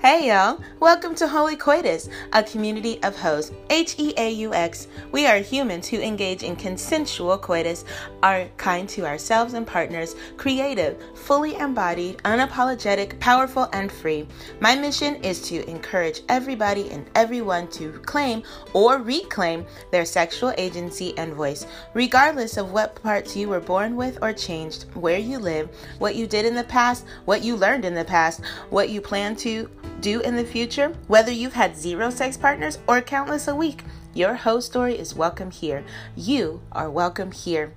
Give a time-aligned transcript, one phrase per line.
[0.00, 3.50] Hey y'all, welcome to Heauxly Coitus, a community of hoes.
[3.68, 4.86] H E A U X.
[5.10, 7.84] We are humans who engage in consensual coitus,
[8.22, 14.28] are kind to ourselves and partners, creative, fully embodied, unapologetic, powerful, and free.
[14.60, 21.16] My mission is to encourage everybody and everyone to claim or reclaim their sexual agency
[21.18, 25.68] and voice, regardless of what parts you were born with or changed, where you live,
[25.98, 29.34] what you did in the past, what you learned in the past, what you plan
[29.34, 29.68] to
[30.00, 30.67] do in the future,
[31.06, 33.84] whether you've had zero sex partners or countless a week.
[34.12, 35.82] Your hoe story is welcome here.
[36.14, 37.74] You are welcome here.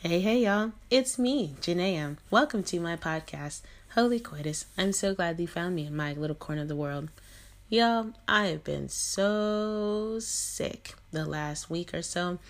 [0.00, 0.72] Hey, hey, y'all.
[0.90, 2.16] It's me, Janaea.
[2.28, 3.60] Welcome to my podcast,
[3.94, 4.66] Heauxly Coitus.
[4.76, 7.08] I'm so glad you found me in my little corner of the world.
[7.68, 12.40] Y'all, I have been so sick the last week or so.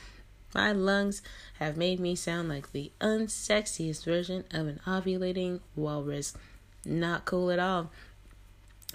[0.56, 1.20] My lungs
[1.58, 6.34] have made me sound like the unsexiest version of an ovulating walrus.
[6.82, 7.90] Not cool at all.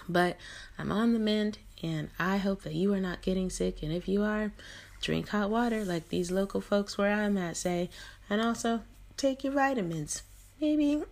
[0.10, 0.38] But
[0.80, 3.84] I'm on the mend, and I hope that you are not getting sick.
[3.84, 4.52] And if you are,
[5.02, 7.92] drink hot water like these local folks where I'm at say,
[8.28, 8.82] and also
[9.16, 10.24] take your vitamins.
[10.60, 11.04] Maybe,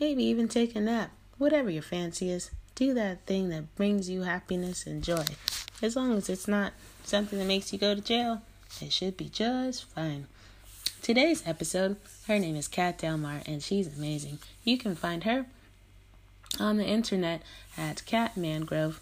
[0.00, 1.10] maybe even take a nap.
[1.36, 5.26] Whatever your fancy is, do that thing that brings you happiness and joy.
[5.82, 6.72] As long as it's not
[7.10, 8.40] something that makes you go to jail,
[8.80, 10.26] it should be just fine.
[11.02, 11.96] Today's episode,
[12.28, 14.38] her name is Kat Delmar, and she's amazing.
[14.62, 15.46] You can find her
[16.60, 17.42] on the internet
[17.76, 19.00] at Kat Mangrove,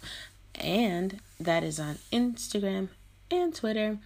[0.55, 2.87] and that is on Instagram
[3.29, 3.99] and Twitter.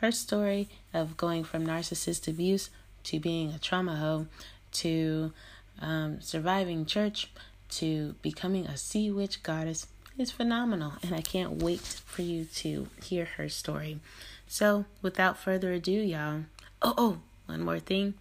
[0.00, 2.68] Her story of going from narcissist abuse
[3.04, 4.26] to being a trauma hoe
[4.72, 5.32] to
[5.80, 7.30] um, surviving church
[7.70, 9.86] to becoming a sea witch goddess
[10.20, 13.98] is phenomenal, and I can't wait for you to hear her story.
[14.46, 16.42] So, without further ado, y'all.
[16.82, 18.14] Oh, oh, one more thing.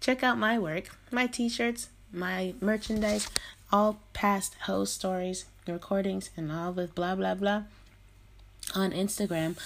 [0.00, 3.28] Check out my work, my t shirts, my merchandise,
[3.72, 7.62] all past host stories, recordings, and all with blah blah blah
[8.74, 9.56] on Instagram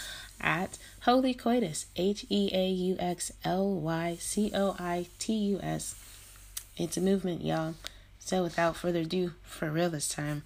[0.40, 5.60] at Heauxly Coitus, H E A U X L Y C O I T U
[5.62, 5.96] S.
[6.76, 7.74] It's a movement, y'all.
[8.18, 10.44] So, without further ado, for real this time,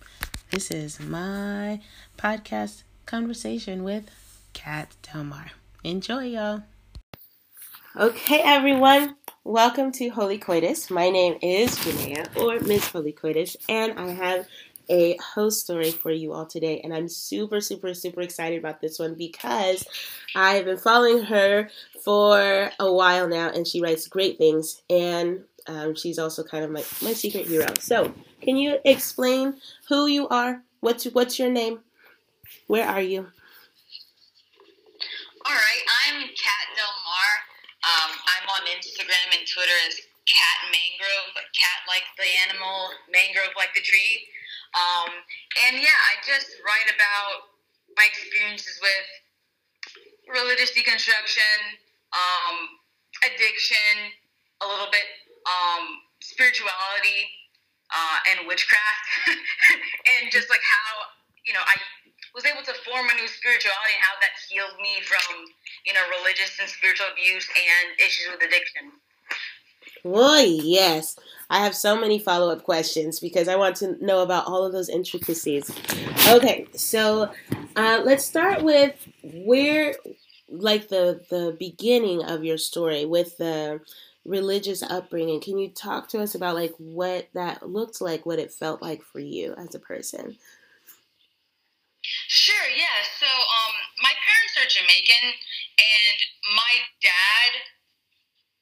[0.56, 1.78] this is my
[2.16, 4.08] podcast conversation with
[4.54, 5.50] Kat Delmar.
[5.84, 6.62] Enjoy, y'all.
[7.94, 9.16] Okay, everyone.
[9.44, 10.88] Welcome to Heauxly Coitus.
[10.90, 14.46] My name is Janaea, or Miss Heauxly Coitus, and I have
[14.88, 16.80] a host story for you all today.
[16.82, 19.86] And I'm super, super, super excited about this one because
[20.34, 21.68] I've been following her
[22.02, 24.80] for a while now, and she writes great things.
[24.88, 27.66] And um, she's also kind of my, my secret hero.
[27.78, 28.14] So,
[28.46, 29.58] can you explain
[29.90, 30.62] who you are?
[30.78, 31.82] What's what's your name?
[32.70, 33.26] Where are you?
[35.42, 37.30] All right, I'm Kat Delmar.
[37.82, 39.98] Um, I'm on Instagram and Twitter as
[40.30, 44.30] Cat Mangrove, but cat like the animal, mangrove like the tree.
[44.78, 45.10] Um,
[45.66, 47.50] and yeah, I just write about
[47.98, 49.06] my experiences with
[50.30, 51.82] religious deconstruction,
[52.14, 52.78] um,
[53.26, 54.14] addiction,
[54.62, 55.06] a little bit
[55.46, 57.35] um, spirituality,
[57.90, 59.04] uh, and witchcraft,
[60.18, 61.10] and just like how
[61.46, 61.74] you know I
[62.34, 65.46] was able to form a new spirituality and how that healed me from
[65.86, 68.92] you know religious and spiritual abuse and issues with addiction.
[70.04, 71.16] Oh yes,
[71.50, 74.72] I have so many follow up questions because I want to know about all of
[74.72, 75.70] those intricacies.
[76.28, 77.30] Okay, so
[77.76, 79.94] uh, let's start with where,
[80.48, 83.80] like the the beginning of your story with the
[84.26, 85.40] religious upbringing.
[85.40, 89.02] Can you talk to us about like what that looked like, what it felt like
[89.02, 90.36] for you as a person?
[92.28, 93.02] Sure, yeah.
[93.18, 95.26] So um my parents are Jamaican
[95.78, 96.18] and
[96.54, 97.50] my dad,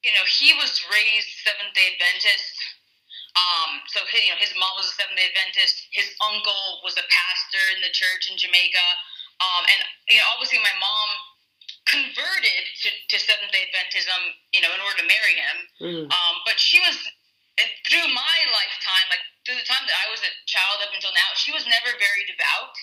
[0.04, 2.56] you know, he was raised Seventh day Adventist.
[3.34, 5.90] Um, so his, you know, his mom was a Seventh Day Adventist.
[5.90, 8.86] His uncle was a pastor in the church in Jamaica.
[9.42, 11.08] Um, and you know, obviously, my mom
[11.84, 14.20] converted to, to Seventh Day Adventism,
[14.56, 15.56] you know, in order to marry him.
[15.80, 16.04] Mm.
[16.08, 16.96] Um, but she was
[17.86, 21.30] through my lifetime, like through the time that I was a child up until now,
[21.38, 22.74] she was never very devout.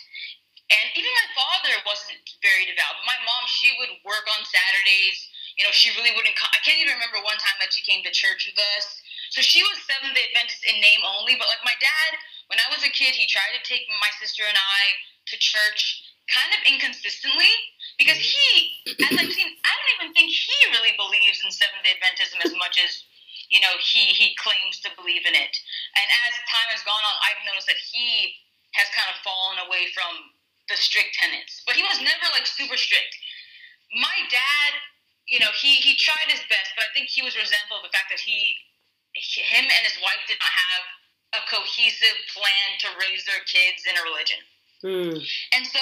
[0.71, 2.95] And even my father wasn't very devout.
[2.95, 5.19] But my mom, she would work on Saturdays.
[5.59, 6.47] You know, she really wouldn't come.
[6.55, 8.87] I can't even remember one time that she came to church with us.
[9.35, 11.35] So she was Seventh day Adventist in name only.
[11.35, 12.11] But like my dad,
[12.47, 14.81] when I was a kid, he tried to take my sister and I
[15.27, 17.51] to church kind of inconsistently
[18.01, 21.93] because he, as I've seen, I don't even think he really believes in Seventh Day
[21.93, 23.05] Adventism as much as
[23.53, 25.53] you know he he claims to believe in it.
[25.93, 28.33] And as time has gone on, I've noticed that he
[28.73, 30.33] has kind of fallen away from
[30.65, 33.13] the strict tenets, but he was never like super strict.
[33.93, 34.71] My dad,
[35.29, 37.93] you know, he he tried his best, but I think he was resentful of the
[37.93, 38.57] fact that he,
[39.13, 40.83] him and his wife did not have
[41.37, 44.41] a cohesive plan to raise their kids in a religion.
[44.83, 45.15] Mm.
[45.53, 45.79] And so,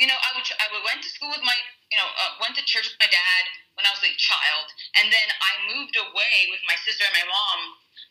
[0.00, 1.54] you know, I would I would went to school with my,
[1.92, 3.44] you know, uh, went to church with my dad
[3.76, 4.66] when I was a child,
[4.98, 7.60] and then I moved away with my sister and my mom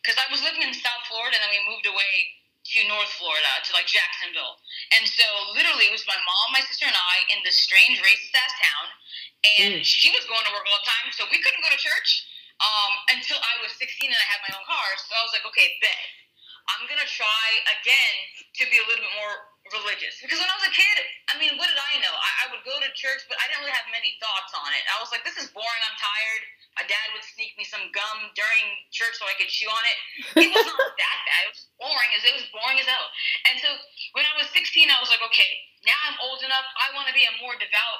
[0.01, 2.13] because I was living in South Florida, and then we moved away
[2.77, 4.61] to North Florida to like Jacksonville.
[4.93, 5.25] And so,
[5.57, 8.85] literally, it was my mom, my sister, and I in this strange racist ass town,
[9.59, 9.85] and Mm.
[9.85, 12.23] she was going to work all the time, so we couldn't go to church
[12.61, 14.87] um, until I was 16 and I had my own car.
[15.01, 16.05] So I was like, okay, bet.
[16.69, 17.47] I'm gonna try
[17.81, 18.15] again
[18.61, 19.35] to be a little bit more
[19.73, 20.97] religious because when I was a kid,
[21.31, 22.13] I mean, what did I know?
[22.13, 24.83] I, I would go to church, but I didn't really have many thoughts on it.
[24.89, 25.81] I was like, this is boring.
[25.85, 26.43] I'm tired.
[26.77, 29.97] My dad would sneak me some gum during church so I could chew on it.
[30.45, 31.41] It was not that bad.
[31.47, 33.07] It was boring as it was boring as hell.
[33.51, 33.69] And so
[34.15, 35.51] when I was 16, I was like, okay,
[35.83, 36.65] now I'm old enough.
[36.79, 37.99] I want to be a more devout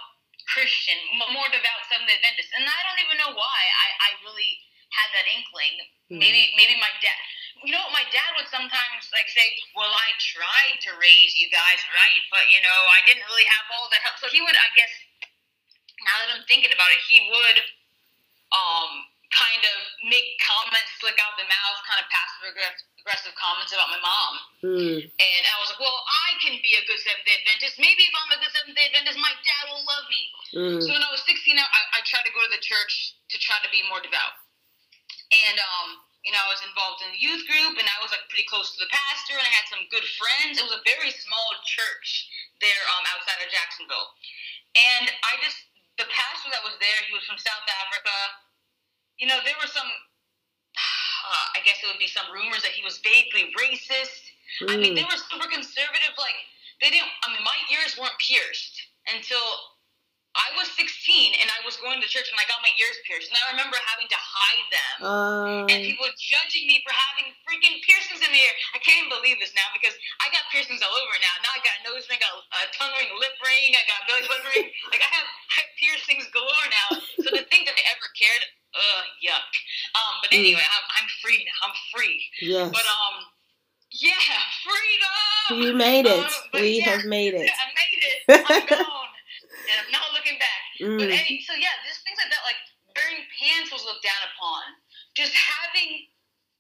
[0.50, 2.50] Christian, m- more devout Seventh Adventist.
[2.56, 3.60] And I don't even know why.
[3.70, 4.52] I, I really
[4.96, 5.76] had that inkling.
[6.10, 6.18] Hmm.
[6.18, 7.22] Maybe maybe my dad.
[7.64, 9.46] You know, my dad would sometimes like say,
[9.76, 13.66] "Well, I tried to raise you guys right, but you know, I didn't really have
[13.76, 14.94] all the help." So he would, I guess,
[16.04, 17.58] now that I'm thinking about it, he would
[18.50, 18.92] um
[19.30, 19.78] kind of
[20.10, 24.34] make comments, slick out the mouth, kind of passive aggressive comments about my mom.
[24.66, 25.00] Mm.
[25.06, 27.78] And I was like, well, I can be a good Seventh day Adventist.
[27.78, 30.22] Maybe if I'm a good Seventh day Adventist, my dad will love me.
[30.58, 30.80] Mm.
[30.82, 33.62] So when I was 16, I, I tried to go to the church to try
[33.62, 34.34] to be more devout.
[35.30, 38.28] And, um, you know, I was involved in the youth group, and I was like
[38.28, 40.60] pretty close to the pastor, and I had some good friends.
[40.60, 42.28] It was a very small church
[42.60, 44.10] there um, outside of Jacksonville.
[44.76, 45.58] And I just,
[45.96, 48.16] the pastor that was there, he was from South Africa.
[49.16, 49.88] You know, there were some,
[51.32, 54.24] uh, I guess it would be some rumors that he was vaguely racist.
[54.68, 54.96] I mean, Mm.
[55.00, 56.14] they were super conservative.
[56.20, 56.36] Like,
[56.84, 58.76] they didn't, I mean, my ears weren't pierced
[59.08, 59.42] until
[60.38, 60.86] I was 16
[61.42, 63.34] and I was going to church and I got my ears pierced.
[63.34, 64.96] And I remember having to hide them.
[65.02, 68.54] Um, and people judging me for having freaking piercings in my ear.
[68.78, 71.34] I can't even believe this now because I got piercings all over now.
[71.42, 74.06] Now I got a nose ring, I got a tongue ring, lip ring, I got
[74.06, 74.70] belly button ring.
[74.94, 76.90] Like I have, I have piercings galore now.
[77.26, 78.44] So to think that they ever cared,
[78.78, 79.50] ugh, yuck.
[79.98, 80.46] Um, but Mm.
[80.46, 81.58] anyway, I'm, I'm free now.
[81.68, 82.22] I'm free.
[82.46, 82.70] yes.
[82.70, 83.16] But um,
[83.98, 84.14] yeah,
[84.66, 85.58] freedom.
[85.66, 86.22] you made it.
[86.22, 87.50] Um, we yeah, have made it.
[87.66, 88.20] I made it.
[88.30, 89.14] I'm gone,
[89.70, 90.62] and I'm not looking back.
[90.80, 91.20] But Mm.
[91.26, 92.60] any, so yeah, just things like that, like
[92.96, 94.64] wearing pants was looked down upon.
[95.16, 96.08] Just having,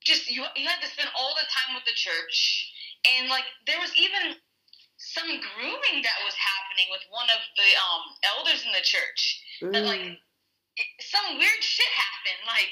[0.03, 2.71] just you, you had to spend all the time with the church,
[3.05, 4.35] and like there was even
[4.97, 8.03] some grooming that was happening with one of the um
[8.35, 9.21] elders in the church.
[9.61, 10.17] That like Mm.
[10.77, 12.43] it, some weird shit happened.
[12.47, 12.71] Like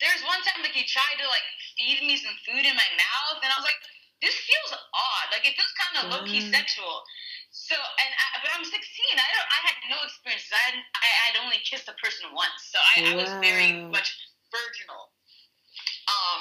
[0.00, 1.46] there's one time like he tried to like
[1.78, 3.80] feed me some food in my mouth, and I was like,
[4.20, 5.26] this feels odd.
[5.32, 6.50] Like it feels kind of low key Mm.
[6.52, 7.04] sexual.
[7.52, 8.72] So and I, but I'm 16.
[8.72, 9.48] I don't.
[9.52, 10.48] I had no experiences.
[10.56, 14.16] I had I had only kissed a person once, so I, I was very much
[14.48, 15.12] virginal.
[16.08, 16.40] Um,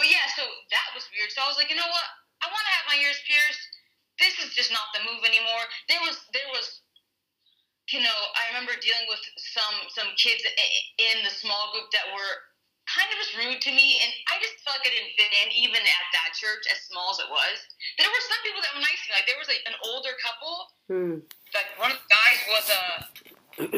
[0.00, 0.42] but yeah, so
[0.72, 1.28] that was weird.
[1.28, 2.08] So I was like, you know what?
[2.40, 3.68] I want to have my ears pierced.
[4.16, 5.64] This is just not the move anymore.
[5.92, 6.80] There was there was
[7.92, 12.34] you know, I remember dealing with some some kids in the small group that were
[12.86, 15.50] kind of just rude to me, and I just felt like I didn't fit in,
[15.58, 17.56] even at that church, as small as it was.
[17.98, 19.12] There were some people that were nice to me.
[19.18, 20.54] Like there was like an older couple.
[20.86, 21.16] Mm.
[21.50, 22.82] Like one of the guys was a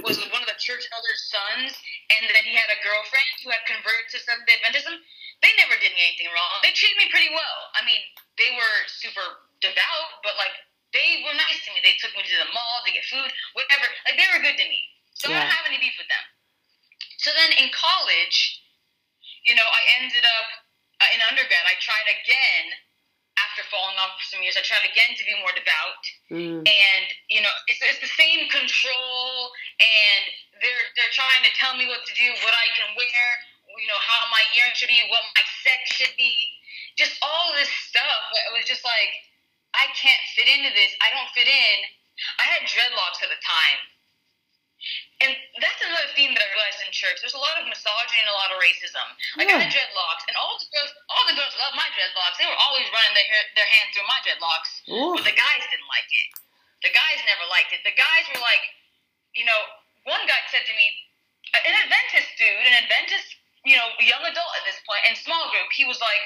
[0.03, 1.73] was one of the church elders' sons,
[2.12, 4.99] and then he had a girlfriend who had converted to Seventh Day Adventism.
[5.38, 6.59] They never did me anything wrong.
[6.67, 7.59] They treated me pretty well.
[7.79, 8.03] I mean,
[8.35, 9.23] they were super
[9.62, 10.53] devout, but like
[10.91, 11.81] they were nice to me.
[11.81, 13.87] They took me to the mall to get food, whatever.
[14.05, 14.83] Like they were good to me.
[15.15, 16.27] So I don't have any beef with them.
[17.19, 18.62] So then in college,
[19.47, 20.47] you know, I ended up
[21.02, 21.64] uh, in undergrad.
[21.68, 22.64] I tried again
[23.38, 24.59] after falling off for some years.
[24.59, 26.61] I tried again to be more devout Mm.
[26.61, 29.49] and you know it's, it's the same control
[29.80, 30.23] and
[30.61, 33.25] they're they're trying to tell me what to do what i can wear
[33.80, 36.37] you know how my earring should be what my sex should be
[37.00, 39.09] just all this stuff it was just like
[39.73, 41.76] i can't fit into this i don't fit in
[42.37, 43.80] i had dreadlocks at the time
[45.19, 47.19] and that's another theme that I realized in church.
[47.19, 49.07] There's a lot of misogyny and a lot of racism.
[49.35, 52.39] Like I had dreadlocks, and all the girls, all the girls loved my dreadlocks.
[52.39, 54.71] They were always running their hair, their hands through my dreadlocks.
[54.95, 55.19] Ooh.
[55.19, 56.29] But the guys didn't like it.
[56.87, 57.83] The guys never liked it.
[57.83, 58.63] The guys were like,
[59.35, 59.61] you know,
[60.07, 60.87] one guy said to me,
[61.67, 63.29] an Adventist dude, an Adventist,
[63.67, 66.23] you know, young adult at this point, and small group, he was like,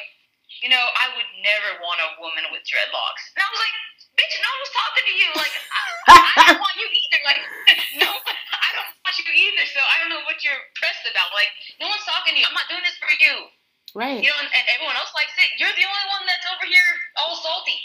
[0.61, 3.25] you know, I would never want a woman with dreadlocks.
[3.33, 3.77] And I was like,
[4.23, 5.29] bitch, no one was talking to you.
[5.35, 5.83] Like, I,
[6.39, 7.21] I don't want you either.
[7.27, 7.43] Like,
[8.07, 9.65] no, I don't want you either.
[9.67, 11.35] So I don't know what you're pressed about.
[11.35, 11.51] Like,
[11.83, 12.47] no one's talking to you.
[12.47, 13.51] I'm not doing this for you.
[13.93, 14.23] Right.
[14.23, 15.59] You know, and, and everyone else likes it.
[15.59, 17.77] You're the only one that's over here all salty.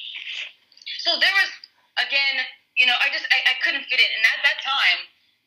[1.04, 1.50] So there was,
[2.00, 2.48] again,
[2.80, 4.08] you know, I just, I, I couldn't fit in.
[4.08, 5.00] And at that time,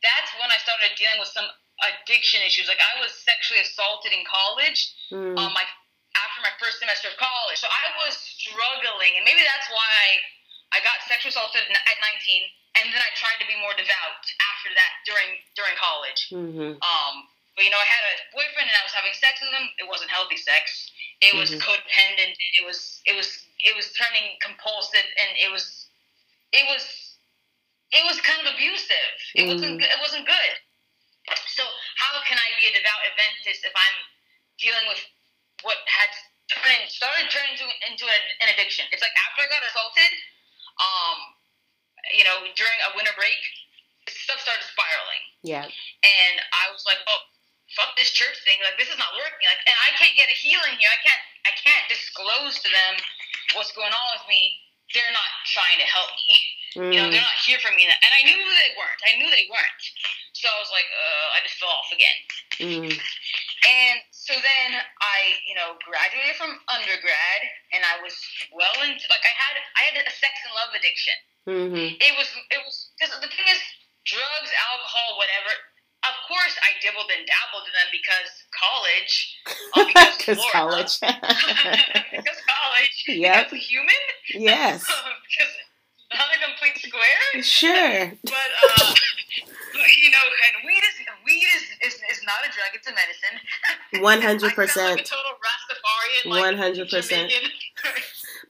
[0.04, 1.48] that's when I started dealing with some
[1.80, 2.68] addiction issues.
[2.68, 4.92] Like I was sexually assaulted in college.
[5.08, 5.36] Mm.
[5.36, 5.64] Um, my
[6.10, 9.94] after my first semester of college, so I was struggling, and maybe that's why
[10.72, 12.46] I got sexually assaulted at 19,
[12.78, 14.22] and then I tried to be more devout
[14.54, 16.30] after that during during college.
[16.30, 16.78] Mm-hmm.
[16.78, 17.14] Um,
[17.58, 19.66] but you know, I had a boyfriend, and I was having sex with him.
[19.82, 20.90] It wasn't healthy sex.
[21.20, 21.60] It was Mhm.
[21.60, 22.38] codependent.
[22.58, 25.90] It was it was it was turning compulsive, and it was
[26.52, 27.16] it was
[27.90, 29.14] it was kind of abusive.
[29.34, 29.80] It wasn't Mhm.
[29.82, 30.52] good- it wasn't good.
[31.48, 33.96] So how can I be a devout Adventist if I'm
[34.58, 35.04] dealing with
[35.62, 36.10] what had
[36.62, 38.86] turned started turning into into an, an addiction?
[38.92, 40.10] It's like after I got assaulted,
[40.80, 41.18] um,
[42.16, 43.38] you know, during a winter break,
[44.08, 45.64] stuff started spiraling Yeah.
[45.68, 47.20] and I was like, "Oh,
[47.76, 48.58] fuck this church thing!
[48.64, 49.46] Like, this is not working.
[49.46, 50.90] Like, and I can't get a healing here.
[50.90, 52.94] I can't, I can't disclose to them
[53.54, 54.58] what's going on with me.
[54.90, 56.34] They're not trying to help me.
[56.74, 57.10] You know, Mm.
[57.14, 57.86] they're not here for me.
[57.86, 59.00] And I knew they weren't.
[59.06, 59.82] I knew they weren't.
[60.34, 62.18] So I was like, uh, I just fell off again.
[62.58, 62.90] Mm.
[62.90, 67.40] And so then I, you know, graduated from undergrad,
[67.72, 68.12] and I was
[68.52, 71.16] well into like I had, I had a sex and love addiction
[71.48, 71.96] Mm-hmm.
[71.96, 73.58] it was it was because the thing is
[74.04, 75.48] drugs alcohol whatever
[76.04, 79.40] of course i dibbled and dabbled in them because college
[79.72, 80.94] oh, because Because college.
[82.12, 84.02] because college because human
[84.36, 84.84] yes.
[84.84, 85.52] because
[86.12, 88.12] not a complete square Sure.
[88.28, 88.92] but uh
[89.96, 90.99] you know and weed is
[91.30, 94.98] weed is, is, is not a drug it's a medicine One hundred I sound like
[94.98, 95.06] a percent.
[95.06, 97.32] total Rastafarian like One hundred percent.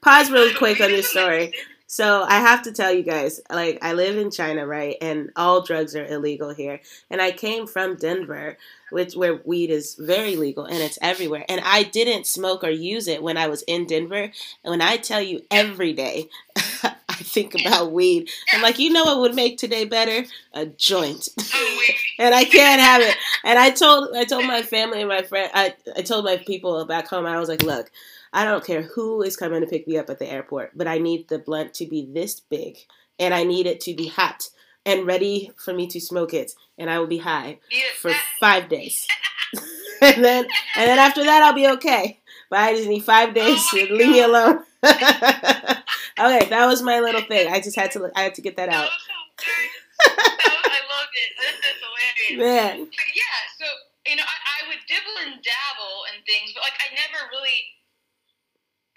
[0.01, 1.53] Pause really quick on this story.
[1.87, 4.95] So I have to tell you guys, like I live in China, right?
[5.01, 6.79] And all drugs are illegal here.
[7.09, 8.57] And I came from Denver,
[8.91, 11.43] which where weed is very legal and it's everywhere.
[11.49, 14.23] And I didn't smoke or use it when I was in Denver.
[14.23, 14.31] And
[14.63, 16.29] when I tell you every day
[17.31, 20.25] think about weed, I'm like, you know what would make today better?
[20.53, 21.29] A joint.
[21.53, 21.81] Oh,
[22.19, 23.15] and I can't have it.
[23.43, 26.83] And I told I told my family and my friend I, I told my people
[26.85, 27.91] back home, I was like, look,
[28.33, 30.97] I don't care who is coming to pick me up at the airport, but I
[30.97, 32.77] need the blunt to be this big
[33.19, 34.49] and I need it to be hot
[34.85, 36.53] and ready for me to smoke it.
[36.77, 37.59] And I will be high
[37.99, 39.07] for five days.
[40.01, 40.45] and then
[40.75, 42.19] and then after that I'll be okay.
[42.49, 44.63] But I just need five days Oh to leave me alone.
[46.25, 47.51] okay, that was my little thing.
[47.51, 48.89] I just had to I had to get that out.
[48.89, 49.73] was hilarious.
[50.05, 51.31] That was- I loved it.
[51.37, 52.37] That's hilarious.
[52.37, 52.75] Man.
[52.89, 53.65] But yeah, so
[54.07, 57.59] you know, I, I would dibble and dabble and things, but like I never really,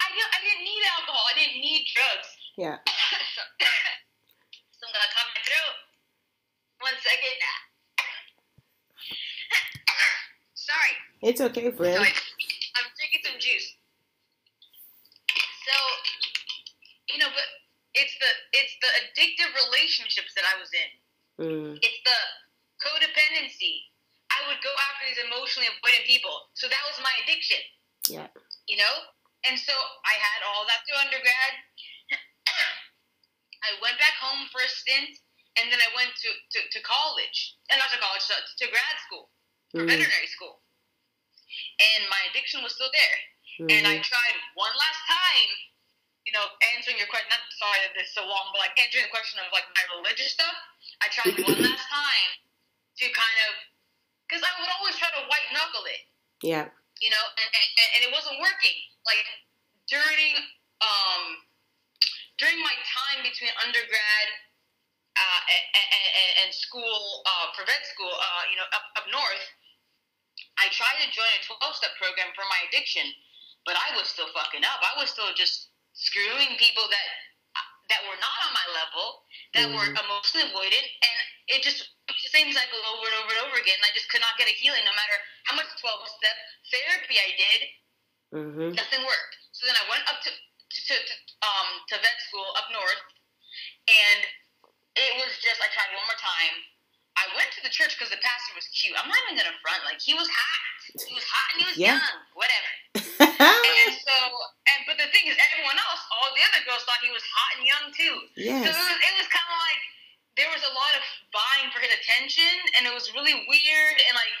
[0.01, 1.23] I didn't, I didn't need alcohol.
[1.29, 2.29] I didn't need drugs.
[2.57, 2.77] Yeah.
[3.35, 3.41] so,
[4.77, 5.75] so I'm gonna cut my throat.
[6.81, 7.37] One second.
[10.53, 10.93] Sorry.
[11.21, 12.01] It's okay, friend.
[12.01, 12.13] Sorry.
[12.75, 13.77] I'm drinking some juice.
[15.65, 15.75] So,
[17.09, 17.47] you know, but
[17.95, 20.91] it's the it's the addictive relationships that I was in.
[21.39, 22.19] Mm, It's the
[22.83, 23.87] codependency.
[24.31, 26.51] I would go after these emotionally avoidant people.
[26.59, 27.61] So that was my addiction.
[28.09, 28.27] yeah.
[28.67, 28.95] You know?
[29.45, 31.53] And so I had all that through undergrad.
[33.63, 35.13] I went back home for a stint,
[35.57, 37.55] and then I went to, to, to college.
[37.69, 39.29] And not to college, to, to grad school,
[39.71, 40.61] for Mm, veterinary school.
[41.79, 43.17] And my addiction was still there.
[43.71, 44.03] And I mhm.
[44.03, 45.49] tried one last time,
[46.25, 47.29] you know, answering your question.
[47.29, 49.85] Not sorry that this is so long, but like answering the question of like my
[50.01, 50.53] religious stuff.
[51.01, 52.31] I tried one last time
[53.01, 53.51] to kind of,
[54.25, 56.01] because I would always try to white knuckle it,
[56.41, 56.65] Yeah.
[57.03, 58.77] you know, and, and, and it wasn't working.
[59.05, 59.25] Like
[59.85, 60.33] during
[60.81, 61.45] um
[62.41, 64.27] during my time between undergrad
[65.15, 69.45] uh, and, and, and school uh, for vet school, uh, you know, up, up north,
[70.59, 73.07] I tried to join a 12 step program for my addiction,
[73.63, 74.83] but I was still fucking up.
[74.83, 77.07] I was still just screwing people that
[77.87, 79.21] that were not on my level,
[79.53, 80.03] that were Mhm.
[80.05, 81.17] emotionally avoidant, and
[81.53, 83.77] it just it was the same cycle over and over and over again.
[83.85, 86.37] I just could not get a healing, no matter how much 12 step
[86.71, 87.61] therapy I did
[88.33, 88.73] Mm-hmm.
[88.73, 89.37] nothing worked.
[89.53, 91.13] So then I went up to to, to, to
[91.45, 93.03] um to vet school up north,
[93.87, 94.25] and
[94.97, 96.55] it was just I tried one more time.
[97.15, 98.97] I went to the church because the pastor was cute.
[98.99, 99.85] I'm not even gonna front.
[99.85, 101.07] Like he was hot.
[101.07, 101.95] He was hot and he was Yeah.
[101.95, 102.17] young.
[102.33, 102.71] Whatever.
[103.63, 104.15] And so,
[104.73, 107.51] and but the thing is, everyone else, all the other girls thought he was hot
[107.61, 108.15] and young too.
[108.63, 109.81] So it was, it was kind of like
[110.39, 111.03] there was a lot of
[111.35, 113.97] vying for his attention, and it was really weird.
[114.09, 114.33] And like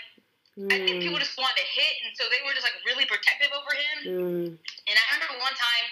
[0.73, 3.05] I think people Mm, just wanted to hit, and so they were just like really
[3.07, 3.97] protective over him.
[4.07, 4.57] mm,
[4.89, 5.85] And I remember one time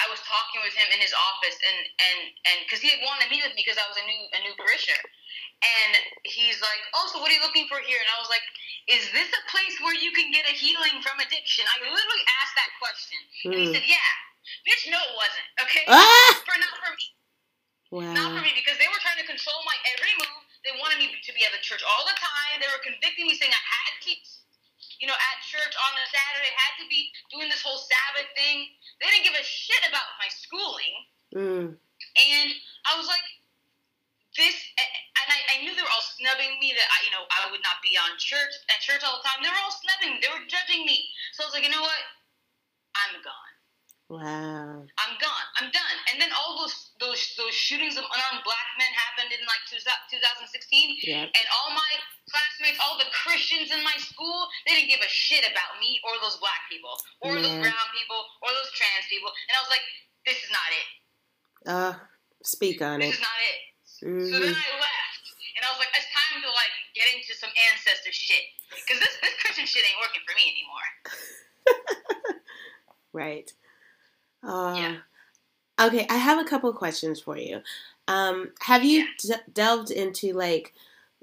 [0.00, 2.18] I was talking with him in his office, and and
[2.52, 4.40] and because he had wanted to meet with me because I was a new a
[4.46, 5.02] new parishioner,
[5.62, 5.92] and
[6.26, 8.42] he's like, "Oh, so what are you looking for here?" And I was like,
[8.90, 12.56] "Is this a place where you can get a healing from addiction?" I literally asked
[12.58, 13.74] that question, and he mm.
[13.74, 14.12] said, "Yeah."
[14.66, 15.48] Bitch, no, it wasn't.
[15.62, 16.34] Okay, Ah!
[16.42, 17.06] for not for me,
[18.10, 21.10] not for me, because they were trying to control my every move, They wanted me
[21.10, 22.62] to be at the church all the time.
[22.62, 24.12] They were convicting me, saying I had to,
[25.02, 28.70] you know, at church on a Saturday, had to be doing this whole Sabbath thing.
[29.02, 30.94] They didn't give a shit about my schooling.
[31.34, 31.66] Mm.
[32.14, 32.48] And
[32.86, 33.26] I was like,
[34.38, 34.54] this,
[35.32, 37.80] I, I knew they were all snubbing me that I, you know, I would not
[37.80, 39.40] be on church at church all the time.
[39.40, 40.18] They were all snubbing me.
[40.20, 41.08] They were judging me.
[41.32, 42.02] So I was like, you know what?
[43.00, 43.52] I'm gone.
[44.12, 44.84] Wow.
[44.84, 45.46] I'm gone.
[45.56, 45.96] I'm done.
[46.12, 50.52] And then all those those those shootings of unarmed black men happened in like 2016.
[51.00, 51.24] Yeah.
[51.32, 51.92] And all my
[52.28, 56.20] classmates, all the Christians in my school, they didn't give a shit about me or
[56.20, 56.92] those black people
[57.24, 59.32] or those brown people or those trans people.
[59.48, 59.84] And I was like,
[60.28, 60.86] this is not it.
[61.64, 61.92] Uh,
[62.44, 63.16] speak on This it.
[63.16, 63.58] is not it.
[63.88, 65.01] So hmm then I left,
[65.62, 68.42] and I was like, it's time to like get into some ancestor shit
[68.74, 70.88] because this this Christian shit ain't working for me anymore.
[73.12, 73.52] Right.
[74.42, 74.96] Uh, Yeah.
[75.78, 77.60] Okay, I have a couple questions for you.
[78.08, 80.72] Um, have you d- delved into like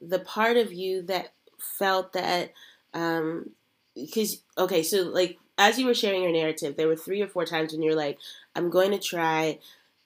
[0.02, 2.54] the part of you that felt that
[2.94, 3.50] um
[3.96, 7.44] because okay, so like as you were sharing your narrative, there were three or four
[7.46, 8.18] times when you're like,
[8.56, 9.60] I'm going to try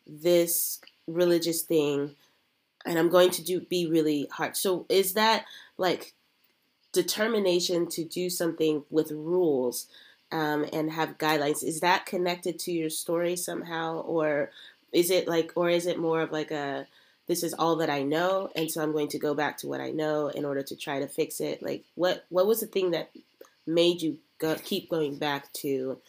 [0.08, 2.16] this religious thing
[2.86, 4.58] and I'm going to do be really hard.
[4.58, 5.46] So is that
[5.78, 6.13] like
[6.92, 9.88] determination to do something with rules
[10.32, 11.63] um, and have guidelines?
[11.63, 14.52] Is that connected to your story somehow, or
[14.92, 16.88] is it like, or is it more of like a
[17.25, 19.80] this is all that I know, and so I'm going to go back to what
[19.80, 21.63] I know in order to try to fix it?
[21.63, 23.12] Like, what what was the thing that
[23.66, 26.00] made you go, keep going back to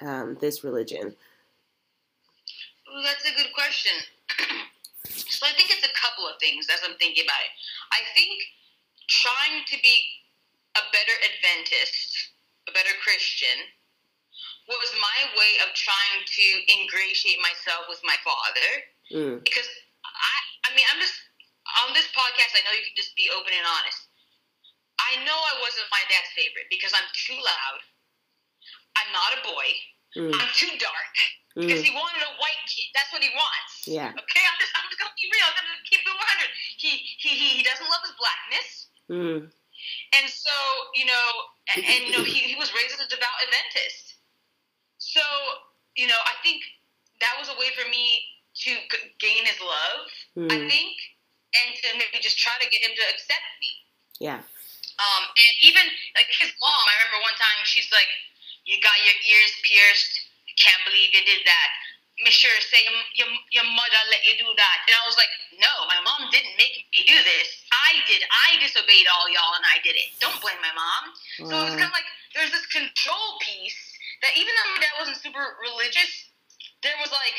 [0.00, 1.14] um, this religion?
[2.88, 3.92] Ooh, that's a good question.
[5.32, 7.52] so I think it's a couple of things as I'm thinking about it.
[7.90, 8.36] I think
[9.08, 9.96] trying to be
[10.76, 12.36] a better Adventist,
[12.68, 13.56] a better Christian,
[14.68, 18.68] was my way of trying to ingratiate myself with my father.
[19.12, 19.68] Mm, Because
[20.06, 21.16] I, I mean, I'm just
[21.84, 22.54] on this podcast.
[22.56, 24.00] I know you can just be open and honest.
[25.02, 27.80] I know I wasn't my dad's favorite because I'm too loud.
[28.96, 29.68] I'm not a boy.
[30.16, 31.14] Mm, I'm too dark
[31.54, 32.88] because mm, he wanted a white kid.
[32.96, 33.72] That's what he wants.
[33.86, 34.10] yeah.
[34.12, 35.46] Okay, I'm just, I'm just gonna be real.
[35.48, 36.48] I'm gonna keep it 100.
[36.80, 38.68] He, he, he, he doesn't love his blackness,
[39.10, 39.40] Mm,
[40.16, 40.54] and so
[40.94, 41.26] you know,
[41.74, 44.16] and, and you know, he, he was raised as a devout Adventist.
[44.98, 45.20] So
[45.96, 46.62] you know, I think
[47.20, 48.22] that was a way for me
[48.64, 50.06] to g- gain his love.
[50.48, 50.94] I mm, think,
[51.52, 53.70] and to maybe just try to get him to accept me.
[54.20, 54.40] yeah.
[55.02, 55.82] Um, and even
[56.14, 58.06] like his mom, I remember one time she's like,
[58.64, 60.12] "You got your ears pierced.
[60.58, 61.68] Can't believe you did that."
[62.22, 65.72] Monsieur, say your, your, your mother let you do that, and I was like, "No,
[65.88, 67.48] my mom didn't make me do this.
[67.72, 68.22] I did.
[68.30, 70.12] I disobeyed all y'all, and I did it.
[70.20, 71.02] Don't blame my mom."
[71.48, 73.80] So it was kind of like there's this control piece
[74.22, 76.30] that even though my dad wasn't super religious,
[76.82, 77.36] there was like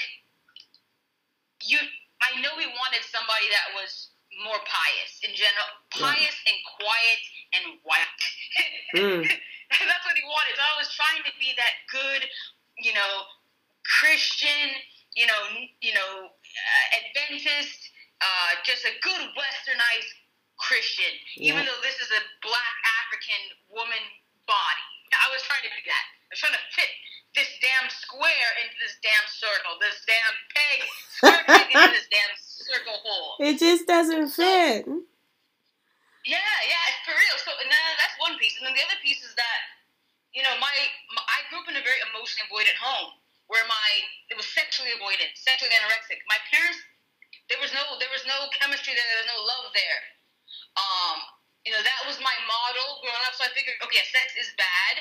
[1.63, 1.79] you.
[2.23, 4.09] I know he wanted somebody that was
[4.43, 6.07] more pious in general, Yeah.
[6.07, 7.19] pious and quiet
[7.53, 8.21] and white.
[8.93, 9.25] Mm.
[9.89, 10.53] That's what he wanted.
[10.55, 12.21] So I was trying to be that good,
[12.79, 13.11] you know,
[13.99, 14.77] Christian,
[15.15, 15.41] you know,
[15.81, 17.79] you know, uh, Adventist,
[18.21, 20.13] uh, just a good Westernized
[20.57, 24.03] Christian, even though this is a black African woman
[24.47, 24.87] body.
[25.13, 26.05] I was trying to do that.
[26.09, 26.89] I was trying to fit
[27.35, 30.77] this damn square into this damn circle, this damn peg,
[31.21, 33.37] square peg into this damn circle hole.
[33.41, 34.85] It just doesn't fit.
[36.23, 37.37] Yeah, yeah, for real.
[37.43, 39.59] So then that's one piece, and then the other piece is that,
[40.31, 40.71] you know, my,
[41.11, 43.19] my I grew up in a very emotionally avoidant home
[43.51, 43.89] where my
[44.31, 46.23] it was sexually avoidant, sexually anorexic.
[46.31, 46.79] My parents,
[47.51, 50.01] there was no there was no chemistry there, there was no love there.
[50.79, 51.17] Um,
[51.67, 53.35] you know, that was my model growing up.
[53.35, 54.95] So I figured, okay, sex is bad.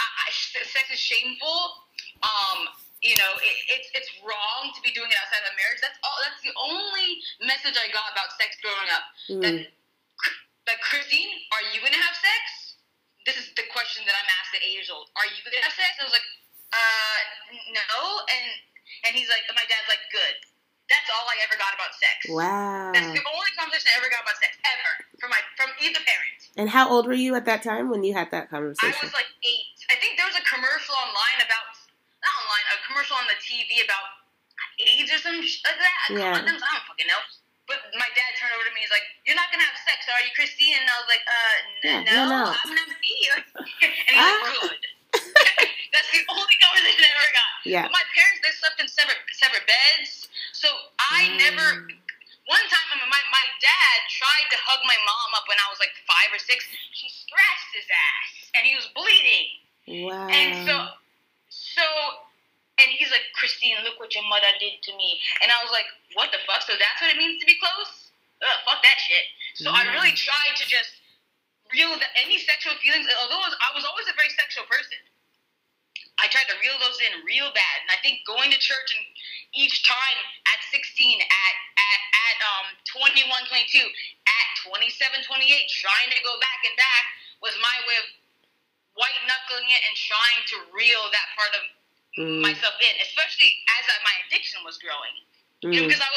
[0.00, 0.28] I, I,
[0.64, 1.88] sex is shameful.
[2.24, 2.68] Um,
[3.04, 5.80] you know, it, it's it's wrong to be doing it outside of marriage.
[5.84, 6.16] That's all.
[6.24, 9.56] That's the only message I got about sex growing up Mm, that
[10.72, 12.76] Christine, are you gonna have sex?
[13.28, 15.12] This is the question that I'm asked at eight years old.
[15.16, 15.92] Are you gonna have sex?
[16.00, 16.28] I was like,
[16.72, 17.18] uh,
[17.76, 18.00] no.
[18.32, 18.46] And
[19.08, 20.36] and he's like, my dad's like, good.
[20.88, 22.28] That's all I ever got about sex.
[22.28, 22.92] wow.
[22.92, 26.40] That's the only conversation I ever got about sex ever from my from either parent.
[26.60, 28.92] And how old were you at that time when you had that conversation?
[28.92, 29.76] I was like eight.
[29.88, 31.72] I think there was a commercial online about
[32.20, 34.24] not online, a commercial on the TV about
[34.80, 35.96] AIDS or some sh- like that.
[36.12, 36.36] Yeah.
[36.36, 37.20] Condoms, I don't fucking know.
[37.66, 38.84] But my dad turned over to me.
[38.84, 41.54] He's like, "You're not gonna have sex, are you, Christine?" And I was like, "Uh,
[41.84, 42.52] Yeah, n- no, no, no.
[42.52, 43.16] I'm gonna be."
[43.84, 44.36] and he's Ah.
[44.44, 44.82] like, "Good."
[45.94, 47.52] That's the only conversation I ever got.
[47.64, 47.82] yeah.
[47.88, 50.68] But my parents, they slept in separate separate beds, so
[51.00, 51.36] I Mm.
[51.40, 51.66] never.
[52.44, 55.80] One time, mean, my my dad tried to hug my mom up when I was
[55.80, 56.68] like five or six.
[56.92, 60.04] She scratched his ass, and he was bleeding.
[60.04, 60.28] Wow.
[60.28, 60.74] And so,
[61.48, 61.84] so,
[62.82, 65.20] and he's like, Christine, look what your mother did to me.
[65.42, 65.86] And I was like,
[66.18, 66.66] what the fuck?
[66.66, 68.04] So that's what it means to be close?
[68.44, 69.24] ugh, fuck that shit.
[69.56, 71.00] So I really tried to just
[71.72, 73.06] reel the, any sexual feelings.
[73.22, 74.98] Although I was always a very sexual person,
[76.18, 77.76] I tried to reel those in real bad.
[77.86, 79.04] And I think going to church and
[79.54, 80.18] each time
[80.50, 80.82] at 16,
[81.22, 85.30] at at at um 21, 22, at 27, 28,
[85.70, 87.04] trying to go back and back
[87.38, 88.06] was my way of
[88.94, 91.62] white knuckling it and trying to reel that part of
[92.18, 92.40] mm.
[92.42, 95.14] myself in, especially as I, my addiction was growing.
[95.62, 95.72] Mm.
[95.72, 96.10] You know, because I,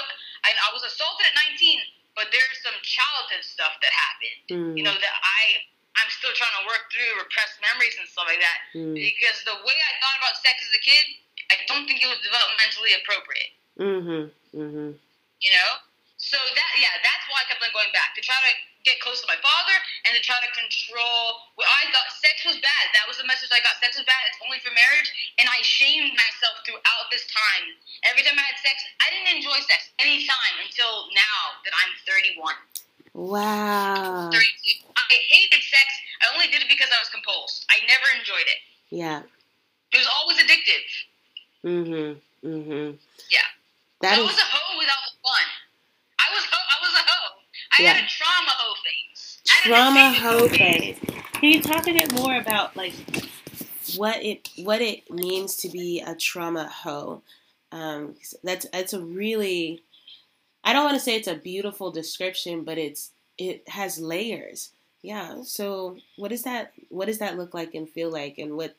[0.46, 1.80] I I was assaulted at 19,
[2.18, 4.40] but there's some childhood stuff that happened.
[4.50, 4.72] Mm.
[4.78, 8.42] You know that I I'm still trying to work through repressed memories and stuff like
[8.42, 8.60] that.
[8.78, 8.94] Mm.
[8.94, 11.06] Because the way I thought about sex as a kid,
[11.50, 13.52] I don't think it was developmentally appropriate.
[13.82, 14.24] Mm-hmm.
[14.54, 14.90] Mm-hmm.
[14.94, 15.72] You know?
[16.18, 19.22] So that yeah, that's why I kept on going back to try to get close
[19.22, 19.78] to my father
[20.08, 22.84] and to try to control what I thought sex was bad.
[22.98, 23.78] That was the message I got.
[23.84, 24.18] Sex was bad.
[24.32, 25.12] It's only for marriage.
[25.38, 27.76] And I shamed myself throughout this time.
[28.10, 31.92] Every time I had sex, I didn't enjoy sex any time until now that I'm
[32.08, 32.56] 31.
[33.14, 34.34] Wow.
[34.34, 34.88] 32.
[34.96, 35.88] I hated sex.
[36.24, 37.68] I only did it because I was compulsed.
[37.70, 38.60] I never enjoyed it.
[38.90, 39.22] Yeah.
[39.94, 40.86] It was always addictive.
[41.62, 42.10] Mm-hmm.
[42.42, 42.88] Mm-hmm.
[43.30, 43.48] Yeah.
[44.02, 44.32] That I is...
[44.32, 45.46] was a hoe without the fun.
[46.18, 47.32] I was ho- I was a hoe.
[47.80, 47.94] I yeah.
[47.94, 49.40] had a trauma hoe phase.
[49.46, 50.98] Trauma hoe phase.
[51.34, 52.94] Can you talk a bit more about like
[53.96, 57.22] what it what it means to be a trauma hoe?
[57.72, 59.84] Um, that's that's a really
[60.64, 64.72] I don't want to say it's a beautiful description, but it's it has layers.
[65.02, 65.44] Yeah.
[65.44, 68.76] So what does that what does that look like and feel like, and what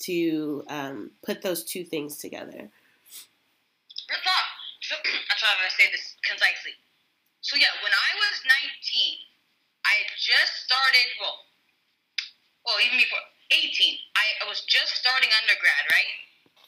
[0.00, 2.52] to um, put those two things together?
[2.52, 4.46] Real talk.
[4.80, 6.72] So, I'm trying to say this concisely.
[7.48, 9.24] So yeah, when I was 19,
[9.88, 11.08] I had just started.
[11.16, 11.48] Well,
[12.68, 13.72] well, even before 18,
[14.12, 16.12] I, I was just starting undergrad, right?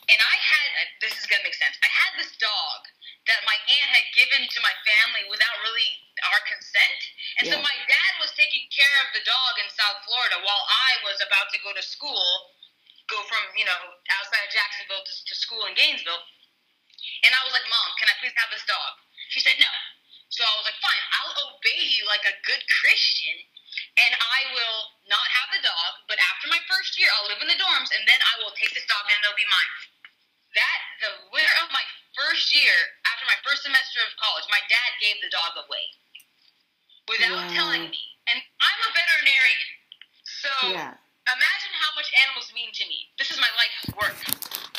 [0.09, 1.77] And I had uh, this is gonna make sense.
[1.85, 2.81] I had this dog
[3.29, 6.01] that my aunt had given to my family without really
[6.33, 7.01] our consent,
[7.37, 7.53] and yeah.
[7.53, 11.21] so my dad was taking care of the dog in South Florida while I was
[11.21, 12.57] about to go to school,
[13.05, 16.25] go from you know outside of Jacksonville to, to school in Gainesville.
[17.29, 18.97] And I was like, Mom, can I please have this dog?
[19.29, 19.69] She said no.
[20.31, 23.35] So I was like, fine, I'll obey you like a good Christian,
[23.99, 26.07] and I will not have the dog.
[26.07, 28.71] But after my first year, I'll live in the dorms, and then I will take
[28.71, 29.75] this dog and it'll be mine.
[30.55, 31.83] That the winter of my
[32.15, 32.75] first year,
[33.11, 35.85] after my first semester of college, my dad gave the dog away
[37.11, 37.55] without wow.
[37.55, 38.03] telling me.
[38.31, 39.71] And I'm a veterinarian,
[40.23, 40.95] so yeah.
[41.27, 43.11] imagine how much animals mean to me.
[43.19, 44.19] This is my life's work.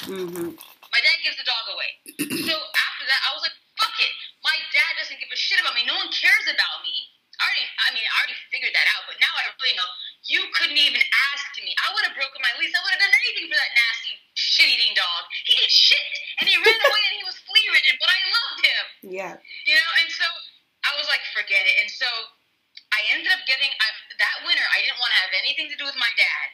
[0.08, 0.56] Mm-hmm.
[0.56, 1.92] My dad gives the dog away.
[2.48, 4.14] so after that, I was like, fuck it.
[4.46, 5.82] My dad doesn't give a shit about me.
[5.90, 6.94] No one cares about me.
[7.42, 9.90] I already, I mean, I already figured that out, but now I really know.
[10.30, 11.02] You couldn't even
[11.34, 11.74] ask me.
[11.82, 12.70] I would have broken my lease.
[12.70, 15.26] I would have done anything for that nasty, shit-eating dog.
[15.50, 18.86] He ate shit, and he ran away, and he was flea-ridden, but I loved him.
[19.10, 19.34] Yeah.
[19.66, 20.28] You know, and so
[20.86, 21.82] I was like, forget it.
[21.82, 22.06] And so
[22.94, 23.88] I ended up getting I,
[24.22, 24.62] that winter.
[24.78, 26.48] I didn't want to have anything to do with my dad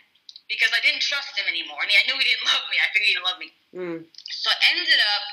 [0.48, 2.80] because I didn't trust him anymore, and I knew he didn't love me.
[2.80, 3.52] I figured he didn't love me.
[3.76, 4.00] Mm.
[4.32, 5.26] So I ended up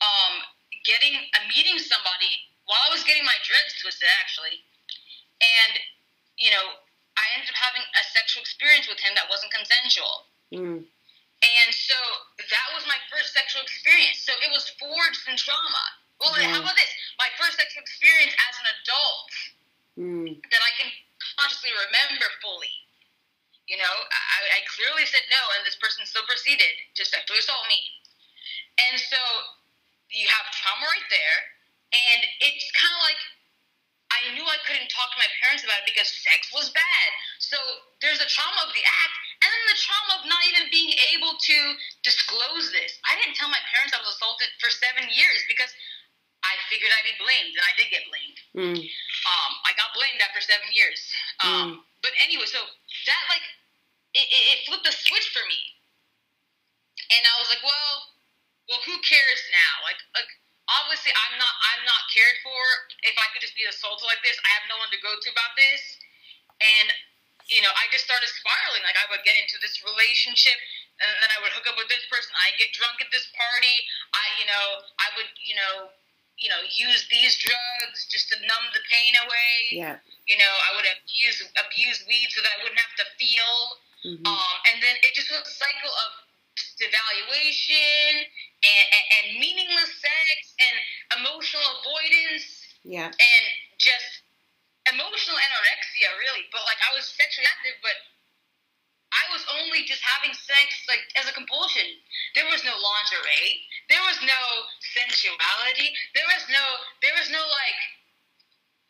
[0.00, 0.34] um,
[0.84, 4.62] getting a meeting somebody while I was getting my dreads twisted, actually,
[5.42, 5.78] and
[6.38, 6.80] you know,
[7.18, 10.26] I ended up having a sexual experience with him that wasn't consensual.
[10.50, 10.80] Mm.
[11.42, 11.98] And so
[12.38, 14.22] that was my first sexual experience.
[14.22, 15.84] So it was forged in trauma.
[16.22, 16.54] Well, yeah.
[16.54, 16.90] how about this?
[17.18, 19.30] My first sexual experience as an adult
[19.98, 20.26] mm.
[20.38, 20.88] that I can
[21.34, 22.70] consciously remember fully.
[23.66, 27.66] You know, I, I clearly said no, and this person still proceeded to sexually assault
[27.66, 27.80] me.
[28.90, 29.18] And so
[30.12, 31.38] you have trauma right there,
[31.92, 33.20] and it's kind of like
[34.12, 37.08] I knew I couldn't talk to my parents about it because sex was bad.
[37.40, 37.56] So
[38.04, 41.40] there's the trauma of the act, and then the trauma of not even being able
[41.40, 41.56] to
[42.04, 43.00] disclose this.
[43.08, 45.72] I didn't tell my parents I was assaulted for seven years because
[46.44, 48.38] I figured I'd be blamed, and I did get blamed.
[48.52, 48.78] Mm.
[48.84, 51.00] Um, I got blamed after seven years.
[51.40, 51.72] Um, mm.
[52.04, 53.46] But anyway, so that like
[54.12, 55.60] it, it, it flipped a switch for me,
[57.16, 58.11] and I was like, well
[58.72, 59.84] well, who cares now?
[59.84, 60.32] Like, like
[60.80, 62.62] obviously, I'm not, I'm not cared for.
[63.04, 65.28] If I could just be assaulted like this, I have no one to go to
[65.28, 66.00] about this.
[66.56, 66.88] And
[67.50, 68.80] you know, I just started spiraling.
[68.86, 70.54] Like, I would get into this relationship,
[71.02, 72.30] and then I would hook up with this person.
[72.38, 73.76] I get drunk at this party.
[74.14, 74.66] I, you know,
[75.02, 75.92] I would, you know,
[76.38, 79.52] you know, use these drugs just to numb the pain away.
[79.74, 79.96] Yeah.
[80.24, 83.54] You know, I would abuse abuse weed so that I wouldn't have to feel.
[84.02, 84.26] Mm-hmm.
[84.26, 86.21] Um, and then it just was a cycle of
[86.56, 88.26] devaluation
[88.62, 90.74] and, and, and meaningless sex and
[91.22, 92.46] emotional avoidance.
[92.84, 93.08] Yeah.
[93.08, 93.44] And
[93.78, 94.22] just
[94.90, 96.46] emotional anorexia, really.
[96.50, 97.94] But like I was sexually active, but
[99.12, 101.84] I was only just having sex like as a compulsion.
[102.34, 103.60] There was no lingerie.
[103.92, 104.40] There was no
[104.96, 105.92] sensuality.
[106.16, 106.64] There was no.
[107.04, 107.80] There was no like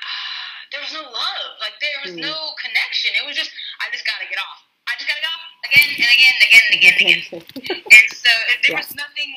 [0.73, 1.49] there was no love.
[1.61, 2.23] Like there was Mm.
[2.27, 3.13] no connection.
[3.19, 3.51] It was just
[3.83, 4.63] I just gotta get off.
[4.89, 7.83] I just gotta get off again and again and again and again and again.
[7.97, 8.31] and so
[8.63, 8.83] there Yeah.
[8.83, 9.31] was nothing.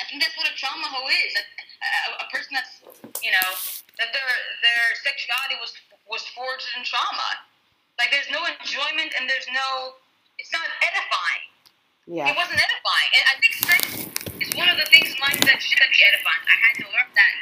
[0.00, 1.32] I think that's what a trauma hoe is.
[1.36, 2.80] A, a, a person that's
[3.24, 3.48] you know
[4.00, 4.30] that their
[4.64, 5.72] their sexuality was
[6.08, 7.30] was forged in trauma.
[8.00, 9.98] Like there's no enjoyment and there's no.
[10.40, 11.44] It's not edifying.
[12.08, 12.32] yeah.
[12.32, 13.10] It wasn't edifying.
[13.12, 13.82] And I think sex
[14.40, 16.42] is one of the things in life that should be edifying.
[16.48, 17.34] I had to learn that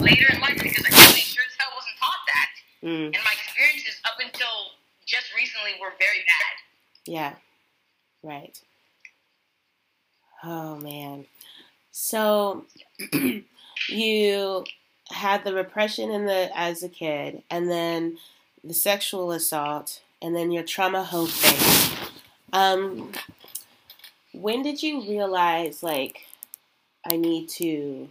[0.00, 2.48] later in life because I really sure as hell wasn't taught that.
[2.88, 6.54] Mm, And my experiences up until just recently were very bad.
[7.06, 7.34] Yeah.
[8.22, 8.60] Right.
[10.44, 11.26] Oh man.
[11.90, 12.66] So
[13.88, 14.64] you
[15.10, 18.18] had the repression in the as a kid, and then
[18.64, 22.10] the sexual assault, and then your trauma hope phase.
[22.52, 23.12] Um,
[24.32, 26.26] when did you realize like
[27.04, 28.08] I need to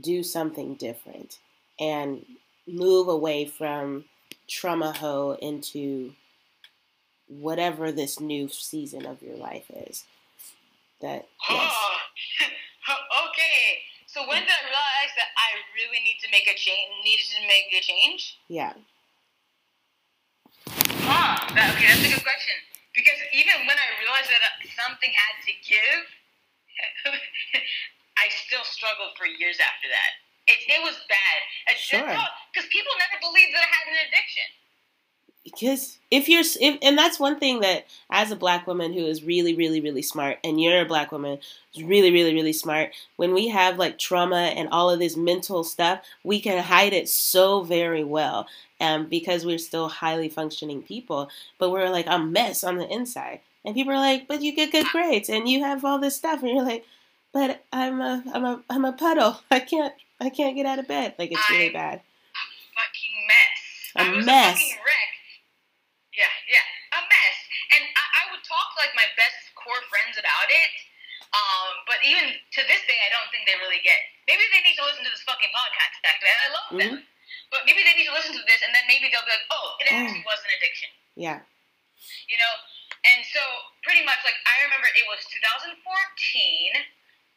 [0.00, 1.38] do something different
[1.78, 2.24] and
[2.66, 4.04] move away from
[4.48, 6.12] trauma hoe into
[7.40, 10.04] whatever this new season of your life is?
[11.00, 11.72] That yes.
[11.74, 13.82] Oh, okay.
[14.06, 16.92] So when did I realize that I really need to make a change?
[17.00, 18.36] Needed to make a change?
[18.48, 18.76] Yeah.
[21.08, 21.40] Huh.
[21.56, 22.56] That, okay, that's a good question.
[22.92, 26.00] Because even when I realized that uh, something had to give,
[28.20, 30.10] I still struggled for years after that.
[30.44, 31.38] It, it was bad.
[31.80, 32.04] Sure.
[32.52, 34.48] Because people never believed that I had an addiction.
[35.44, 39.24] Because if you're if, and that's one thing that as a black woman who is
[39.24, 41.38] really really really smart and you're a black woman
[41.74, 45.64] who's really really really smart when we have like trauma and all of this mental
[45.64, 48.46] stuff we can hide it so very well
[48.80, 51.28] um, because we're still highly functioning people
[51.58, 54.72] but we're like a mess on the inside and people are like but you get
[54.72, 56.84] good grades and you have all this stuff and you're like
[57.32, 60.86] but i'm a i'm a i'm a puddle i can't i can't get out of
[60.88, 62.00] bed like it's really bad
[62.74, 64.12] Fucking mess.
[64.14, 64.56] A was mess.
[64.56, 65.10] a fucking wreck.
[66.12, 67.38] Yeah, yeah, a mess.
[67.72, 70.72] And I, I would talk to like my best core friends about it.
[71.32, 73.96] Um, but even to this day, I don't think they really get.
[74.28, 75.96] Maybe they need to listen to this fucking podcast.
[76.04, 76.94] Actually, I love them.
[77.48, 79.80] But maybe they need to listen to this, and then maybe they'll be like, "Oh,
[79.80, 81.40] it actually was an addiction." yeah
[82.28, 82.54] you know.
[83.02, 83.42] And so
[83.82, 85.74] pretty much like I remember it was 2014.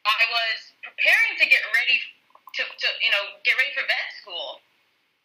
[0.05, 4.61] I was preparing to get ready to, to you know get ready for vet school,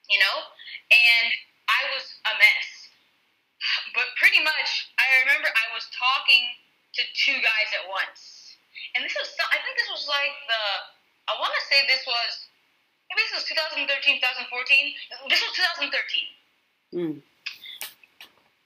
[0.09, 0.37] you know,
[0.89, 1.29] and
[1.69, 2.80] I was a mess.
[3.93, 6.45] But pretty much I remember I was talking
[6.97, 8.57] to two guys at once,
[8.97, 10.65] and this was I think this was like the
[11.31, 12.31] I want to say this was
[13.13, 15.93] maybe this was 2013 2014 this was 2013
[16.95, 17.17] mm.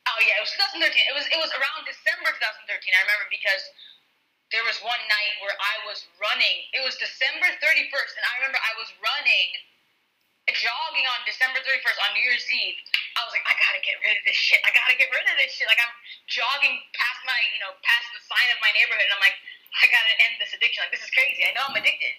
[0.04, 0.84] Oh yeah, it was 2013.
[0.84, 2.68] It was it was around December 2013.
[2.68, 3.64] I remember because
[4.52, 6.68] there was one night where I was running.
[6.76, 9.48] It was December 31st, and I remember I was running,
[10.52, 12.78] jogging on December 31st on New Year's Eve.
[13.14, 14.58] I was like, I gotta get rid of this shit.
[14.66, 15.70] I gotta get rid of this shit.
[15.70, 15.94] Like I'm
[16.26, 19.38] jogging past my, you know, past the sign of my neighborhood, and I'm like,
[19.78, 20.82] I gotta end this addiction.
[20.82, 21.46] Like this is crazy.
[21.46, 22.14] I know I'm addicted.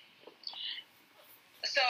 [1.67, 1.83] So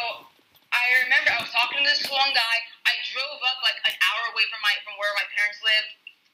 [0.74, 2.58] I remember I was talking to this one guy.
[2.90, 5.92] I drove up like an hour away from my from where my parents lived,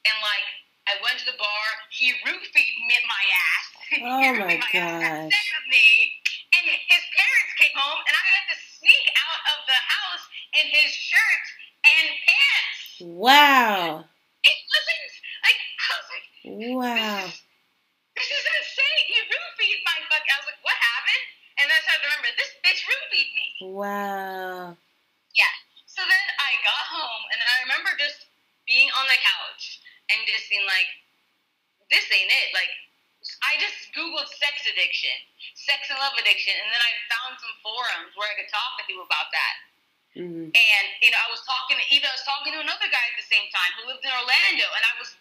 [0.08, 0.46] and like
[0.88, 1.64] I went to the bar.
[1.92, 3.66] He roofied me in my ass.
[4.00, 5.28] Oh my ass, gosh.
[5.28, 5.84] with me,
[6.56, 10.24] and his parents came home, and I had to sneak out of the house
[10.56, 11.44] in his shirt
[11.86, 12.82] and pants.
[13.02, 14.04] Wow.
[14.44, 15.02] It wasn't
[15.46, 16.26] like I was like,
[16.74, 17.22] Wow.
[18.16, 19.02] this is insane.
[19.08, 20.24] He roofied my fuck.
[20.26, 21.24] I was like, what happened?
[21.58, 23.46] And then I started to remember this bitch roofied me.
[23.74, 24.76] Wow.
[25.34, 25.54] Yeah.
[25.86, 28.26] So then I got home, and I remember just
[28.66, 30.88] being on the couch and just being like,
[31.92, 32.48] this ain't it.
[32.56, 32.72] Like,
[33.44, 35.14] I just Googled sex addiction,
[35.54, 38.88] sex and love addiction, and then I found some forums where I could talk to
[38.88, 39.54] people about that.
[40.12, 40.52] Mm.
[40.52, 43.16] And, you know, I was talking to, even I was talking to another guy at
[43.16, 45.16] the same time who lived in Orlando, and I was,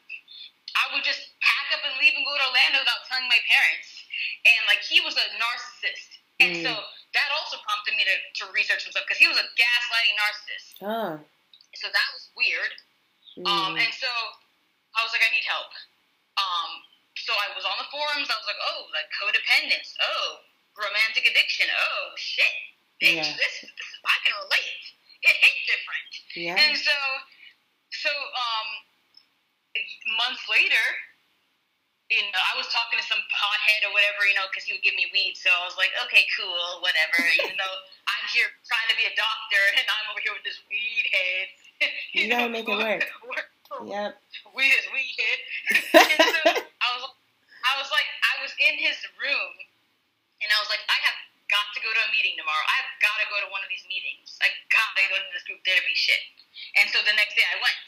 [0.75, 3.87] I would just pack up and leave and go to Orlando without telling my parents.
[4.43, 6.19] And, like, he was a narcissist.
[6.43, 6.63] And Mm.
[6.65, 6.71] so
[7.13, 10.67] that also prompted me to, to research stuff because he was a gaslighting narcissist.
[10.83, 11.11] Oh.
[11.79, 12.71] So that was weird.
[13.47, 13.87] Um, Mm.
[13.87, 14.09] and so
[14.97, 15.71] I was like, I need help.
[16.35, 16.83] Um,
[17.15, 18.27] so I was on the forums.
[18.27, 19.95] I was like, oh, like codependence.
[20.03, 20.39] Oh,
[20.75, 21.67] romantic addiction.
[21.71, 22.51] Oh, shit.
[23.01, 23.23] Bitch, Yeah.
[23.25, 24.83] this, this, I can relate.
[25.23, 26.11] It hit different.
[26.37, 26.57] Yeah.
[26.57, 26.95] And so,
[27.91, 28.67] so, um,
[30.17, 30.85] months later,
[32.11, 34.83] you know, I was talking to some pothead or whatever, you know, because he would
[34.83, 35.39] give me weed.
[35.39, 37.23] So I was like, okay, cool, whatever.
[37.43, 37.77] Even though
[38.11, 41.47] I'm here trying to be a doctor and I'm over here with this weed head.
[42.13, 43.01] You gotta make it work.
[43.25, 43.49] work.
[43.89, 44.13] Yep.
[44.53, 45.39] Weed is weed head.
[46.13, 47.03] and so I was,
[47.65, 49.53] I was like, I was in his room,
[50.45, 51.17] and I was like, I have
[51.51, 52.65] got to go to a meeting tomorrow.
[52.65, 54.39] I've got to go to one of these meetings.
[54.39, 56.23] I got to go to this group therapy shit.
[56.79, 57.85] And so the next day I went.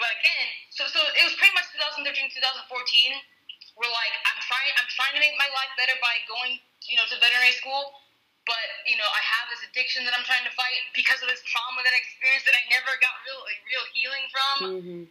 [0.00, 2.70] But again, so so it was pretty much 2013, 2014.
[3.76, 7.06] We're like, I'm trying, I'm trying to make my life better by going, you know,
[7.10, 7.98] to veterinary school.
[8.46, 11.44] But you know, I have this addiction that I'm trying to fight because of this
[11.44, 14.56] trauma that I experienced that I never got real, like, real healing from.
[14.72, 15.02] Mm-hmm.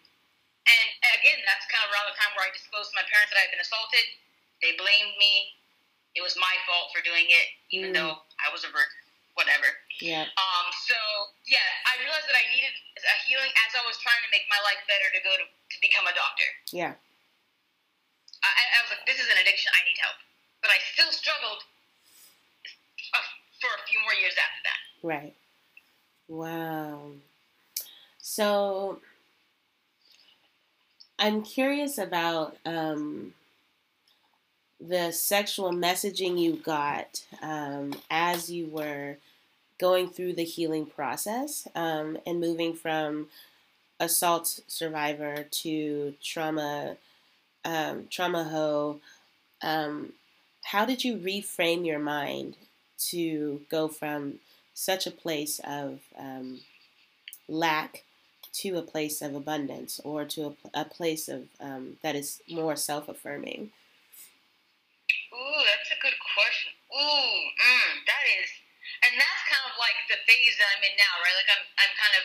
[0.68, 3.40] And again, that's kind of around the time where I disclosed to my parents that
[3.40, 4.04] I had been assaulted.
[4.60, 5.57] They blamed me.
[6.18, 8.02] It was my fault for doing it, even Mm.
[8.02, 8.98] though I was a virgin.
[9.38, 9.70] Whatever.
[10.02, 10.26] Yeah.
[10.34, 10.66] Um.
[10.90, 10.98] So
[11.46, 14.58] yeah, I realized that I needed a healing as I was trying to make my
[14.66, 16.50] life better to go to to become a doctor.
[16.74, 16.98] Yeah.
[18.42, 19.70] I, I was like, this is an addiction.
[19.78, 20.18] I need help.
[20.62, 21.62] But I still struggled
[23.14, 23.22] uh,
[23.62, 24.80] for a few more years after that.
[25.06, 25.36] Right.
[26.28, 27.12] Wow.
[28.18, 29.02] So
[31.20, 33.34] I'm curious about um,
[34.80, 39.18] the sexual messaging you got um, as you were
[39.80, 43.28] going through the healing process um, and moving from
[44.00, 46.96] assault survivor to trauma
[47.66, 49.00] um, trauma hoe.
[49.62, 50.14] Um,
[50.64, 52.56] how did you reframe your mind
[53.10, 54.36] to go from
[54.74, 56.60] such a place of um,
[57.48, 58.04] lack
[58.54, 62.76] to a place of abundance or to a, a place of um, that is more
[62.76, 63.72] self-affirming
[65.34, 66.72] Ooh, that's a good question.
[66.94, 68.50] Ooh, mm, that is,
[69.08, 71.36] and that's kind of like the phase that I'm in now, right?
[71.38, 72.24] Like I'm, I'm kind of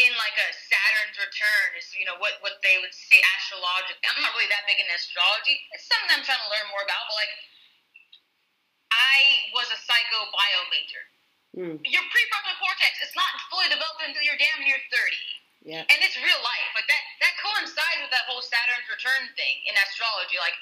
[0.00, 4.00] in like a Saturn's return, is you know what what they would say astrologically.
[4.08, 5.56] I'm not really that big in astrology.
[5.76, 7.32] It's something I'm trying to learn more about, but like,
[8.92, 11.04] I was a psycho bio major.
[11.56, 14.92] mm, Your prefrontal cortex is not fully developed until you're damn near 30
[15.66, 16.70] yeah and it's real life.
[16.78, 20.38] Like that that coincides with that whole Saturn's return thing in astrology.
[20.40, 20.54] Like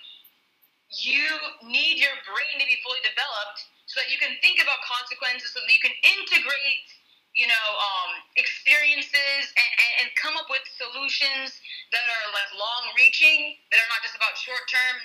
[0.90, 1.26] you
[1.66, 5.62] need your brain to be fully developed so that you can think about consequences, so
[5.62, 6.86] that you can integrate,
[7.34, 11.58] you know, um, experiences and, and, and come up with solutions
[11.94, 14.96] that are like long reaching, that are not just about short term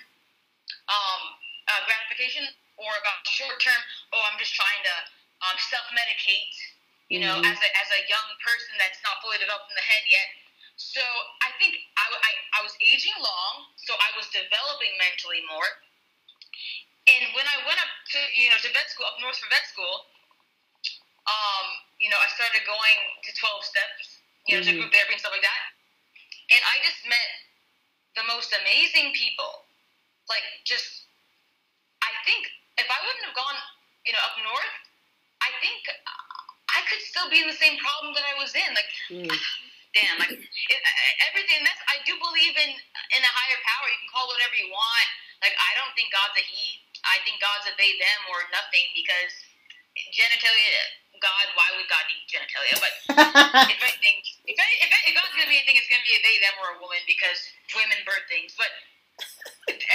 [0.89, 1.21] um,
[1.69, 2.45] uh, gratification
[2.77, 3.77] or about short term,
[4.13, 4.95] oh, I'm just trying to
[5.45, 6.55] um, self medicate,
[7.09, 7.45] you know, Mhm.
[7.51, 10.27] as, a, as a young person that's not fully developed in the head yet.
[10.81, 11.03] So
[11.45, 13.53] I think I, I, I was aging long,
[13.85, 15.69] so I was developing mentally more.
[17.05, 19.61] And when I went up to you know to vet school up north for vet
[19.69, 20.09] school,
[21.29, 21.65] um,
[22.01, 24.69] you know I started going to twelve steps, you know, Mhm.
[24.73, 25.61] to group therapy and stuff like that.
[26.51, 27.29] And I just met
[28.17, 29.69] the most amazing people.
[30.27, 31.07] Like just,
[32.03, 33.57] I think if I wouldn't have gone,
[34.05, 34.75] you know, up north,
[35.41, 35.81] I think
[36.69, 38.69] I could still be in the same problem that I was in.
[38.75, 39.31] Like mm,
[39.91, 40.81] damn like it,
[41.31, 42.71] everything that's i do believe in
[43.15, 43.87] in a higher power.
[43.91, 45.09] You can call it whatever you want.
[45.43, 46.79] Like i don't think god's a he.
[47.03, 49.33] I think god's a they them or nothing because
[50.15, 50.81] genitalia
[51.19, 52.75] god why would god need genitalia?
[52.79, 52.93] But
[53.75, 56.15] if i think if, I, if, I, if god's gonna be anything it's gonna be
[56.15, 57.39] a they them or a woman because
[57.75, 58.55] women birth things.
[58.55, 58.71] But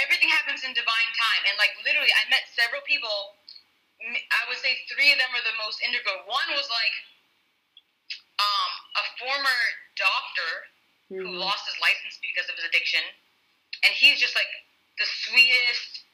[0.05, 1.41] everything happens in divine time.
[1.49, 3.33] And like literally i met several people
[4.05, 6.21] i would say three of them are the most integral.
[6.29, 6.95] One was like
[8.37, 9.59] um, a former
[9.97, 10.51] doctor
[11.09, 13.01] who mhm, lost his license because of his addiction,
[13.85, 14.49] and he's just like
[14.99, 16.05] the sweetest,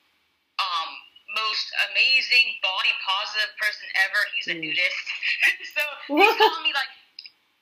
[0.60, 0.90] um,
[1.36, 4.22] most amazing body positive person ever.
[4.36, 4.64] He's a Mm.
[4.70, 5.06] nudist,
[5.76, 5.84] so
[6.18, 6.90] he called me like.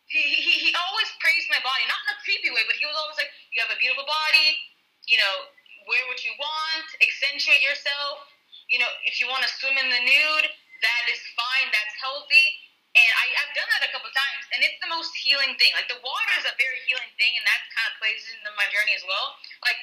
[0.08, 2.96] He, he, he always praised my body, not in a creepy way, but he was
[3.00, 4.60] always like, "You have a beautiful body.
[5.08, 5.36] You know,
[5.88, 8.28] wear what you want, accentuate yourself.
[8.72, 11.68] You know, if you want to swim in the nude, that is fine.
[11.72, 12.46] That's healthy."
[12.96, 15.72] And I, I've done that a couple times, and it's the most healing thing.
[15.76, 18.68] Like the water is a very healing thing, and that kind of plays into my
[18.72, 19.36] journey as well.
[19.64, 19.80] Like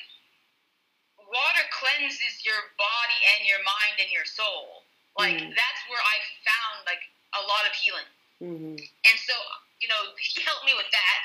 [1.28, 4.84] water cleanses your body and your mind and your soul.
[5.18, 5.52] Like Mhm.
[5.54, 7.02] that's where I found like
[7.34, 8.06] a lot of healing.
[8.40, 9.34] mhm, And so,
[9.80, 11.20] you know, he helped me with that.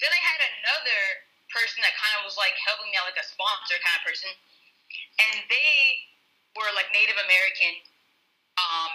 [0.00, 3.26] Then I had another person that kind of was like helping me out, like a
[3.26, 4.30] sponsor kind of person.
[5.20, 6.08] And they
[6.56, 7.78] were like Native American.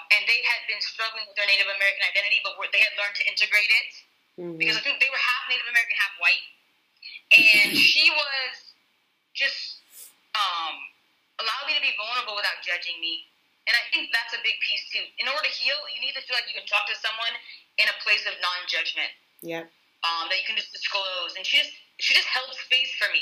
[0.10, 3.14] And they had been struggling with their Native American identity, but were, they had learned
[3.22, 3.89] to integrate it
[4.41, 6.45] mhm, because I think they were half Native American, half white.
[7.38, 8.74] And she was
[9.38, 9.86] just
[10.34, 10.76] um,
[11.41, 13.30] allowed me to be vulnerable without judging me.
[13.70, 15.05] And I think that's a big piece too.
[15.22, 17.38] In order to heal, you need to feel like you can talk to someone
[17.78, 19.14] in a place of non-judgment,
[19.45, 19.70] Yeah.
[20.01, 21.38] um, that you can just disclose.
[21.38, 21.70] And she just
[22.01, 23.22] she just held space for me,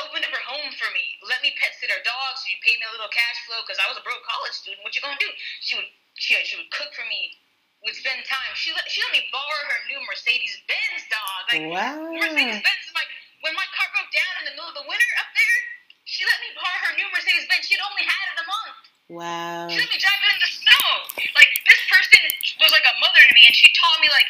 [0.00, 2.40] opened up her home for me, let me pet sit her dogs.
[2.44, 4.80] She'd pay me a little cash flow because I was a broke college student.
[4.80, 5.28] What you gonna do?
[5.60, 7.36] She would she, she would cook for me.
[7.84, 8.52] We'd spend time.
[8.56, 11.42] She let she let me borrow her new Mercedes Benz dog.
[11.52, 13.10] Like wow, Mercedes Benz is like
[13.44, 15.58] when my car broke down in the middle of the winter up there.
[16.08, 17.68] She let me borrow her new Mercedes Benz.
[17.68, 18.80] She'd only had it a month.
[19.12, 19.68] Wow.
[19.68, 20.88] She let me drive it in the snow.
[21.36, 22.24] Like this person
[22.56, 24.28] was like a mother to me, and she taught me like,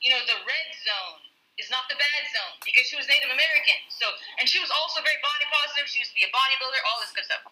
[0.00, 1.25] you know, the red zone
[1.56, 3.78] is not the bad zone because she was Native American.
[3.88, 5.88] So, and she was also very body positive.
[5.88, 7.44] She used to be a bodybuilder, all this good stuff.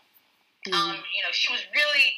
[0.69, 0.77] Mm-hmm.
[0.77, 2.09] Um, you know, she was really,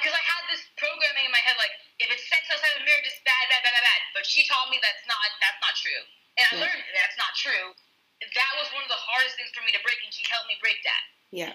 [0.00, 2.84] because I, I had this programming in my head like, if it's sex outside of
[2.84, 4.00] the marriage, it's bad, bad, bad, bad, bad.
[4.12, 6.02] But she taught me that's not that's not true,
[6.36, 6.64] and I yeah.
[6.68, 7.72] learned that's not true.
[8.20, 10.60] That was one of the hardest things for me to break, and she helped me
[10.60, 11.04] break that.
[11.32, 11.52] Yeah.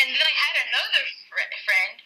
[0.00, 1.04] And then I had another
[1.64, 1.96] friend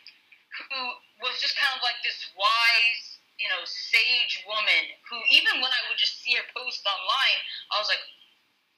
[0.59, 0.81] who
[1.23, 5.81] was just kind of like this wise you know, sage woman who, even when I
[5.91, 7.41] would just see her post online,
[7.75, 8.03] I was like,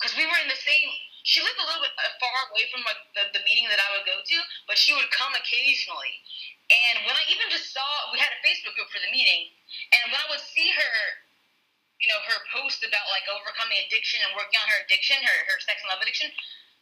[0.00, 0.88] because we were in the same.
[1.26, 3.88] She lived a little bit uh, far away from like the, the meeting that I
[3.96, 4.36] would go to,
[4.70, 6.14] but she would come occasionally.
[6.70, 9.54] And when I even just saw, we had a Facebook group for the meeting,
[9.94, 10.94] and when I would see her,
[12.02, 15.58] you know, her post about like overcoming addiction and working on her addiction, her her
[15.62, 16.30] sex and love addiction,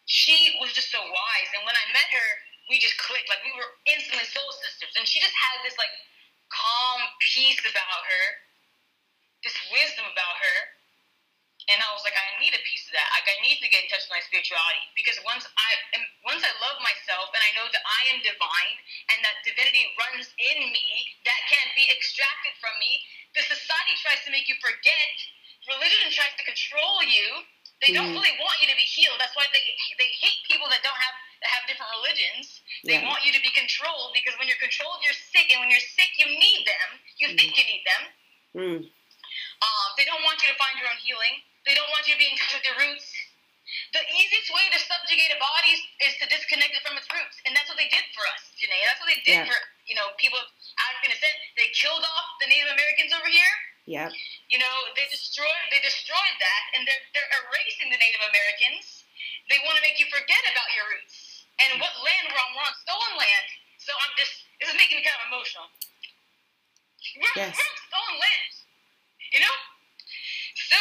[0.08, 1.50] she was just so wise.
[1.52, 2.28] And when I met her,
[2.72, 3.28] we just clicked.
[3.28, 5.92] Like we were instantly soul sisters, and she just had this like
[6.54, 7.00] calm
[7.34, 8.24] peace about her,
[9.42, 10.58] this wisdom about her.
[11.64, 13.08] And I was like, I need a piece of that.
[13.16, 16.44] Like, I need to get in touch with my spirituality because once I am, once
[16.44, 18.76] I love myself and I know that I am divine
[19.16, 20.86] and that divinity runs in me,
[21.24, 23.00] that can't be extracted from me.
[23.32, 25.16] The society tries to make you forget.
[25.64, 27.48] Religion tries to control you.
[27.80, 28.16] They don't mm.
[28.20, 29.16] really want you to be healed.
[29.16, 29.64] That's why they
[29.96, 32.64] they hate people that don't have have different religions.
[32.84, 33.08] They yeah.
[33.08, 36.12] want you to be controlled because when you're controlled, you're sick, and when you're sick,
[36.16, 36.88] you need them.
[37.20, 37.36] You mm.
[37.36, 38.02] think you need them.
[38.54, 38.80] Mm.
[39.64, 41.40] Um, they don't want you to find your own healing.
[41.64, 43.08] They don't want you to be in touch with your roots.
[43.96, 45.74] The easiest way to subjugate a body
[46.04, 48.84] is to disconnect it from its roots, and that's what they did for us, Janae.
[48.86, 49.48] That's what they did yeah.
[49.48, 50.46] for you know people of
[50.90, 51.34] African descent.
[51.56, 53.54] They killed off the Native Americans over here.
[53.88, 54.12] Yeah.
[54.52, 59.08] You know they destroyed they destroyed that, and they're they're erasing the Native Americans.
[59.48, 61.23] They want to make you forget about your roots.
[61.62, 62.50] And what land we're on?
[62.56, 63.46] We're on stolen land.
[63.78, 65.68] So I'm just, this is making me kind of emotional.
[67.20, 67.54] We're, yes.
[67.54, 68.52] we're on stolen land.
[69.30, 69.56] You know?
[70.72, 70.78] So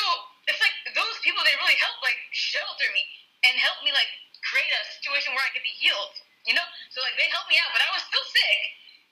[0.50, 3.06] it's like those people, they really help like shelter me
[3.46, 4.10] and help me like
[4.50, 6.16] create a situation where I could be healed.
[6.50, 6.66] You know?
[6.90, 8.60] So like they helped me out, but I was still sick.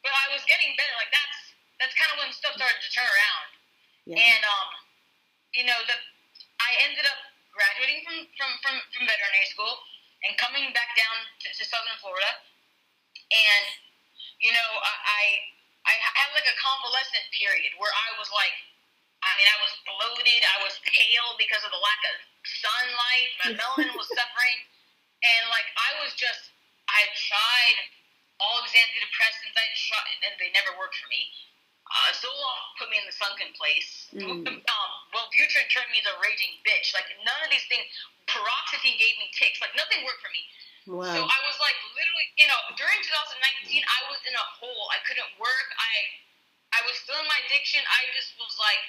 [0.01, 0.95] But I was getting better.
[0.97, 1.39] Like that's
[1.78, 3.49] that's kind of when stuff started to turn around.
[4.09, 4.18] Yeah.
[4.18, 4.70] And um,
[5.53, 5.93] you know, the
[6.57, 7.22] I ended up
[7.53, 9.78] graduating from from from, from veterinary school
[10.26, 12.32] and coming back down to, to Southern Florida,
[13.32, 13.65] and
[14.41, 15.51] you know, I
[15.86, 18.53] I had like a convalescent period where I was like,
[19.22, 22.15] I mean, I was bloated, I was pale because of the lack of
[22.45, 24.59] sunlight, my melanin was suffering,
[25.22, 26.53] and like I was just,
[26.89, 27.78] I tried
[28.41, 31.30] all these antidepressants, I tried, and they never worked for me.
[31.86, 34.09] Uh, Zoloft put me in the sunken place.
[34.15, 34.47] Mm.
[34.47, 36.95] Um, Wellbutrin turned me into a raging bitch.
[36.95, 37.88] Like none of these things
[38.32, 39.59] paroxetine gave me tics.
[39.59, 40.43] Like nothing worked for me.
[40.89, 41.14] Wow.
[41.14, 44.89] So I was like literally, you know, during 2019, I was in a hole.
[44.89, 45.68] I couldn't work.
[45.78, 45.93] I,
[46.74, 47.84] I was still in my addiction.
[47.86, 48.82] I just was like,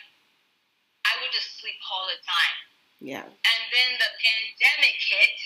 [1.04, 2.56] I would just sleep all the time.
[3.02, 3.26] Yeah.
[3.26, 5.36] And then the pandemic hit.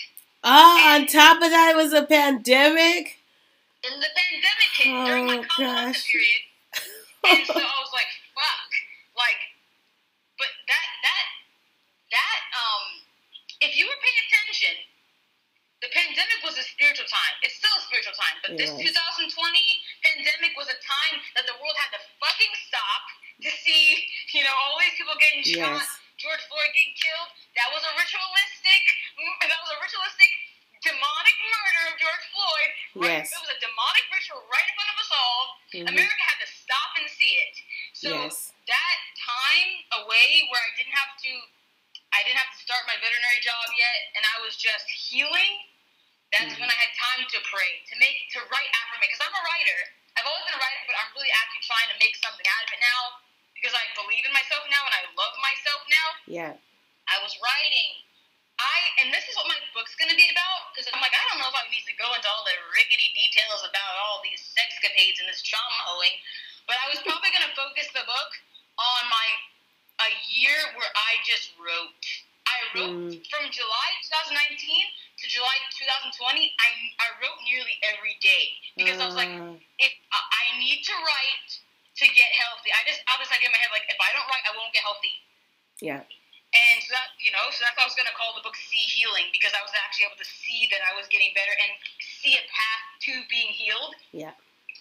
[0.45, 3.19] Oh, on top of that, it was a pandemic.
[3.83, 6.43] And the pandemic hit oh, during my oh, convalescence period.
[7.33, 8.69] and so I was like, fuck,
[9.17, 9.41] like,
[10.37, 11.25] but that that
[12.13, 12.85] that um
[13.59, 14.75] if you were paying attention,
[15.87, 17.33] the pandemic was a spiritual time.
[17.47, 18.75] It's still a spiritual time, but yes.
[18.75, 19.31] this 2020
[20.03, 23.03] pandemic was a time that the world had to fucking stop
[23.47, 24.03] to see,
[24.35, 25.87] you know, all these people getting shot, yes.
[26.19, 27.29] George Floyd getting killed.
[27.55, 28.83] That was a ritualistic.
[29.47, 30.31] That was a ritualistic
[30.83, 32.69] demonic murder of George Floyd.
[33.07, 33.23] Right?
[33.23, 33.31] Yes.
[33.31, 35.41] It was a demonic ritual right in front of us all.
[35.71, 35.87] Mm-hmm.
[35.95, 37.55] America had to stop and see it.
[37.95, 38.51] So yes.
[38.67, 41.31] that time away where I didn't have to
[42.15, 45.67] I didn't have to start my veterinary job yet, and I was just healing.
[46.35, 46.59] That's mm-hmm.
[46.59, 49.15] when I had time to pray, to make, to write affirmation.
[49.15, 49.79] Because I'm a writer.
[50.19, 52.69] I've always been a writer, but I'm really actually trying to make something out of
[52.73, 53.01] it now
[53.57, 56.07] because I believe in myself now and I love myself now.
[56.29, 56.53] Yeah.
[57.09, 58.05] I was writing.
[58.57, 61.37] I and this is what my book's gonna be about because I'm like I don't
[61.37, 65.21] know if I need to go into all the rickety details about all these sexcapades
[65.21, 66.17] and this trauma hoeing,
[66.65, 68.31] but I was probably gonna focus the book
[68.81, 69.27] on my
[70.05, 72.05] a year where I just wrote.
[72.67, 73.15] I wrote mm.
[73.15, 73.89] from July
[74.27, 75.55] 2019 to July
[76.11, 76.51] 2020.
[76.59, 79.03] I I wrote nearly every day because uh.
[79.03, 79.55] I was like, uh.
[79.79, 81.51] if I need to write
[81.97, 82.69] to get healthy.
[82.69, 84.69] I just I was like in my head like, if I don't write, I won't
[84.75, 85.15] get healthy.
[85.81, 86.01] Yeah.
[86.47, 88.85] And so that you know, so that's why I was gonna call the book "See
[88.87, 92.39] Healing" because I was actually able to see that I was getting better and see
[92.39, 93.93] a path to being healed.
[94.15, 94.33] Yeah.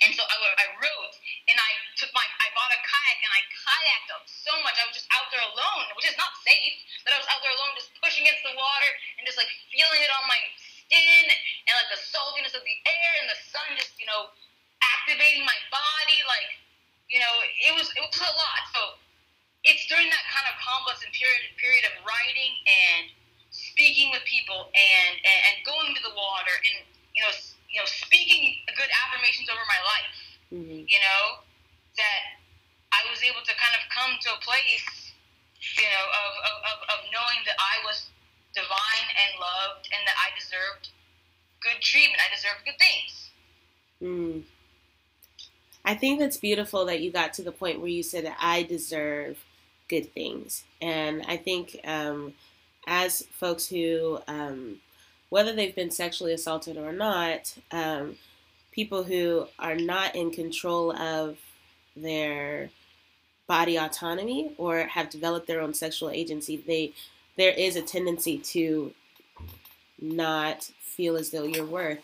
[0.04, 1.14] And so I, I wrote,
[1.48, 4.76] and I took my, I bought a kayak, and I kayaked up so much.
[4.76, 6.76] I was just out there alone, which is not safe,
[7.06, 10.02] but I was out there alone, just pushing against the water and just like feeling
[10.04, 13.96] it on my skin and like the saltiness of the air and the sun just,
[13.96, 14.06] you
[15.16, 16.18] motivating my body.
[16.26, 16.50] Like,
[17.08, 17.34] you know,
[17.70, 18.62] it was it was a lot.
[18.74, 18.80] So
[19.62, 23.14] it's during that kind of convalescent period period of writing and
[23.54, 26.84] speaking with people and, and, and going to the water and
[27.16, 27.32] you know
[27.76, 30.16] you know speaking good affirmations over my life.
[30.48, 30.88] Mm-hmm.
[30.88, 31.44] You know
[32.00, 32.40] that
[32.88, 35.12] I was able to kind of come to a place,
[35.76, 36.32] you know, of,
[36.64, 38.08] of, of knowing that I was
[38.54, 40.88] divine and loved and that I deserved
[41.60, 42.16] good treatment.
[42.24, 43.12] I deserved good things.
[44.00, 44.42] Mm.
[45.84, 48.62] I think that's beautiful that you got to the point where you said that I
[48.62, 49.44] deserve
[49.88, 50.64] good things.
[50.80, 52.34] And I think um,
[52.86, 54.80] as folks who, um,
[55.36, 58.16] whether they've been sexually assaulted or not, um,
[58.72, 61.36] people who are not in control of
[61.94, 62.70] their
[63.46, 66.94] body autonomy or have developed their own sexual agency, they
[67.36, 68.94] there is a tendency to
[70.00, 71.98] not feel as though you're worth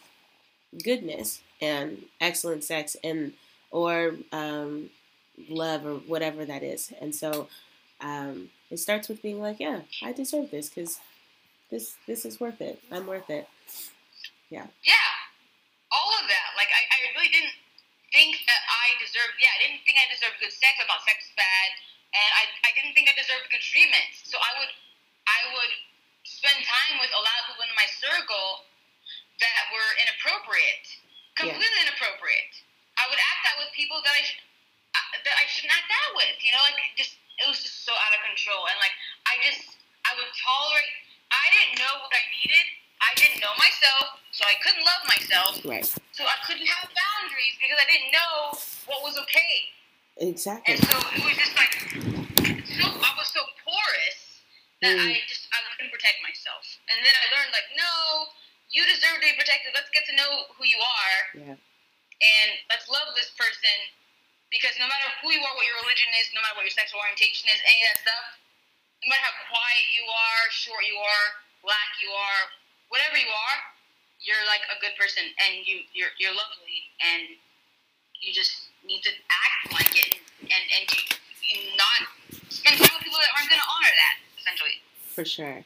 [0.84, 3.32] goodness and excellent sex and
[3.70, 4.90] or um,
[5.48, 6.92] love or whatever that is.
[7.00, 7.48] And so
[8.02, 11.00] um, it starts with being like, yeah, I deserve this because
[11.72, 12.76] this this is worth it.
[12.92, 13.48] I'm worth it.
[14.52, 14.68] Yeah.
[14.84, 15.12] Yeah.
[15.88, 16.48] All of that.
[16.60, 17.56] Like I, I really didn't
[18.12, 19.40] think that I deserved.
[19.40, 20.76] Yeah, I didn't think I deserved good sex.
[20.76, 21.68] I thought sex was bad,
[22.12, 24.12] and I, I didn't think I deserved good treatment.
[24.20, 24.72] So I would
[25.24, 25.72] I would
[26.28, 28.68] spend time with a lot of people in my circle
[29.40, 30.86] that were inappropriate,
[31.40, 31.88] completely yeah.
[31.88, 32.52] inappropriate.
[33.00, 34.44] I would act out with people that I sh-
[34.92, 36.36] uh, that I shouldn't act out with.
[36.44, 38.92] You know, like just it was just so out of control, and like
[39.24, 41.08] I just I would tolerate.
[41.42, 42.66] I didn't know what I needed.
[43.02, 45.52] I didn't know myself, so I couldn't love myself.
[45.66, 45.82] Right.
[46.14, 48.54] So I couldn't have boundaries because I didn't know
[48.86, 49.54] what was okay.
[50.22, 50.74] Exactly.
[50.74, 51.74] And so it was just like
[52.78, 54.46] so I was so porous
[54.86, 55.02] that mm.
[55.02, 56.62] I just I couldn't protect myself.
[56.86, 58.30] And then I learned like, no,
[58.70, 59.74] you deserve to be protected.
[59.74, 61.18] Let's get to know who you are.
[61.42, 61.58] Yeah.
[62.22, 63.76] And let's love this person
[64.54, 67.02] because no matter who you are, what your religion is, no matter what your sexual
[67.02, 68.26] orientation is, any of that stuff,
[69.02, 71.26] no matter how quiet you are, short you are,
[71.66, 72.42] black you are,
[72.88, 73.58] whatever you are,
[74.22, 77.34] you're like a good person and you you're you're lovely and
[78.22, 81.02] you just need to act like it and and, and you,
[81.50, 82.06] you not
[82.48, 84.78] spend time with people that aren't going to honor that essentially.
[85.10, 85.64] For sure.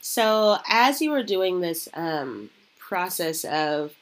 [0.00, 3.94] So as you were doing this um, process of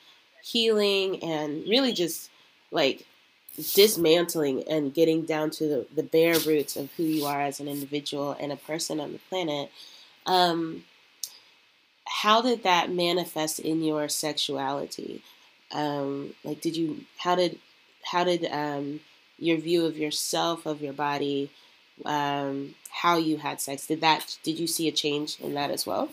[0.43, 2.31] healing and really just
[2.71, 3.07] like
[3.57, 7.69] dismantling and getting down to the, the bare roots of who you are as an
[7.69, 9.71] individual and a person on the planet,
[10.27, 10.85] um,
[12.07, 15.23] how did that manifest in your sexuality?
[15.73, 17.59] Um, like, did you how did
[18.05, 19.01] how did um,
[19.39, 21.51] your view of yourself, of your body,
[22.05, 25.87] um, how you had sex, did that did you see a change in that as
[25.87, 26.09] well?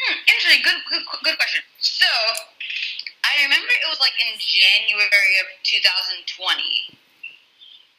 [0.00, 0.62] Hmm, interesting.
[0.64, 1.62] Good, good, good question.
[1.80, 2.06] So,
[3.88, 6.92] it was like in January of 2020.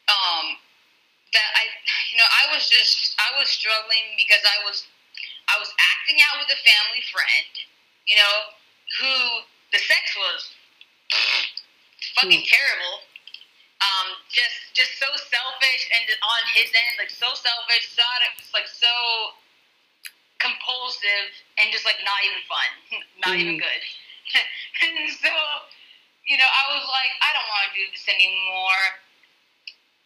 [0.06, 0.46] Um,
[1.34, 1.66] that I,
[2.14, 4.86] you know, I was just I was struggling because I was
[5.50, 7.54] I was acting out with a family friend,
[8.06, 8.36] you know,
[9.02, 9.14] who
[9.74, 10.42] the sex was
[12.18, 12.50] fucking mm.
[12.50, 12.98] terrible.
[13.82, 18.06] Um, just just so selfish and on his end, like so selfish, so
[18.54, 18.94] like so
[20.38, 22.70] compulsive and just like not even fun,
[23.26, 23.42] not mm.
[23.42, 23.66] even hmm.
[23.66, 23.84] good.
[24.86, 25.34] and so,
[26.30, 28.86] you know, I was like, I don't want to do this anymore.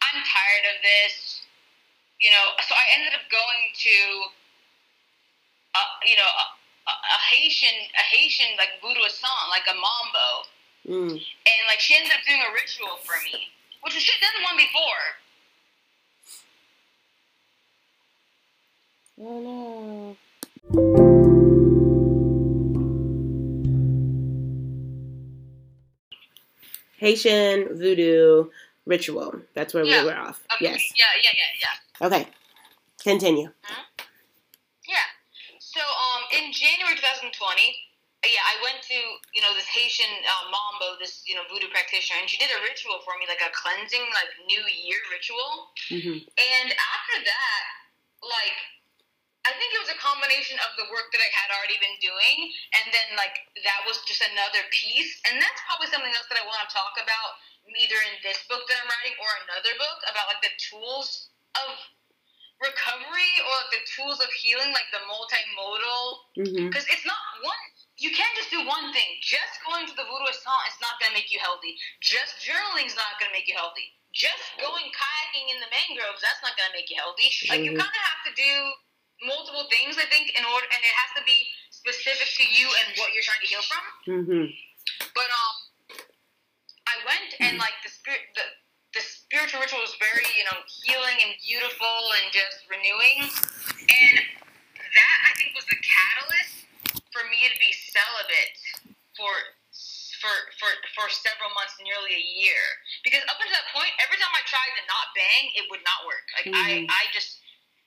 [0.00, 1.44] I'm tired of this.
[2.18, 4.32] You know, so I ended up going to
[6.06, 10.28] you know, a, a, Haitian, a Haitian like voodoo song, like a mambo,
[10.86, 11.12] mm.
[11.12, 13.48] and like she ended up doing a ritual for me,
[13.82, 15.04] which she done one before.
[19.20, 20.16] Oh
[20.72, 21.03] no.
[27.04, 28.48] Haitian voodoo
[28.88, 29.36] ritual.
[29.52, 30.00] That's where yeah.
[30.00, 30.40] we were off.
[30.56, 30.72] Okay.
[30.72, 30.80] Yes.
[30.96, 32.06] Yeah, yeah, yeah, yeah.
[32.06, 32.24] Okay.
[33.04, 33.52] Continue.
[33.60, 33.84] Hmm?
[34.88, 35.08] Yeah.
[35.60, 37.28] So, um, in January 2020,
[38.24, 38.96] yeah, I went to
[39.36, 42.60] you know this Haitian uh, mambo, this you know voodoo practitioner, and she did a
[42.64, 45.76] ritual for me, like a cleansing, like New Year ritual.
[45.92, 46.24] Mm-hmm.
[46.24, 47.64] And after that,
[48.24, 48.56] like
[49.44, 52.36] I think it was a combination of the work that I had already been doing,
[52.80, 56.48] and then like that was just another piece, and that's probably something else that I
[56.48, 57.36] want to talk about,
[57.68, 61.28] either in this book that I'm writing or another book about like the tools
[61.60, 61.76] of
[62.62, 66.04] recovery or like the tools of healing, like the multimodal,
[66.40, 66.94] because mm-hmm.
[66.96, 67.64] it's not one.
[68.00, 69.06] You can't just do one thing.
[69.22, 71.78] Just going to the voodoo assistant is not going to make you healthy.
[72.02, 73.92] Just journaling is not going to make you healthy.
[74.10, 77.30] Just going kayaking in the mangroves, that's not going to make you healthy.
[77.46, 77.82] Like you mm-hmm.
[77.82, 78.50] kind of have to do
[79.24, 81.36] multiple things, I think, in order, and it has to be
[81.72, 83.84] specific to you and what you're trying to heal from.
[84.08, 84.46] Mm-hmm.
[85.16, 85.56] But um,
[86.86, 88.46] I went and like the spirit, the
[88.94, 94.16] the spiritual ritual was very you know healing and beautiful and just renewing, and
[94.78, 96.68] that I think was the catalyst
[97.10, 98.54] for me to be celibate
[99.18, 99.32] for
[100.22, 102.62] for for for several months, nearly a year.
[103.02, 106.00] Because up until that point, every time I tried to not bang, it would not
[106.08, 106.24] work.
[106.38, 106.56] Like Mhm.
[106.56, 107.43] I I just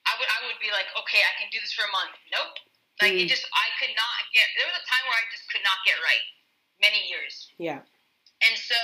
[0.07, 2.15] I would I would be like, okay, I can do this for a month.
[2.31, 2.55] Nope.
[3.03, 3.27] Like Mhm.
[3.27, 4.47] it just I could not get.
[4.57, 6.25] There was a time where I just could not get right.
[6.79, 7.49] Many years.
[7.57, 7.81] Yeah.
[8.45, 8.77] And so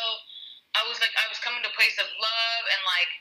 [0.74, 3.12] I was like, I was coming to a place of love and like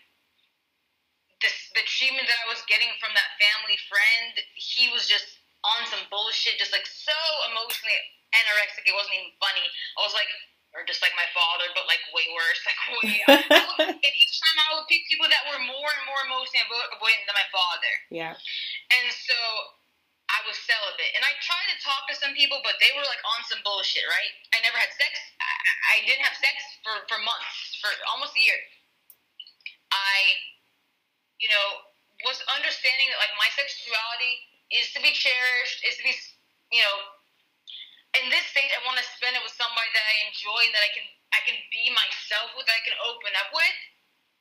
[1.44, 5.84] this, the treatment that I was getting from that family friend, he was just on
[5.90, 7.14] some bullshit, just like so
[7.50, 7.98] emotionally
[8.32, 8.86] anorexic.
[8.86, 9.66] It wasn't even funny.
[9.98, 10.30] I was like,
[10.72, 12.60] or just like my father, but like way worse.
[12.68, 13.20] Like way.
[13.28, 16.90] Would, and each time I would pick people that were more and more emotionally avo-
[16.96, 17.92] avoidant than my father.
[18.08, 18.34] Yeah.
[18.92, 19.36] And so
[20.32, 21.12] I was celibate.
[21.12, 24.08] And I tried to talk to some people, but they were like on some bullshit,
[24.08, 24.32] right?
[24.56, 25.12] I never had sex.
[25.36, 25.52] I,
[25.92, 28.60] I didn't have sex for, for months, for almost a year.
[29.92, 30.16] I,
[31.36, 31.84] you know,
[32.24, 34.40] was understanding that like my sexuality
[34.72, 36.14] is to be cherished, is to be,
[36.72, 36.96] you know,
[38.20, 40.84] in this stage, I want to spend it with somebody that I enjoy and that
[40.84, 43.78] I can I can be myself with, that I can open up with.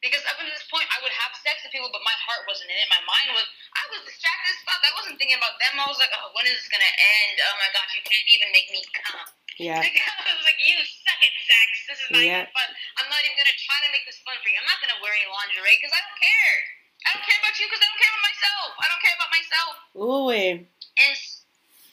[0.03, 2.73] Because up until this point, I would have sex with people, but my heart wasn't
[2.73, 2.89] in it.
[2.89, 3.45] My mind was,
[3.77, 4.81] I was distracted as fuck.
[4.81, 5.77] I wasn't thinking about them.
[5.77, 7.37] I was like, oh, when is this gonna end?
[7.37, 9.29] Oh my gosh, you can't even make me come.
[9.61, 9.77] Yeah.
[9.77, 9.93] Like,
[10.25, 11.69] I was like, you suck at sex.
[11.85, 12.43] This is not Yeah.
[12.43, 12.69] even fun.
[12.97, 14.57] I'm not even gonna try to make this fun for you.
[14.57, 16.57] I'm not gonna wear any lingerie because I don't care.
[17.05, 18.69] I don't care about you because I don't care about myself.
[18.81, 19.73] I don't care about myself.
[20.01, 20.29] Ooh.
[20.33, 21.13] And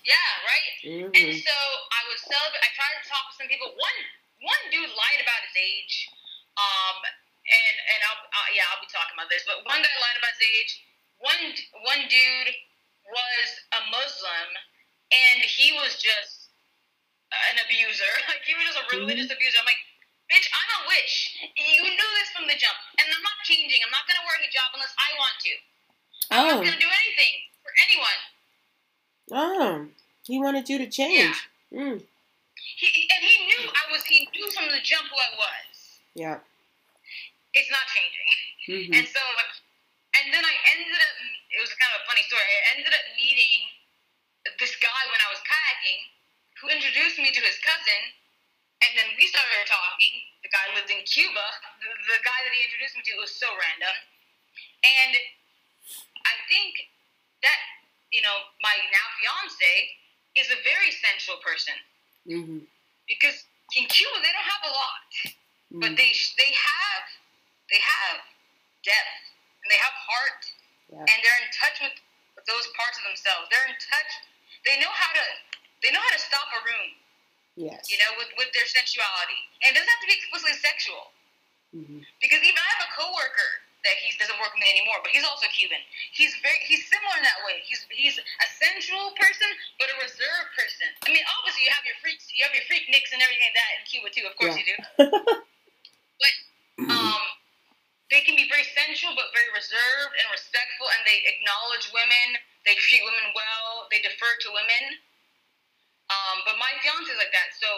[0.09, 0.65] yeah, right.
[0.89, 1.37] And Mm-hmm.
[1.45, 1.57] so
[1.93, 2.63] I was celibate.
[2.65, 3.69] I tried to talk to some people.
[3.77, 3.99] One
[4.41, 5.95] one dude lied about his age.
[6.57, 9.45] Um, and and I'll uh, yeah I'll be talking about this.
[9.45, 10.73] But one guy lied about his age.
[11.21, 11.43] One
[11.85, 12.51] one dude
[13.09, 14.49] was a Muslim,
[15.13, 16.49] and he was just
[17.53, 18.09] an abuser.
[18.31, 19.59] Like he was just a religious abuser.
[19.61, 19.81] I'm like,
[20.33, 21.15] bitch, I'm a witch.
[21.57, 23.81] You knew this from the jump, and I'm not changing.
[23.85, 25.53] I'm not gonna wear a hijab unless I want to.
[26.31, 26.49] I'm Oh.
[26.57, 27.35] not gonna do anything
[27.65, 28.21] for anyone.
[29.33, 29.73] Oh.
[30.29, 31.33] He wanted you to change.
[31.73, 32.05] Mm.
[32.77, 34.05] He, and he knew I was.
[34.05, 35.75] He knew from the jump who I was.
[36.13, 36.45] Yeah.
[37.57, 38.31] It's not changing.
[38.69, 38.93] Mm-hmm.
[38.93, 39.53] And so, like,
[40.21, 41.17] and then I ended up.
[41.49, 42.45] It was kind of a funny story.
[42.45, 43.73] I ended up meeting
[44.61, 46.01] this guy when I was kayaking,
[46.61, 48.13] who introduced me to his cousin,
[48.85, 50.13] and then we started talking.
[50.45, 51.47] The guy lived in Cuba.
[51.81, 53.97] The, the guy that he introduced me to was so random,
[54.85, 55.13] and
[56.29, 56.85] I think
[57.41, 57.61] that
[58.13, 60.05] you know my now fiance
[60.39, 61.75] is a very sensual person
[62.29, 62.61] Mm-hmm.
[63.09, 63.45] because
[63.77, 65.03] in Cuba they don't have a lot
[65.81, 66.01] but Mm-hmm.
[66.01, 66.11] they
[66.41, 67.05] they have
[67.69, 68.25] they have
[68.85, 69.21] depth
[69.65, 70.43] and they have heart
[70.89, 71.05] Yeah.
[71.05, 71.95] and they're in touch with
[72.49, 74.11] those parts of themselves they're in touch
[74.65, 75.25] they know how to
[75.85, 76.91] they know how to stop a room
[77.59, 77.91] Yes.
[77.91, 81.13] you know with with their sensuality and it doesn't have to be explicitly sexual
[81.77, 82.01] Mm-hmm.
[82.25, 83.51] because even I have a coworker
[83.87, 85.79] that he doesn't work with me anymore, but he's also Cuban.
[86.15, 87.63] He's very he's similar in that way.
[87.63, 89.49] He's he's a sensual person,
[89.79, 90.89] but a reserved person.
[91.07, 93.59] I mean, obviously you have your freaks, you have your freak nicks and everything like
[93.59, 94.27] that in Cuba too.
[94.27, 94.63] Of course Yeah.
[94.63, 94.77] you do.
[96.23, 96.35] but
[96.91, 97.23] um,
[98.11, 102.41] they can be very sensual, but very reserved and respectful, and they acknowledge women.
[102.67, 103.87] They treat women well.
[103.95, 104.99] They defer to women.
[106.09, 107.69] Um, but my fiance is like that, so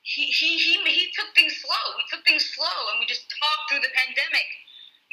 [0.00, 1.84] he, he he he took things slow.
[2.00, 4.48] We took things slow, and we just talked through the pandemic.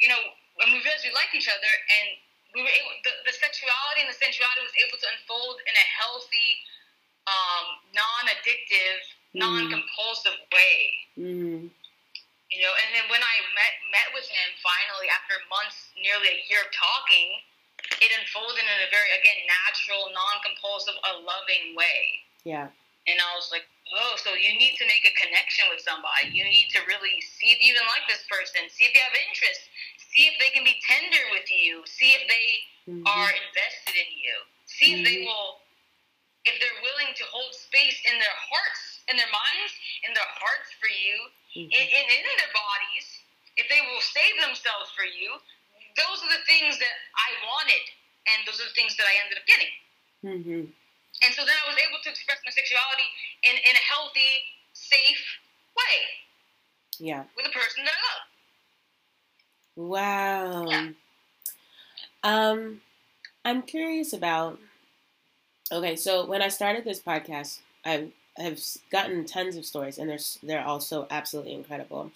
[0.00, 0.20] You know,
[0.64, 2.06] and we realized we liked each other, and
[2.54, 2.92] we were able.
[3.04, 6.50] The, the sexuality and the sensuality was able to unfold in a healthy,
[7.28, 9.00] um, non-addictive,
[9.36, 9.40] Mhm.
[9.44, 10.78] non-compulsive way.
[11.18, 11.68] Mm-hmm.
[12.48, 16.38] You know, and then when I met met with him finally after months, nearly a
[16.48, 17.42] year of talking,
[18.00, 22.22] it unfolded in a very again natural, non-compulsive, a loving way.
[22.44, 22.70] Yeah.
[23.06, 26.30] And I was like, oh, so you need to make a connection with somebody.
[26.34, 28.66] You need to really see if you even like this person.
[28.70, 29.62] See if you have interest.
[30.16, 31.84] See if they can be tender with you.
[31.84, 33.04] See if they Mhm.
[33.04, 34.34] are invested in you.
[34.64, 35.26] See if they Mhm.
[35.26, 35.60] will,
[36.46, 40.72] if they're willing to hold space in their hearts, in their minds, in their hearts
[40.80, 41.70] for you, Mhm.
[41.70, 43.20] in, in, in their bodies.
[43.56, 45.42] If they will save themselves for you,
[45.96, 47.90] those are the things that I wanted,
[48.26, 49.72] and those are the things that I ended up getting.
[50.24, 50.72] Mm-hmm.
[51.22, 53.10] And so then I was able to express my sexuality
[53.42, 55.38] in, in a healthy, safe
[55.74, 56.24] way
[56.98, 57.24] Yeah.
[57.34, 58.28] with a person that I love.
[59.76, 60.66] Wow.
[60.68, 60.90] Yeah.
[62.22, 62.80] Um,
[63.44, 64.58] I'm curious about.
[65.70, 68.60] Okay, so when I started this podcast, I've have
[68.92, 72.12] gotten tons of stories, and they're they're all so absolutely incredible,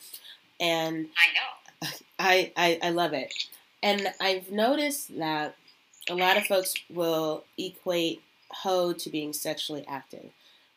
[0.60, 1.88] and I know.
[2.18, 3.32] I, I I love it.
[3.82, 5.56] And I've noticed that
[6.08, 10.30] a lot of folks will equate hoe to being sexually active,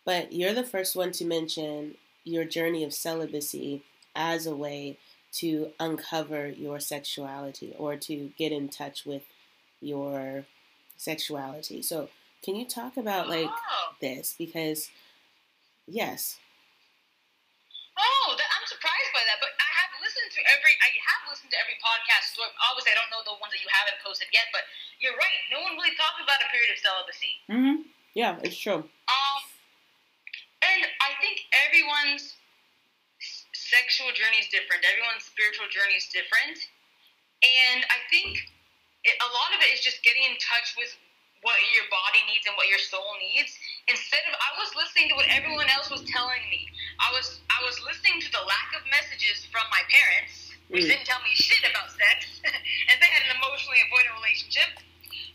[0.05, 3.83] but you're the first one to mention your journey of celibacy
[4.15, 4.97] as a way
[5.33, 9.23] to uncover your sexuality or to get in touch with
[9.81, 10.45] your
[10.97, 11.81] sexuality.
[11.81, 12.09] So,
[12.43, 13.95] can you talk about like oh.
[14.01, 14.35] this?
[14.37, 14.91] Because,
[15.87, 16.37] yes.
[17.97, 19.39] Oh, that, I'm surprised by that.
[19.39, 20.73] But I have listened to every.
[20.81, 22.35] I have listened to every podcast.
[22.35, 24.51] So obviously, I don't know the ones that you haven't posted yet.
[24.51, 24.67] But
[24.99, 25.39] you're right.
[25.49, 27.33] No one really talks about a period of celibacy.
[27.49, 27.77] Mm-hmm.
[28.13, 28.85] Yeah, it's true.
[28.85, 29.41] Um,
[30.61, 32.37] and I think everyone's
[33.73, 34.85] sexual journey is different.
[34.85, 36.61] Everyone's spiritual journey is different.
[37.41, 38.37] And I think
[39.01, 40.93] it, a lot of it is just getting in touch with
[41.41, 43.51] what your body needs and what your soul needs
[43.91, 46.69] instead of I was listening to what everyone else was telling me.
[47.03, 50.95] I was I was listening to the lack of messages from my parents, which Mm.
[50.95, 52.39] didn't tell me shit about sex,
[52.87, 54.71] and they had an emotionally avoidant relationship.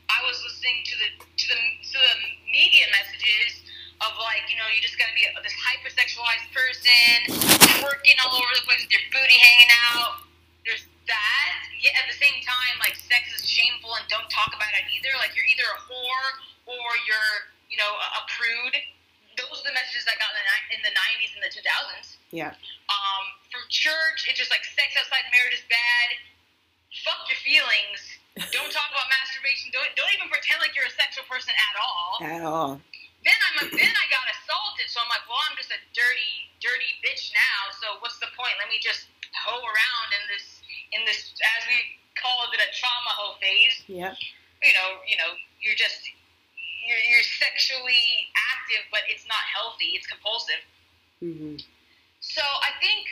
[0.09, 1.61] I was listening to the to the
[1.93, 2.15] to the
[2.49, 3.68] media messages
[3.99, 7.35] of like you know you just gotta be a, this hypersexualized person,
[7.83, 10.23] working all over the place with your booty hanging out.
[10.63, 11.59] There's that.
[11.79, 15.11] Yet at the same time, like sex is shameful and don't talk about it either.
[15.19, 16.31] Like you're either a whore
[16.71, 17.35] or you're
[17.71, 18.77] you know a, a prude.
[19.39, 22.19] Those are the messages I got in the, in the 90s and the 2000s.
[22.35, 22.59] Yeah.
[22.91, 23.23] Um,
[23.55, 26.09] from church, it's just like sex outside marriage is bad.
[27.07, 28.19] Fuck your feelings.
[28.55, 29.71] Don't talk about masturbation.
[29.71, 32.11] Don't don't even pretend like you're a sexual person at all.
[32.23, 32.71] At all.
[33.29, 36.49] Then I'm a, then I got assaulted, so I'm like, well, I'm just a dirty
[36.65, 37.61] dirty bitch now.
[37.77, 38.57] So what's the point?
[38.57, 39.05] Let me just
[39.37, 40.65] hoe around in this
[40.97, 41.77] in this as we
[42.17, 43.85] called it a trauma hoe phase.
[43.85, 44.17] Yeah.
[44.65, 46.09] You know, you know, you're just
[46.89, 49.93] you're, you're sexually active, but it's not healthy.
[49.93, 50.65] It's compulsive.
[51.21, 51.61] Mm-hmm.
[52.25, 53.05] So I think,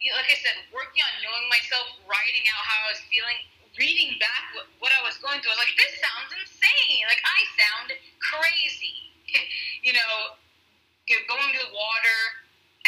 [0.00, 3.38] you know, like I said, working on knowing myself, writing out how I was feeling,
[3.76, 7.04] reading back what, what I was going through, I was like, this sounds insane.
[7.04, 7.88] Like I sound
[8.24, 9.12] crazy.
[9.86, 10.38] you know,
[11.28, 12.18] going to the water,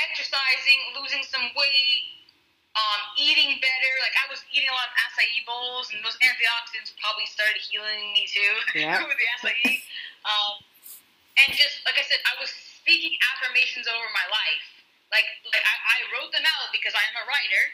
[0.01, 2.03] exercising, losing some weight,
[2.77, 3.93] um, eating better.
[4.01, 8.13] Like I was eating a lot of acai bowls, and those antioxidants probably started healing
[8.13, 9.01] me too Yeah.
[9.05, 9.81] with the acai.
[10.25, 10.65] Um,
[11.45, 14.67] and just like I said, I was speaking affirmations over my life.
[15.13, 17.65] Like, like I, I wrote them out because I am a writer.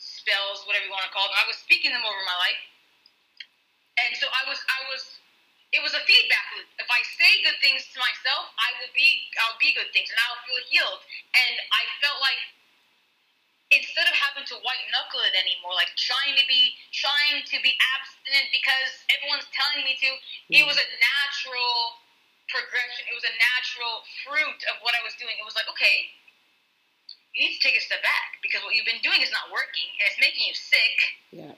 [0.00, 1.36] Spells, whatever you want to call them.
[1.38, 2.60] I was speaking them over my life,
[4.04, 5.19] and so I was, I was.
[5.70, 6.66] It was a feedback loop.
[6.82, 10.18] If I say good things to myself, I will be, I'll be good things, and
[10.26, 11.00] I'll feel healed.
[11.30, 12.42] And I felt like
[13.70, 17.70] instead of having to white knuckle it anymore, like trying to be trying to be
[17.94, 20.10] abstinent because everyone's telling me to,
[20.50, 22.02] it was a natural
[22.50, 23.06] progression.
[23.06, 25.38] It was a natural fruit of what I was doing.
[25.38, 26.10] It was like, okay,
[27.30, 29.86] you need to take a step back because what you've been doing is not working
[30.02, 30.96] and it's making you sick.
[31.30, 31.54] Yeah.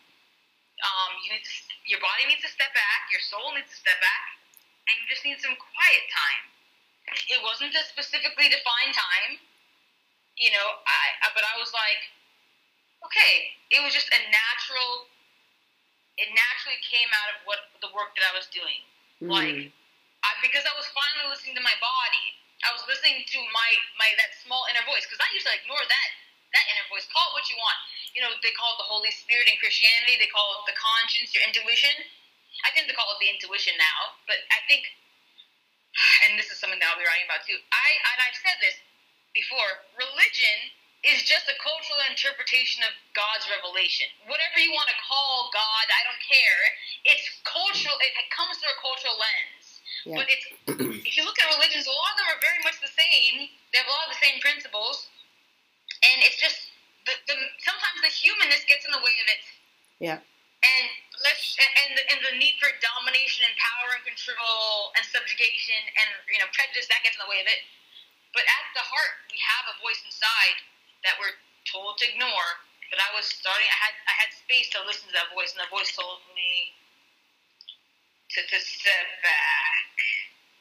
[0.83, 1.53] Um, you need to,
[1.87, 4.25] your body needs to step back, your soul needs to step back,
[4.91, 6.43] and you just need some quiet time.
[7.31, 9.39] It wasn't a specifically defined time,
[10.39, 10.67] you know.
[10.83, 12.03] I, but I was like,
[13.07, 13.35] okay,
[13.71, 15.07] it was just a natural.
[16.19, 18.83] It naturally came out of what the work that I was doing,
[19.27, 19.73] like
[20.23, 22.27] I, because I was finally listening to my body.
[22.63, 25.83] I was listening to my my that small inner voice because I used to ignore
[25.83, 26.09] that
[26.55, 27.09] that inner voice.
[27.11, 27.79] Call it what you want.
[28.13, 30.21] You know, they call it the Holy Spirit in Christianity.
[30.21, 31.93] They call it the conscience, your intuition.
[32.63, 34.85] I tend to call it the intuition now, but I think,
[36.29, 37.57] and this is something that I'll be writing about too.
[37.57, 38.77] I and I've said this
[39.33, 39.89] before.
[39.97, 40.59] Religion
[41.03, 44.07] is just a cultural interpretation of God's revelation.
[44.31, 46.63] Whatever you want to call God, I don't care.
[47.11, 47.99] It's cultural.
[47.99, 49.65] It comes through a cultural lens.
[50.07, 50.19] Yeah.
[50.23, 50.47] But it's
[51.09, 53.51] if you look at religions, a lot of them are very much the same.
[53.75, 55.11] They have a lot of the same principles,
[56.07, 56.72] and it's just
[57.07, 59.43] the, the sometimes the humanness gets in the way of it.
[59.99, 60.19] Yeah.
[60.63, 60.87] And
[61.27, 66.09] let's and the, and the need for domination and power and control and subjugation and
[66.31, 67.63] you know prejudice that gets in the way of it.
[68.31, 70.57] But at the heart, we have a voice inside
[71.05, 71.35] that we're
[71.69, 72.51] told to ignore.
[72.95, 73.67] But I was starting.
[73.67, 76.77] I had I had space to listen to that voice, and the voice told me
[78.33, 79.93] to, to step back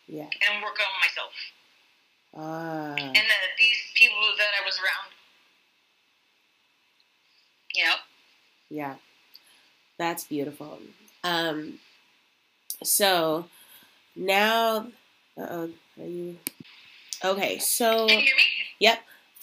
[0.07, 0.27] Yeah.
[0.49, 1.35] and work on myself.
[2.35, 2.95] Ah.
[2.95, 5.11] And that these people that I was around,
[7.75, 7.95] you know,
[8.69, 8.95] Yeah.
[9.97, 10.79] That's beautiful.
[11.23, 11.79] Um
[12.83, 13.45] so
[14.15, 14.87] now
[15.37, 15.69] uh-oh,
[16.01, 16.37] are you
[17.23, 18.43] Okay, so can you hear me?
[18.79, 18.99] Yep,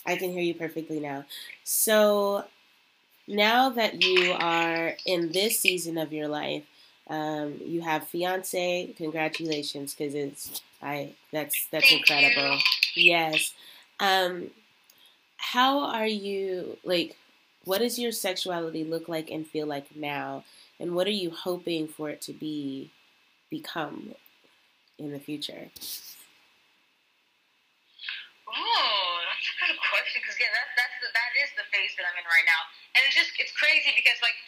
[0.07, 1.25] I can hear you perfectly now.
[1.65, 2.45] So
[3.29, 6.65] now that you are in this season of your life,
[7.09, 8.95] um, you have fiance.
[8.97, 12.59] Congratulations, because it's I that's that's Thank incredible.
[12.95, 13.05] you.
[13.05, 13.53] Yes.
[14.01, 14.51] Um,
[15.37, 17.17] how are you like?
[17.69, 20.49] What does your sexuality look like and feel like now?
[20.81, 22.89] And what are you hoping for it to be,
[23.53, 24.17] become,
[24.97, 25.69] in the future?
[28.49, 30.25] Oh, that's a good question.
[30.25, 33.05] Because yeah, that that's the, that is the phase that I'm in right now, and
[33.05, 34.41] it's just it's crazy because like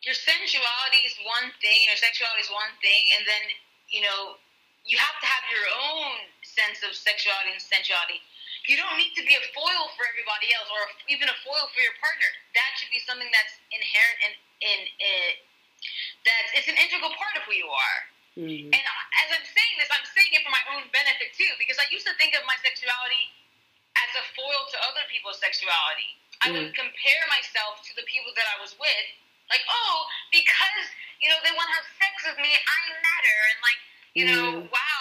[0.00, 3.44] your sensuality is one thing, your sexuality is one thing, and then
[3.92, 4.40] you know
[4.88, 8.24] you have to have your own sense of sexuality and sensuality.
[8.68, 11.80] You don't need to be a foil for everybody else, or even a foil for
[11.80, 12.28] your partner.
[12.52, 15.34] That should be something that's inherent in in it.
[16.28, 17.98] That it's an integral part of who you are.
[18.38, 18.70] Mm-hmm.
[18.70, 18.84] And
[19.24, 22.06] as I'm saying this, I'm saying it for my own benefit too, because I used
[22.06, 23.34] to think of my sexuality
[23.98, 26.14] as a foil to other people's sexuality.
[26.44, 29.06] I would compare myself to the people that I was with,
[29.50, 30.86] like, oh, because
[31.18, 33.80] you know they want to have sex with me, I matter, and like,
[34.14, 34.70] you know, Mm.
[34.70, 34.97] wow,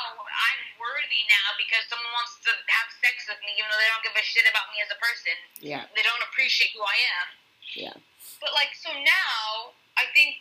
[0.88, 4.15] worthy now because someone wants to have sex with me, even though they don't give
[4.15, 5.35] a shit about me as a person.
[5.59, 5.83] Yeah.
[5.93, 7.27] They don't appreciate who I am.
[7.75, 7.97] Yeah.
[8.39, 10.39] But like, so now I think,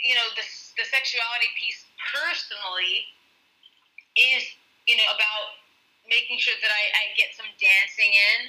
[0.00, 0.44] you know, the
[0.76, 3.08] the sexuality piece personally
[4.16, 4.44] is,
[4.88, 5.60] you know, about
[6.08, 8.40] making sure that I, I get some dancing in.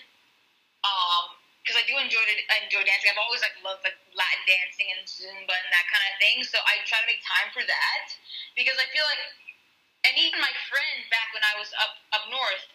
[0.81, 3.13] Um, because I do enjoy I enjoy dancing.
[3.13, 6.41] I've always like loved like Latin dancing and Zumba and that kind of thing.
[6.41, 8.05] So I try to make time for that
[8.57, 9.21] because I feel like,
[10.08, 12.66] and even my friend back when I was up up north,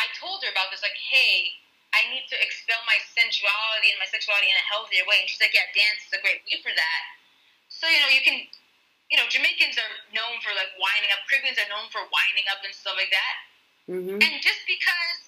[0.00, 0.80] I told her about this.
[0.80, 1.60] Like, hey,
[1.92, 5.20] I need to expel my sensuality and my sexuality in a healthier way.
[5.20, 7.02] And she's like, yeah, dance is a great way for that.
[7.68, 8.38] So you know, you can,
[9.12, 11.24] you know, Jamaicans are known for like winding up.
[11.28, 13.36] Caribbeans are known for winding up and stuff like that.
[13.90, 14.22] Mm-hmm.
[14.22, 15.20] And just because,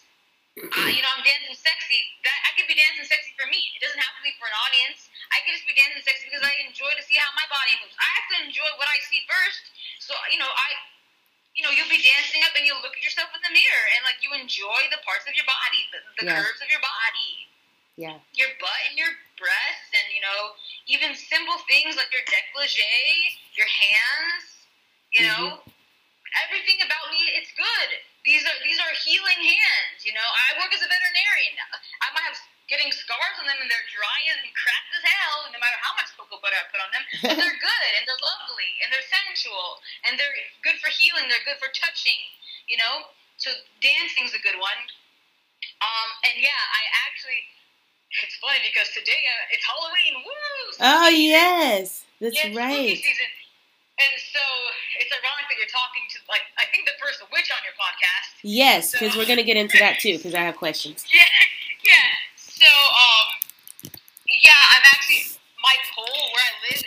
[0.57, 3.59] uh, you know, I'm dancing sexy, that I could be dancing sexy for me.
[3.75, 5.11] It doesn't have to be for an audience.
[5.35, 7.99] I could just be dancing sexy because I enjoy to see how my body moves.
[7.99, 9.75] I have to enjoy what I see first.
[9.99, 10.69] So, you know, I,
[11.55, 14.03] you know, you'll be dancing up and you'll look at yourself in the mirror and
[14.03, 16.43] like you enjoy the parts of your body, the, the Yeah.
[16.43, 17.47] curves of your body,
[17.95, 18.19] Yeah.
[18.35, 20.59] your butt and your breasts, and you know,
[20.91, 24.67] even simple things like your décolleté, your hands.
[25.15, 26.43] You know, mm-hmm.
[26.51, 27.89] everything about me, it's good.
[28.27, 30.03] These are these are healing hands.
[30.03, 31.55] You know, I work as a veterinarian.
[32.03, 35.59] I might have getting scars on them and they're dry and cracked as hell, no
[35.61, 37.05] matter how much cocoa butter I put on them.
[37.21, 40.33] But they're good and they're lovely and they're sensual and they're
[40.65, 41.29] good for healing.
[41.29, 42.17] They're good for touching.
[42.69, 43.53] You know, so
[43.85, 44.81] dancing's a good one.
[45.85, 47.41] Um, and yeah, I actually.
[48.23, 50.23] It's funny because today uh, it's Halloween.
[50.23, 50.63] Woo!
[50.87, 52.95] Oh yes, that's Yeah, right.
[52.95, 53.27] season.
[53.99, 54.39] And so
[55.03, 58.39] it's ironic that you're talking to like I think the first witch on your podcast.
[58.47, 60.15] Yes, because we're gonna get into that too.
[60.17, 61.03] Because I have questions.
[61.13, 61.27] Yeah,
[61.83, 62.09] yeah.
[62.39, 63.29] So um,
[64.31, 66.81] yeah, I'm actually my pole where I live.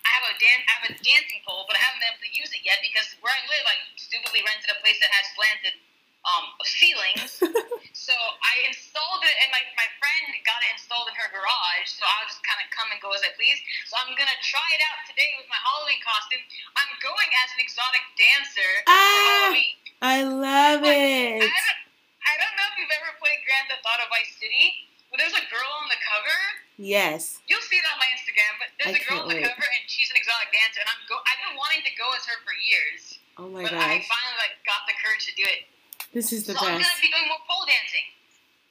[0.00, 2.32] I have a dan- I have a dancing pole, but I haven't been able to
[2.36, 5.76] use it yet because where I live, I stupidly rented a place that has slanted
[6.20, 7.40] um ceilings.
[7.96, 11.88] so I installed it, and my my friend got it installed in her garage.
[11.88, 13.56] So I'll just kind of come and go as I please.
[13.88, 16.44] So I'm gonna try it out today with my Halloween costume.
[16.76, 19.48] I'm going as an exotic dancer for Ah!
[19.48, 19.74] Halloween.
[20.04, 21.40] I love I it.
[21.44, 21.80] don't,
[22.24, 25.44] I don't know if you've ever played Grand Theft Auto Vice City, but there's a
[25.48, 26.38] girl on the cover.
[26.80, 27.40] Yes.
[27.48, 29.48] You'll see it on my Instagram, but there's I a girl on can't the wait.
[29.56, 31.16] cover, and she's an exotic dancer, and I'm go.
[31.24, 34.36] I've been wanting to go as her for years, Oh my but I gosh, finally
[34.40, 35.64] like got the courage to do it.
[36.60, 36.92] This is the so I'm best.
[36.92, 38.06] gonna be doing more pole dancing.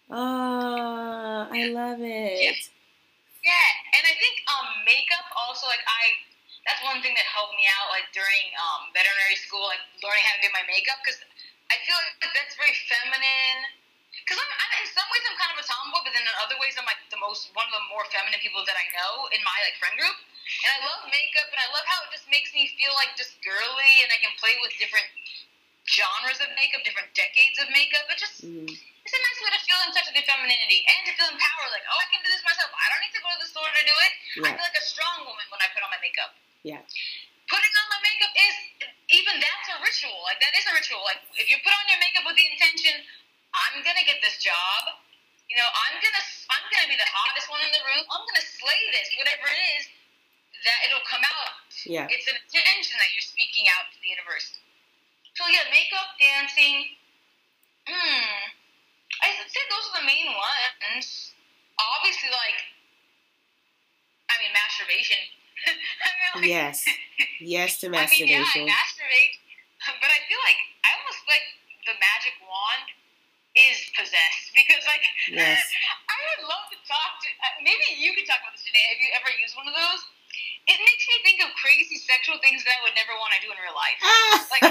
[0.10, 2.58] Oh, I love it.
[3.46, 6.26] Yeah, and I think um makeup also like I.
[6.68, 10.38] That's one thing that helped me out like during um veterinary school, like learning how
[10.38, 11.18] to do my makeup because
[11.74, 13.74] I feel like that's very feminine.
[14.26, 16.58] Because I'm, I'm in some ways I'm kind of a tomboy, but then in other
[16.62, 19.42] ways I'm like the most one of the more feminine people that I know in
[19.42, 20.14] my like friend group.
[20.66, 23.38] And I love makeup, and I love how it just makes me feel like just
[23.46, 25.06] girly, and I can play with different
[25.90, 28.06] genres of makeup, different decades of makeup.
[28.14, 28.66] It just Mhm.
[28.70, 31.72] it's a nice way to feel in touch with your femininity and to feel empowered.
[31.74, 32.70] Like, oh, I can do this myself.
[32.78, 34.12] I don't need to go to the store to do it.
[34.14, 34.54] I Yeah.
[34.54, 36.34] feel like a strong woman when I put on my makeup.
[36.62, 36.82] Yeah.
[37.48, 38.56] Putting on my makeup is
[39.10, 40.22] even that's a ritual.
[40.30, 41.02] Like that is a ritual.
[41.06, 43.02] Like if you put on your makeup with the intention,
[43.54, 45.02] I'm gonna get this job.
[45.50, 46.24] You know, I'm gonna
[46.54, 48.06] I'm gonna be the hottest one in the room.
[48.14, 49.84] I'm gonna slay this, whatever it is.
[50.68, 51.56] That it'll come out.
[51.88, 52.06] Yeah.
[52.12, 54.60] It's an intention that you're speaking out to the universe.
[55.34, 57.00] So yeah, makeup, dancing.
[57.88, 58.52] Hmm.
[59.24, 61.32] I would say those are the main ones.
[61.80, 62.60] Obviously, like,
[64.30, 65.18] I mean, masturbation.
[65.68, 66.86] I mean, like, Yes.
[68.20, 69.34] I yeah, I masturbate,
[70.04, 71.48] but I feel like I almost feel like
[71.88, 72.88] the magic wand
[73.58, 75.60] is possessed because, like, Yes.
[76.12, 77.28] I would love to talk to.
[77.40, 78.84] Uh, maybe you could talk about this, Janae.
[78.94, 80.02] Have you ever used one of those?
[80.70, 83.50] It makes me think of crazy sexual things that I would never want to do
[83.50, 83.98] in real life.
[84.54, 84.64] like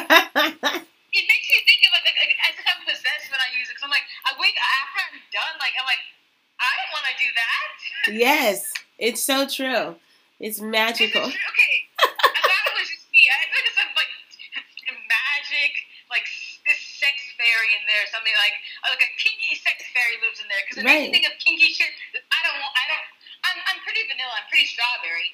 [1.11, 3.75] It makes me think of like, like, as if I'm possessed when I use it.
[3.81, 5.55] Cause I'm like, I wake after I'm done.
[5.59, 5.99] Like I'm like,
[6.63, 7.67] I don't want to do that.
[8.15, 8.71] yes.
[9.01, 9.97] It's so true.
[10.39, 11.27] It's magical.
[11.27, 11.35] true?
[11.51, 13.27] Okay, I thought it was just me.
[13.27, 14.13] I thought it was some like
[15.11, 15.73] magic,
[16.15, 18.55] like s- this sex fairy in there, something like
[18.87, 20.63] uh, like a kinky sex fairy lives in there.
[20.63, 21.11] Because it makes Right.
[21.11, 21.91] me think of kinky shit
[24.49, 25.31] pretty strawberry.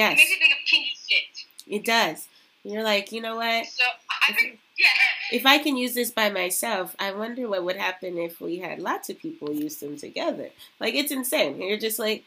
[0.00, 0.12] Yes.
[0.12, 1.46] It makes me think of kinky shit.
[1.66, 2.26] It does.
[2.64, 3.66] You're like, you know what?
[3.66, 3.84] So
[4.26, 4.86] I think, yeah.
[5.30, 8.78] If I can use this by myself, I wonder what would happen if we had
[8.78, 10.48] lots of people use them together.
[10.80, 11.60] Like it's insane.
[11.60, 12.24] You're just like,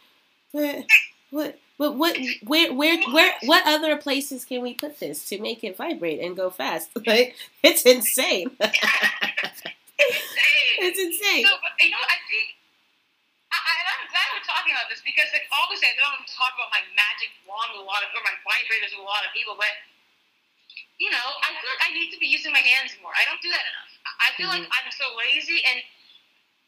[0.52, 0.86] what,
[1.32, 5.64] what, what, what, where, where, where, what other places can we put this to make
[5.64, 6.92] it vibrate and go fast?
[7.08, 8.52] Like it's insane.
[8.60, 8.80] it's
[11.00, 11.46] insane.
[11.46, 12.54] So, but, you know, I think,
[13.52, 16.70] I, I, I'm glad we're talking about this because, like, obviously, I don't talk about
[16.72, 19.56] my magic wand with a lot of, or my vibrators with a lot of people,
[19.58, 19.72] but,
[21.02, 23.12] you know, I feel like I need to be using my hands more.
[23.18, 23.92] I don't do that enough.
[24.24, 24.64] I feel Mhm.
[24.64, 25.82] like I'm so lazy, and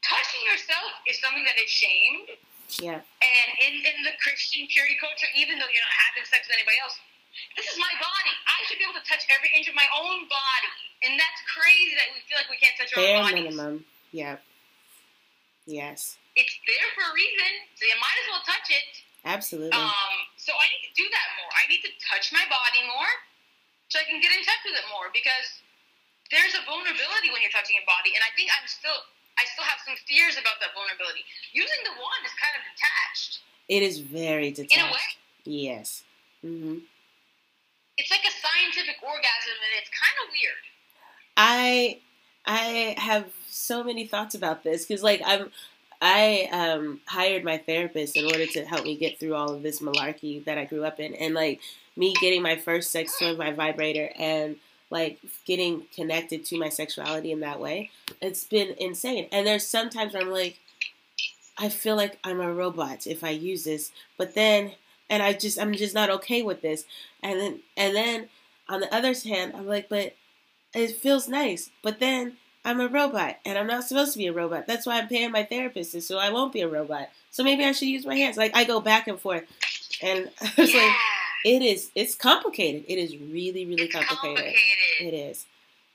[0.01, 2.29] touching yourself is something that is shamed.
[2.81, 2.99] Yeah.
[3.01, 6.77] And in, in the Christian purity culture, even though you're not having sex with anybody
[6.81, 6.97] else,
[7.55, 8.33] this is my body.
[8.47, 10.69] I should be able to touch every inch of my own body.
[11.03, 13.43] And that's crazy that we feel like we can't touch our Bare own bodies.
[13.55, 13.85] minimum.
[14.11, 14.37] Yeah.
[15.65, 16.17] Yes.
[16.37, 18.89] It's there for a reason, so you might as well touch it.
[19.25, 19.73] Absolutely.
[19.73, 21.49] Um, so I need to do that more.
[21.57, 23.09] I need to touch my body more
[23.89, 25.61] so I can get in touch with it more because
[26.29, 28.97] there's a vulnerability when you're touching your body, and I think I'm still
[29.35, 31.25] I still have some fears about that vulnerability.
[31.51, 34.77] Using the wand is kind of detached It is very detached.
[34.77, 35.07] in a way.
[35.43, 36.03] Yes.
[36.45, 36.85] Mm-hmm.
[37.97, 40.63] It's like a scientific orgasm, and it's kind of weird.
[41.37, 41.99] I
[42.45, 43.25] I have
[43.55, 45.51] so many thoughts about this because like I'm
[46.01, 49.79] I um hired my therapist in order to help me get through all of this
[49.79, 51.61] malarkey that I grew up in and like
[51.95, 54.57] me getting my first sex toy my vibrator and
[54.89, 57.89] like getting connected to my sexuality in that way
[58.21, 60.59] it's been insane and there's sometimes where I'm like
[61.57, 64.73] I feel like I'm a robot if I use this but then
[65.09, 66.85] and I just I'm just not okay with this
[67.23, 68.29] and then and then
[68.67, 70.13] on the other hand I'm like but
[70.75, 71.71] it feels nice.
[71.81, 74.67] But then I'm a robot and I'm not supposed to be a robot.
[74.67, 77.09] That's why I'm paying my therapist, so I won't be a robot.
[77.31, 78.37] So maybe I should use my hands.
[78.37, 79.43] Like I go back and forth,
[80.01, 80.95] and I was yeah, like,
[81.45, 81.91] it is.
[81.95, 82.85] It's complicated.
[82.87, 84.37] It is really, really complicated.
[84.37, 84.59] complicated.
[85.01, 85.45] It is.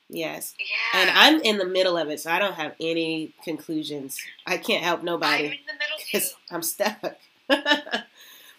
[0.08, 0.54] Yes.
[0.58, 1.00] Yeah.
[1.02, 4.18] And I'm in the middle of it, so I don't have any conclusions.
[4.46, 5.46] I can't help nobody.
[5.46, 6.26] I'm in the middle too.
[6.50, 6.98] I'm stuck.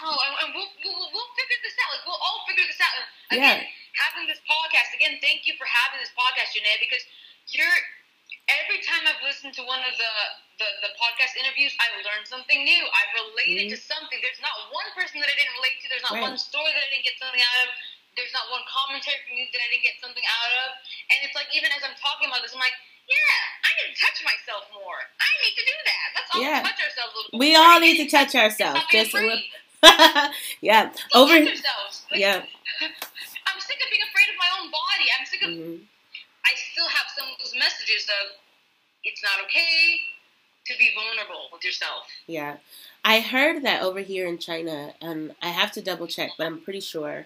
[0.02, 1.90] Oh, and, we'll, we'll, we'll figure this out.
[1.94, 2.94] Like, we'll all figure this out.
[3.30, 3.62] And Yeah.
[3.92, 7.04] Having this podcast, again, thank you for having this podcast, Janae, because
[7.54, 7.78] you're,
[8.64, 10.12] every time I've listened to one of the,
[10.60, 12.84] the, the podcast interviews, I've learned something new.
[12.84, 14.18] I've related to something.
[14.20, 15.86] There's not one person that I didn't relate to.
[15.92, 16.28] There's not Mm-hmm.
[16.28, 16.36] Right.
[16.36, 17.68] one story that I didn't get something out of.
[18.20, 20.70] There's not one commentary from you that I didn't get something out of.
[21.16, 22.76] And it's like, even as I'm talking about this, I'm like,
[23.08, 25.00] yeah, I need to touch myself more.
[25.20, 26.06] I need to do that.
[26.20, 26.60] Let's all Yeah.
[26.68, 27.64] touch ourselves a little bit we more.
[27.64, 29.40] all need to touch ourselves, just a little.
[30.62, 30.92] yeah.
[31.16, 31.40] Over.
[31.40, 31.96] touch yourselves.
[32.12, 32.44] Like, Yeah.
[33.48, 35.08] I'm sick of being afraid of my own body.
[35.16, 35.50] I'm sick of.
[35.56, 35.88] Mhm.
[36.46, 38.38] I still have some of those messages of
[39.04, 40.00] it's not okay
[40.68, 42.06] to be vulnerable with yourself.
[42.28, 42.58] Yeah.
[43.04, 46.62] I heard that over here in China, um, I have to double check, but I'm
[46.62, 47.26] pretty sure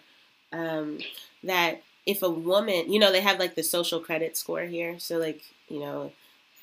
[0.54, 1.00] um,
[1.44, 5.00] that if a woman, you know, they have like the social credit score here.
[5.00, 6.12] So, like, you know,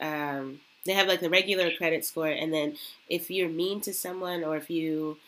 [0.01, 2.77] um, they have like the regular credit score, and then
[3.09, 5.19] if you're mean to someone or if you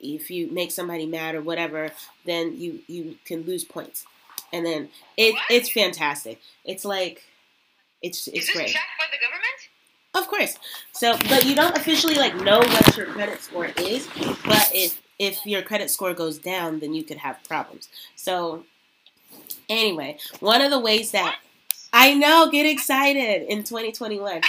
[0.00, 1.90] if you make somebody mad or whatever,
[2.24, 4.04] then you you can lose points,
[4.54, 6.40] and then it it's fantastic.
[6.64, 7.22] It's like
[8.02, 8.68] it's Is it's great.
[8.68, 9.44] checked by the government?
[10.14, 10.56] Of course.
[10.92, 14.08] So, but you don't officially like know what your credit score is.
[14.44, 17.88] But if if your credit score goes down, then you could have problems.
[18.14, 18.64] So,
[19.68, 21.38] anyway, one of the ways that
[21.92, 24.42] I know, get excited in 2021,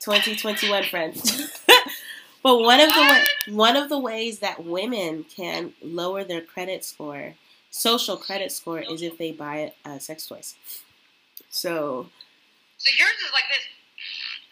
[0.00, 1.64] 2021, friends.
[2.42, 7.34] but one of the one of the ways that women can lower their credit score,
[7.70, 10.54] social credit score, is if they buy uh, sex toys.
[11.50, 12.08] So.
[12.78, 13.66] So yours is like this.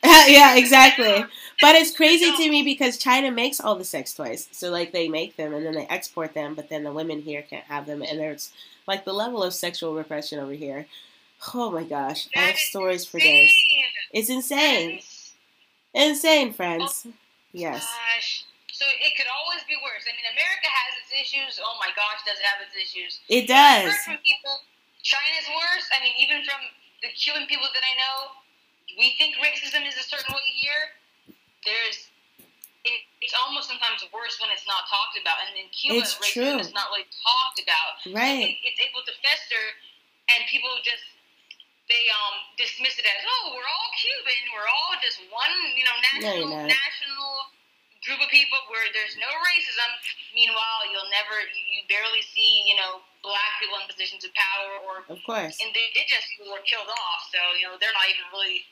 [0.29, 1.25] yeah, exactly.
[1.61, 4.49] But it's crazy to me because China makes all the sex toys.
[4.53, 7.43] So like they make them and then they export them, but then the women here
[7.43, 8.53] can't have them and there's
[8.87, 10.87] like the level of sexual repression over here.
[11.55, 12.29] Oh my gosh.
[12.37, 13.55] I have stories for days.
[14.13, 15.01] It's insane.
[15.95, 17.07] Insane, friends.
[17.53, 17.85] Yes.
[17.85, 18.46] Gosh.
[18.77, 20.05] So it could always be worse.
[20.05, 21.57] I mean, America has its issues.
[21.65, 23.25] Oh my gosh, does it have its issues?
[23.33, 23.97] It I've does.
[23.97, 24.61] heard from people,
[25.01, 25.89] China's worse.
[25.97, 26.61] I mean, even from
[27.01, 28.17] the Cuban people that I know,
[29.01, 30.93] we think racism is a certain way here.
[31.65, 32.13] There's,
[32.85, 35.41] it, it's almost sometimes worse when it's not talked about.
[35.49, 36.61] And in Cuba, It's true.
[36.61, 37.97] racism is not really talked about.
[38.13, 38.61] Right.
[38.61, 39.65] It, it's able to fester,
[40.37, 41.03] and people just
[41.89, 45.95] they um dismiss it as oh we're all Cuban, we're all just one you know
[46.13, 46.67] national not.
[46.67, 47.31] national
[48.07, 49.91] group of people where there's no racism.
[50.33, 54.95] Meanwhile, you'll never you, barely see you know black people in positions of power or
[55.11, 55.59] Of course.
[55.59, 57.21] And the indigenous people were killed off.
[57.35, 58.63] So you know they're not even really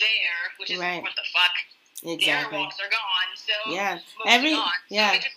[0.00, 1.02] there, which is Right.
[1.04, 1.54] what the fuck.
[2.02, 2.58] The Exactly.
[2.58, 3.30] Arawaks are gone.
[3.36, 3.98] So Yeah.
[4.26, 4.80] Every- gone.
[4.88, 5.12] Yeah.
[5.14, 5.36] it just,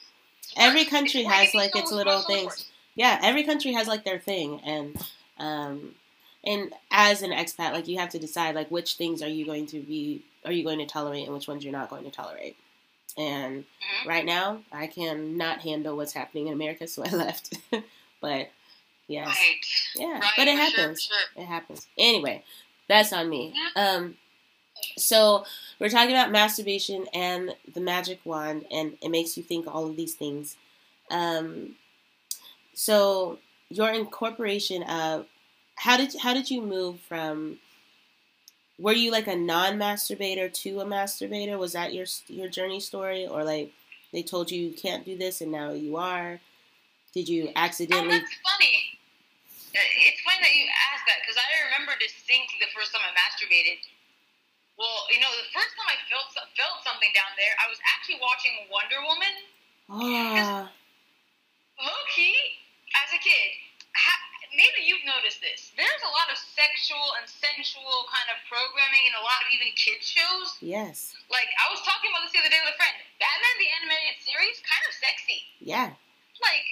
[0.57, 2.65] every country It's has like its little things.
[2.95, 4.95] Yeah, every country has like their thing, and
[5.39, 5.95] um,
[6.43, 9.65] and as an expat, like you have to decide like which things are you going
[9.67, 12.57] to be are you going to tolerate and which ones you're not going to tolerate.
[13.17, 14.05] And Mhm.
[14.07, 17.53] right now, I can not handle what's happening in America, so I left.
[18.21, 18.49] but
[19.07, 19.57] yes, Right.
[19.95, 21.01] yeah, Right, but it for sure, happens.
[21.03, 21.17] sure.
[21.43, 21.87] It happens.
[21.97, 22.43] Anyway,
[22.87, 23.53] that's on me.
[23.75, 23.83] Yeah.
[23.95, 24.17] Um,
[24.97, 25.45] so
[25.79, 29.95] we're talking about masturbation and the magic wand, and it makes you think all of
[29.95, 30.55] these things.
[31.11, 31.75] Um,
[32.73, 33.39] so
[33.69, 35.25] your incorporation of
[35.75, 37.59] how did how did you move from?
[38.79, 41.57] Were you like a non-masturbator to a masturbator?
[41.57, 43.71] Was that your your journey story, or like
[44.11, 46.39] they told you you can't do this and now you are?
[47.13, 47.55] Did you accidentally?
[47.55, 48.17] Oh, accidentally?
[48.19, 48.73] that's funny.
[49.75, 53.11] Uh, It's funny that you asked that because I remember distinctly the first time I
[53.13, 53.83] masturbated.
[54.79, 58.17] Well, you know, the first time I felt felt something down there, I was actually
[58.23, 59.33] watching Wonder Woman.
[59.91, 60.71] Ah,
[61.77, 62.33] Low key,
[62.97, 63.49] as a kid,
[63.93, 65.71] ha- maybe you've noticed this.
[65.79, 69.71] There's a lot of sexual and sensual kind of programming in a lot of even
[69.79, 70.59] kids shows.
[70.59, 72.95] yes, Like I was talking about this the other day with a friend.
[73.21, 75.39] Batman the animated series, kind of sexy.
[75.63, 75.89] yeah,
[76.43, 76.67] Like,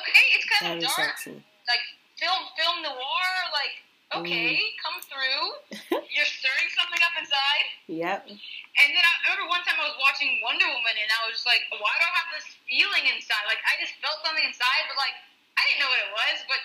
[0.00, 1.14] okay, it's kind very of dark.
[1.18, 1.38] sexy.
[1.70, 1.84] like
[2.18, 3.74] film film noir like
[4.14, 4.78] okay Mm.
[4.78, 5.42] come through
[6.14, 8.30] you're stirring something up inside Yep.
[8.30, 11.48] and then i remember one time i was watching wonder woman and i was just
[11.50, 14.94] like why do i have this feeling inside like i just felt something inside but
[15.02, 15.16] like
[15.58, 16.60] i didn't know what it was but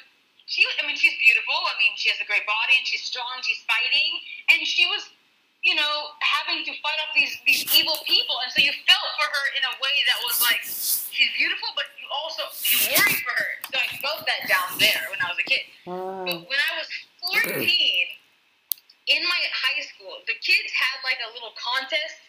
[0.49, 1.53] she i mean she's beautiful.
[1.53, 3.39] I mean she has a great body and she's strong.
[3.45, 4.19] She's fighting.
[4.49, 5.13] And she was
[5.61, 8.35] you know having to fight off these these evil people.
[8.41, 11.85] And so you felt for her in a way that was like she's beautiful but
[12.01, 13.51] you also you worry for her.
[13.69, 15.63] So i felt that down there when i was a kid.
[15.85, 16.89] Oh, but when I was
[17.29, 17.61] 14,
[19.09, 22.21] in my high school, the kids had like a little contest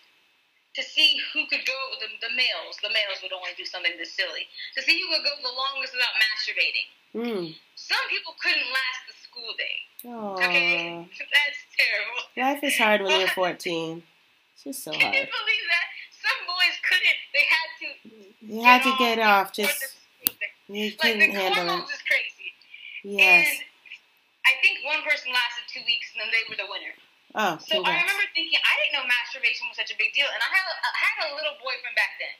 [0.74, 4.14] to see who could go, the, the males, the males would only do something this
[4.14, 4.48] silly,
[4.78, 6.88] to see who could go the longest without masturbating.
[7.14, 7.54] Mm.
[7.76, 9.76] Some people couldn't last the school day.
[10.08, 10.34] Aw.
[10.34, 11.08] Okay?
[11.18, 12.22] That's terrible.
[12.36, 14.02] Life is hard when you're 14.
[14.54, 15.28] It's just so Can you hard.
[15.28, 15.86] believe that?
[16.20, 17.20] Some boys couldn't.
[17.32, 17.86] They had to.
[18.44, 19.52] You had to get off.
[19.52, 19.96] Just
[20.68, 21.88] you Like couldn't the handle it.
[21.90, 22.52] is crazy.
[23.02, 23.48] Yes.
[23.48, 23.64] And
[24.44, 26.92] I think one person lasted two weeks, and then they were the winner.
[27.32, 30.40] Oh, So I remember thinking, I didn't know masturbation was such a big deal, and
[30.42, 32.36] I had a, I had a little boyfriend back then.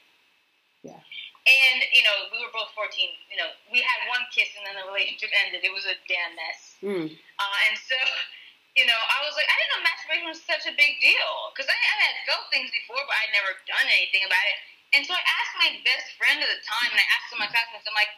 [0.93, 1.03] Yeah.
[1.49, 3.17] And you know, we were both fourteen.
[3.33, 5.65] You know, we had one kiss, and then the relationship ended.
[5.65, 6.61] It was a damn mess.
[6.85, 7.07] Mm.
[7.09, 7.97] Uh, and so,
[8.79, 11.67] you know, I was like, I didn't know masturbation was such a big deal because
[11.67, 14.59] I, I had felt things before, but I'd never done anything about it.
[14.91, 17.47] And so I asked my best friend at the time, and I asked some of
[17.47, 18.11] my classmates, I'm like,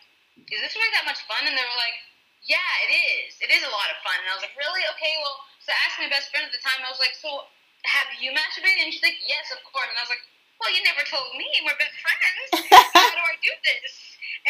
[0.49, 1.45] is this really that much fun?
[1.45, 1.97] And they were like,
[2.43, 3.39] yeah, it is.
[3.39, 4.17] It is a lot of fun.
[4.19, 4.83] And I was like, really?
[4.97, 7.47] Okay, well, so I asked my best friend at the time, I was like, so
[7.87, 8.89] have you masturbated?
[8.89, 9.87] And she's like, yes, of course.
[9.87, 10.25] And I was like,
[10.63, 11.51] well, you never told me.
[11.67, 12.71] We're best friends.
[12.95, 13.93] How do I do this?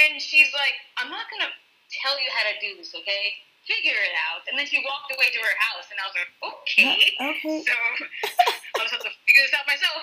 [0.05, 1.53] And she's like, I'm not going to
[1.89, 3.25] tell you how to do this, okay?
[3.69, 4.45] Figure it out.
[4.49, 7.17] And then she walked away to her house, and I was like, okay.
[7.21, 7.61] Uh, okay.
[7.65, 7.73] So
[8.81, 10.01] I was have to figure this out myself.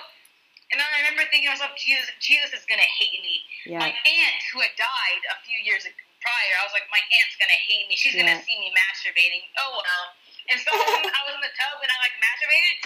[0.69, 3.41] And then I remember thinking to myself, Jesus, Jesus is gonna hate me.
[3.81, 5.89] My aunt, who had died a few years
[6.21, 7.97] prior, I was like, my aunt's gonna hate me.
[7.97, 9.49] She's gonna see me masturbating.
[9.57, 10.05] Oh well.
[10.53, 10.69] And so
[11.17, 12.77] I was in the tub and I like masturbated,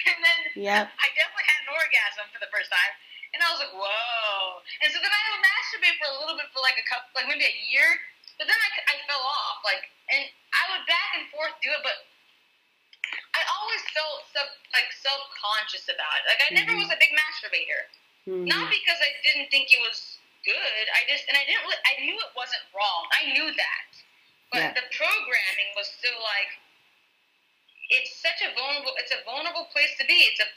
[0.10, 0.84] and then Yep.
[0.88, 2.92] I definitely had an orgasm for the first time.
[3.32, 4.58] And I was like, whoa.
[4.82, 7.30] And so then I would masturbate for a little bit for like a couple, like
[7.30, 7.86] maybe a year.
[8.42, 9.62] But then I, I fell off.
[9.62, 12.10] Like, and I would back and forth do it, but
[13.36, 16.24] I always felt sub, like self conscious about it.
[16.26, 16.82] Like I never Mhm.
[16.82, 17.86] was a big masturbator.
[18.26, 18.46] Mm.
[18.50, 20.84] Not because I didn't think it was good.
[20.90, 21.62] I just and I didn't.
[21.64, 23.06] I knew it wasn't wrong.
[23.14, 23.88] I knew that,
[24.50, 24.72] but Yeah.
[24.74, 26.50] the programming was still like
[27.90, 28.94] it's such a vulnerable.
[29.02, 30.30] It's a vulnerable place to be.
[30.30, 30.48] It's a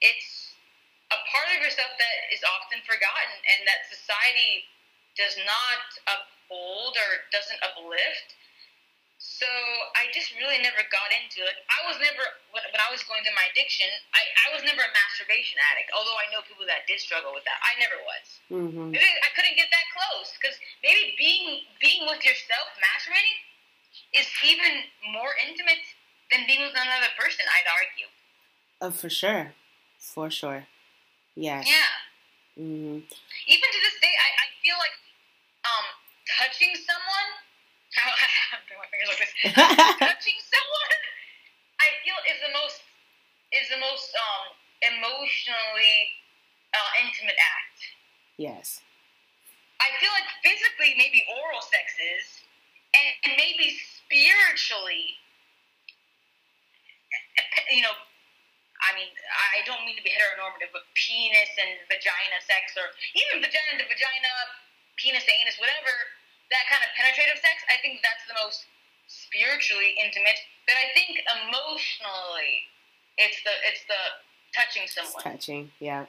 [0.00, 0.56] it's
[1.12, 4.64] a part of yourself that is often forgotten and that society
[5.18, 8.40] does not uphold or doesn't uplift.
[9.20, 9.44] So
[10.00, 11.60] I just really never got into it.
[11.68, 12.24] I was never
[12.56, 13.88] when, when I was going through my addiction.
[14.16, 15.92] I, I was never a masturbation addict.
[15.92, 18.26] Although I know people that did struggle with that, I never was.
[18.48, 18.96] Mm-hmm.
[18.96, 23.38] Maybe I couldn't get that close because maybe being being with yourself masturbating
[24.16, 25.84] is even more intimate
[26.30, 27.44] than being with another person.
[27.46, 28.08] I'd argue.
[28.80, 29.52] Oh, for sure.
[29.98, 30.66] For sure.
[31.36, 31.66] Yes.
[31.68, 31.92] Yeah.
[32.58, 33.04] Mm-hmm.
[33.46, 34.96] Even to this day, I, I feel like
[35.64, 35.86] um
[36.38, 37.28] touching someone.
[38.54, 39.32] I'm doing my fingers like this.
[39.98, 40.90] touching someone,
[41.82, 42.80] I feel is the most
[43.50, 44.44] is the most um
[44.80, 45.98] emotionally
[46.72, 47.78] uh, intimate act.
[48.38, 48.80] yes.
[49.80, 52.44] I feel like physically, maybe oral sex is,
[52.92, 55.16] and, and maybe spiritually,
[57.70, 57.94] you know,
[58.80, 59.08] I mean,
[59.54, 63.86] I don't mean to be heteronormative, but penis and vagina sex, or even vagina to
[63.86, 64.32] vagina,
[64.96, 65.92] penis to anus, whatever,
[66.50, 68.66] that kind of penetrative sex, I think that's the most
[69.06, 70.38] spiritually intimate.
[70.66, 72.66] But I think emotionally,
[73.18, 74.02] it's the it's the
[74.56, 75.14] touching someone.
[75.14, 76.06] It's touching, yeah.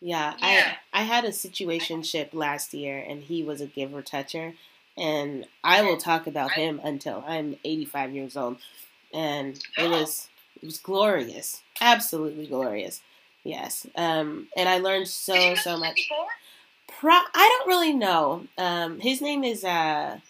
[0.00, 0.76] Yeah, Yeah.
[0.92, 4.54] I I had a situationship last year, and he was a giver toucher,
[4.96, 8.58] and I will talk about him until I'm 85 years old,
[9.12, 9.90] and it oh.
[9.90, 10.28] was
[10.64, 13.02] it was glorious, absolutely glorious.
[13.44, 16.00] Yes, um, and I learned Did you so so much.
[16.88, 18.46] Pro- I don't really know.
[18.56, 20.20] Um, his name is uh,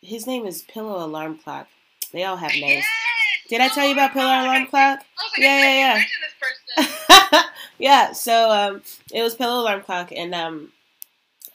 [0.00, 1.68] his name is Pillow Alarm Clock.
[2.12, 2.62] They all have names.
[2.64, 2.86] Yes!
[3.50, 5.00] Did I tell you about Oh, Pillow Alarm Clock?
[5.00, 5.94] Was like, Yeah, yeah, yeah.
[6.78, 7.44] mentioned this person.
[7.78, 8.82] yeah, so um,
[9.12, 10.72] it was Pillow Alarm Clock, and um,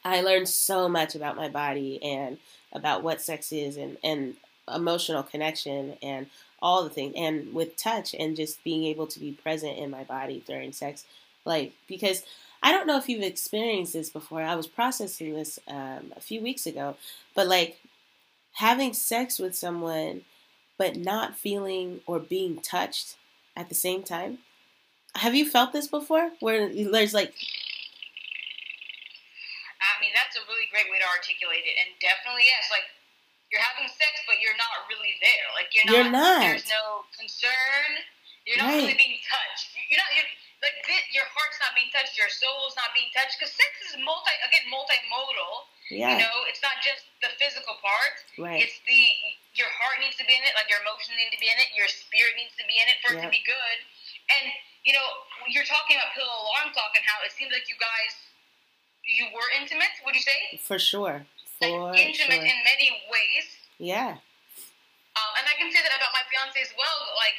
[0.03, 2.37] I learned so much about my body and
[2.73, 4.35] about what sex is and, and
[4.73, 6.27] emotional connection and
[6.65, 10.03] all the things, and with touch and just being able to be present in my
[10.03, 11.05] body during sex.
[11.45, 12.23] Like, because
[12.63, 14.41] I don't know if you've experienced this before.
[14.41, 16.95] I was processing this um, a few weeks ago,
[17.35, 17.77] but like
[18.53, 20.21] having sex with someone
[20.77, 23.15] but not feeling or being touched
[23.55, 24.39] at the same time.
[25.13, 26.31] Have you felt this before?
[26.39, 27.31] Where there's like,
[29.79, 32.89] I mean, that's a really great way to articulate it, and definitely yes, like
[33.53, 35.47] you're having sex, but you're not really there.
[35.53, 35.95] Like you're not.
[35.95, 36.39] You're not.
[36.41, 37.89] There's no concern.
[38.45, 39.73] You're not really being touched.
[39.89, 40.09] You're not.
[40.13, 40.29] You're,
[40.63, 40.81] like
[41.13, 42.17] your heart's not being touched.
[42.17, 43.37] Your soul's not being touched.
[43.37, 44.33] Because sex is multi.
[44.45, 45.69] Again, multimodal.
[45.93, 48.15] yeah, You know, it's not just the physical part.
[48.41, 49.01] right, It's the
[49.53, 51.71] your heart needs to be in it, like your emotions need to be in it,
[51.71, 53.77] your spirit needs to be in it for it to be good.
[54.35, 54.51] And
[54.83, 55.05] you know,
[55.49, 58.13] you're talking about pillow alarm clock and how it seems like you guys
[59.05, 59.89] you were intimate.
[60.05, 61.25] Would you say for sure,
[61.61, 62.51] like for intimate sure.
[62.51, 63.47] in many ways?
[63.79, 64.15] Yeah,
[65.15, 66.99] Um, and I can say that about my fiance as well.
[67.19, 67.35] Like,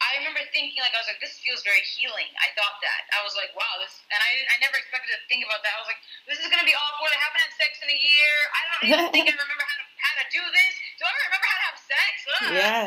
[0.00, 2.30] I remember thinking like I was like, this feels very healing.
[2.40, 5.42] I thought that I was like, wow, this, and I I never expected to think
[5.44, 5.74] about that.
[5.76, 6.00] I was like,
[6.30, 7.10] this is gonna be awkward.
[7.12, 8.34] I haven't had sex in a year.
[8.54, 10.72] I don't even think I remember how to how to do this.
[10.98, 12.12] Do I remember how to have sex?
[12.26, 12.50] Ugh.
[12.56, 12.84] yeah,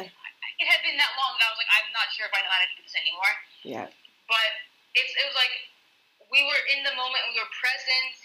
[0.59, 2.51] It had been that long that I was like, I'm not sure if I know
[2.51, 3.33] how to do this anymore.
[3.67, 3.87] yeah,
[4.31, 4.49] But
[4.97, 5.53] it's it was like
[6.33, 8.15] we were in the moment, we were present,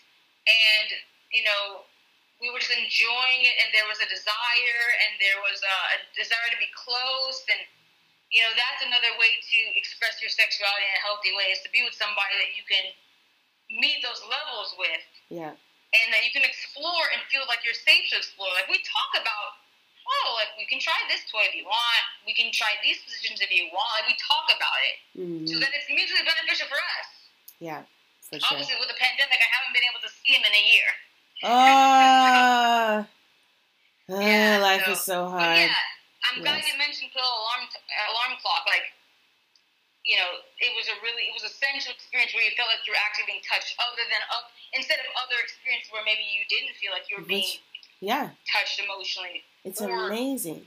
[0.48, 0.88] and
[1.34, 1.84] you know
[2.38, 5.98] we were just enjoying it, and there was a desire, and there was a, a
[6.14, 7.58] desire to be close, and
[8.30, 11.70] you know that's another way to express your sexuality in a healthy way is to
[11.74, 12.94] be with somebody that you can
[13.74, 15.04] meet those levels with,
[15.34, 18.50] yeah, and that you can explore and feel like you're safe to explore.
[18.54, 19.58] Like we talk about.
[20.08, 22.04] Oh, like we can try this toy if you want.
[22.24, 23.92] We can try these positions if you want.
[24.00, 27.08] Like we talk about it hmm so that it's mutually beneficial for us.
[27.60, 27.84] yeah,
[28.24, 28.56] for sure.
[28.56, 30.88] Obviously, with the pandemic, I haven't been able to see him in a year.
[31.42, 33.06] Ah,
[34.10, 35.56] ah, Yeah, life so- is so hard.
[35.56, 35.74] yeah,
[36.24, 37.78] I'm glad you mentioned the alarm t-
[38.10, 38.64] alarm clock.
[38.66, 38.92] Like,
[40.04, 42.84] you know, it was a really it was a sensual experience where you felt like
[42.86, 46.42] you were actually being touched, other than up instead of other experiences where maybe you
[46.48, 47.58] didn't feel like you were being
[48.00, 49.44] Yeah, touched emotionally.
[49.64, 50.66] it's Or- amazing.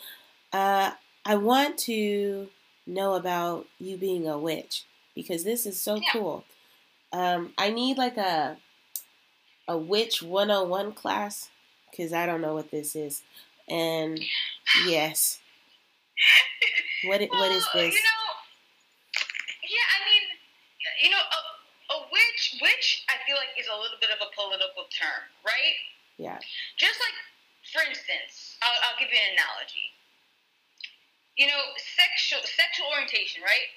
[0.53, 0.93] uh,
[1.25, 2.51] I want to
[2.89, 4.85] know about you being a witch
[5.15, 6.10] because this is so Yeah.
[6.12, 6.44] cool.
[7.12, 8.56] Um, I need like a
[9.69, 11.51] a witch 101 class
[11.90, 13.23] because I don't know what this is.
[13.69, 14.19] And
[14.86, 15.40] yes,
[17.05, 17.94] what i- what is this?
[17.94, 18.24] You know,
[19.62, 20.23] yeah, I mean,
[21.02, 24.31] you know, a, a witch, witch, I feel like is a little bit of a
[24.35, 25.77] political term, right?
[26.16, 26.39] Yeah.
[26.78, 27.15] Just like,
[27.73, 29.93] for instance, I'll, I'll give you an analogy.
[31.39, 33.70] You know, sexual sexual orientation, right?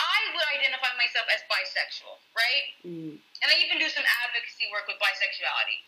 [0.00, 2.66] I would identify myself as bisexual, right?
[2.84, 5.80] Mm, and I even do some advocacy work with bisexuality.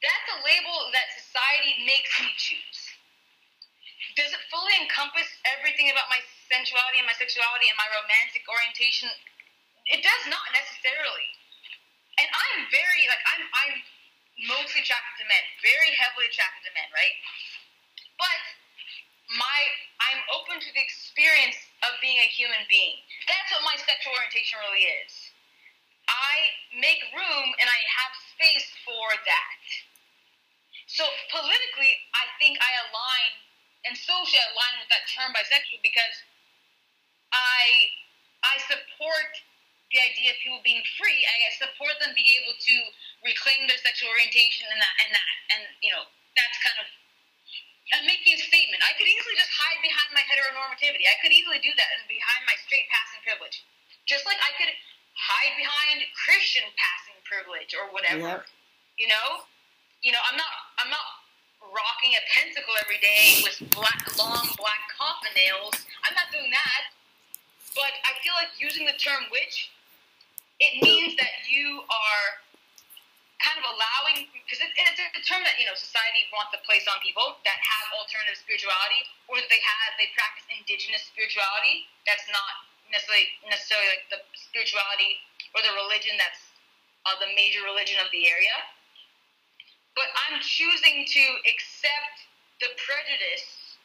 [0.00, 2.80] That's a label that society makes me choose.
[4.16, 9.12] Does it fully encompass everything about my sensuality and my sexuality and my romantic orientation?
[9.92, 11.28] It does not necessarily.
[12.16, 13.74] And I'm very like I'm I'm
[14.48, 17.16] mostly attracted to men, very heavily attracted to men, right?
[18.16, 18.40] But
[19.36, 19.58] my
[20.00, 22.98] I'm open to the experience of being a human being.
[23.28, 25.12] That's what my sexual orientation really is.
[26.08, 26.34] I
[26.74, 29.62] make room and I have space for that.
[30.90, 33.30] So politically, I think I align
[33.86, 36.16] and socially align with that term bisexual because
[37.30, 37.94] I
[38.42, 39.30] I support
[39.94, 41.22] the idea of people being free.
[41.22, 42.76] I support them being able to
[43.22, 46.88] reclaim their sexual orientation and that and that and you know that's kind of
[47.96, 48.78] I'm making a statement.
[48.86, 51.06] I could easily just hide behind my heteronormativity.
[51.10, 53.66] I could easily do that and behind my straight passing privilege.
[54.06, 54.70] Just like I could
[55.16, 58.46] hide behind Christian passing privilege or whatever.
[58.46, 58.50] Yep.
[58.98, 59.50] You know?
[60.02, 61.06] you know, I'm not I'm not
[61.60, 65.76] rocking a pentacle every day with black long black coffin nails.
[66.04, 66.96] I'm not doing that.
[67.76, 69.70] But I feel like using the term witch,
[70.58, 72.26] it means that you are
[73.40, 76.84] kind of allowing because it, it's a term that you know society wants to place
[76.86, 79.00] on people that have alternative spirituality
[79.32, 85.24] or that they have they practice indigenous spirituality that's not necessarily necessarily like the spirituality
[85.56, 86.52] or the religion that's
[87.08, 88.56] uh, the major religion of the area.
[89.96, 92.16] But i'm choosing to accept
[92.60, 93.80] the prejudice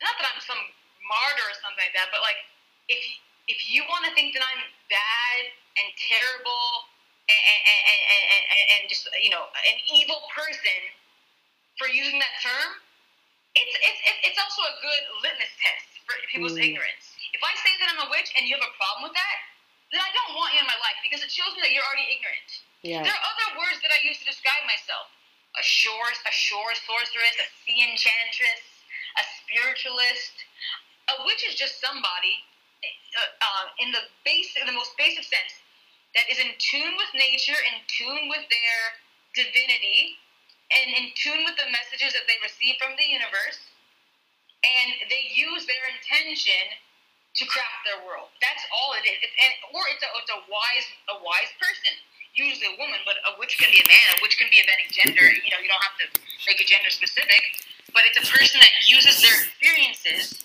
[0.00, 0.60] not that i'm some
[1.04, 2.40] martyr or something like that but like
[2.88, 3.00] if
[3.46, 5.40] if you want to think that i'm bad
[5.78, 6.90] and terrible
[7.26, 8.02] and, and, and,
[8.76, 10.80] and, just you know an evil person
[11.80, 12.80] for using that term
[13.56, 14.00] it's it's
[14.32, 16.66] it's also a good litmus test for people's mm.
[16.72, 19.38] ignorance if i say that i'm a witch and you have a problem with that
[19.92, 22.08] then i don't want you in my life because it shows me that you're already
[22.12, 22.50] ignorant
[22.84, 23.02] yeah.
[23.02, 25.08] there are other words that i use to describe myself
[25.56, 28.64] a shore a shore sorceress a sea enchantress
[29.16, 30.36] a spiritualist
[31.12, 32.44] a witch is just somebody
[33.16, 35.64] uh, uh, in the base in the most basic sense
[36.14, 38.80] that is in tune with nature, in tune with their
[39.34, 40.16] divinity,
[40.72, 43.60] and in tune with the messages that they receive from the universe,
[44.64, 46.74] and they use their intention
[47.36, 48.32] to craft their world.
[48.40, 49.20] That's all it is.
[49.20, 51.92] It's, and, or it's a, it's a wise a wise person,
[52.32, 54.68] usually a woman, but a witch can be a man, a witch can be of
[54.72, 55.28] any gender.
[55.28, 56.06] You know, you don't have to
[56.48, 57.60] make a gender specific,
[57.92, 60.40] but it's a person that uses their experiences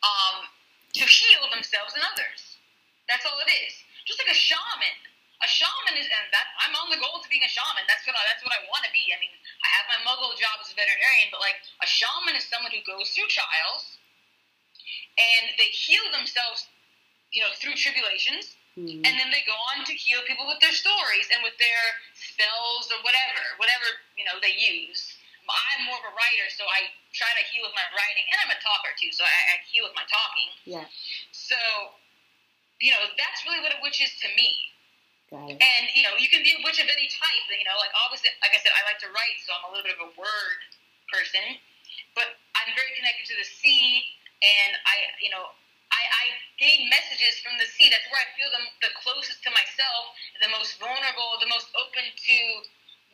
[0.00, 0.48] um,
[0.96, 2.56] to heal themselves and others.
[3.06, 3.76] That's all it is
[4.08, 4.96] just like a shaman.
[5.38, 7.86] A shaman is, and that I'm on the goal to being a shaman.
[7.86, 9.06] That's what I, that's what I want to be.
[9.14, 9.30] I mean,
[9.62, 12.82] I have my muggle job as a veterinarian, but like a shaman is someone who
[12.82, 14.02] goes through trials,
[15.14, 16.66] and they heal themselves,
[17.30, 19.06] you know, through tribulations, mm-hmm.
[19.06, 21.84] and then they go on to heal people with their stories and with their
[22.18, 23.86] spells or whatever, whatever
[24.18, 25.14] you know they use.
[25.48, 28.52] I'm more of a writer, so I try to heal with my writing, and I'm
[28.52, 30.50] a talker too, so I, I heal with my talking.
[30.68, 30.84] Yeah.
[31.32, 31.56] So
[32.78, 34.50] you know, that's really what a witch is to me.
[35.60, 37.44] And you know, you can be a witch of any type.
[37.52, 39.84] You know, like obviously, like I said, I like to write, so I'm a little
[39.84, 40.60] bit of a word
[41.12, 41.60] person.
[42.16, 44.02] But I'm very connected to the sea,
[44.42, 45.52] and I, you know,
[45.92, 46.24] I, I
[46.58, 47.92] gain messages from the sea.
[47.92, 52.02] That's where I feel the, the closest to myself, the most vulnerable, the most open
[52.10, 52.38] to,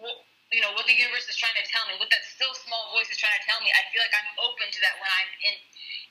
[0.01, 0.25] what,
[0.55, 3.11] you know, what the universe is trying to tell me, what that still small voice
[3.13, 3.69] is trying to tell me.
[3.75, 5.57] I feel like I'm open to that when I'm in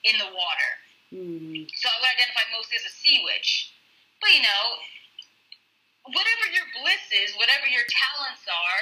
[0.04, 0.72] in the water.
[1.14, 1.70] Mm.
[1.78, 3.70] So I would identify mostly as a sea witch.
[4.18, 4.64] But you know,
[6.10, 8.82] whatever your bliss is, whatever your talents are,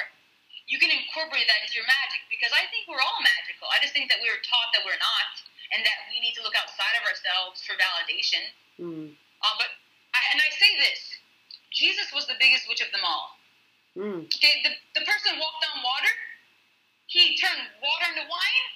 [0.66, 3.68] you can incorporate that into your magic because I think we're all magical.
[3.68, 5.30] I just think that we were taught that we're not,
[5.76, 8.42] and that we need to look outside of ourselves for validation.
[8.80, 9.12] Mm.
[9.12, 9.68] Uh, but
[10.16, 11.00] I, and I say this:
[11.68, 13.36] Jesus was the biggest witch of them all.
[13.92, 14.24] Mm.
[14.24, 16.14] Okay, the, the person walked on water.
[17.12, 18.66] He turned water into wine.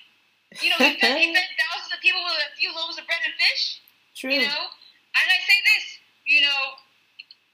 [0.62, 3.20] You know, he fed, he fed thousands of people with a few loaves of bread
[3.27, 3.82] and fish.
[4.14, 4.32] True.
[4.32, 5.85] You know, and I say this,
[6.24, 6.60] you know,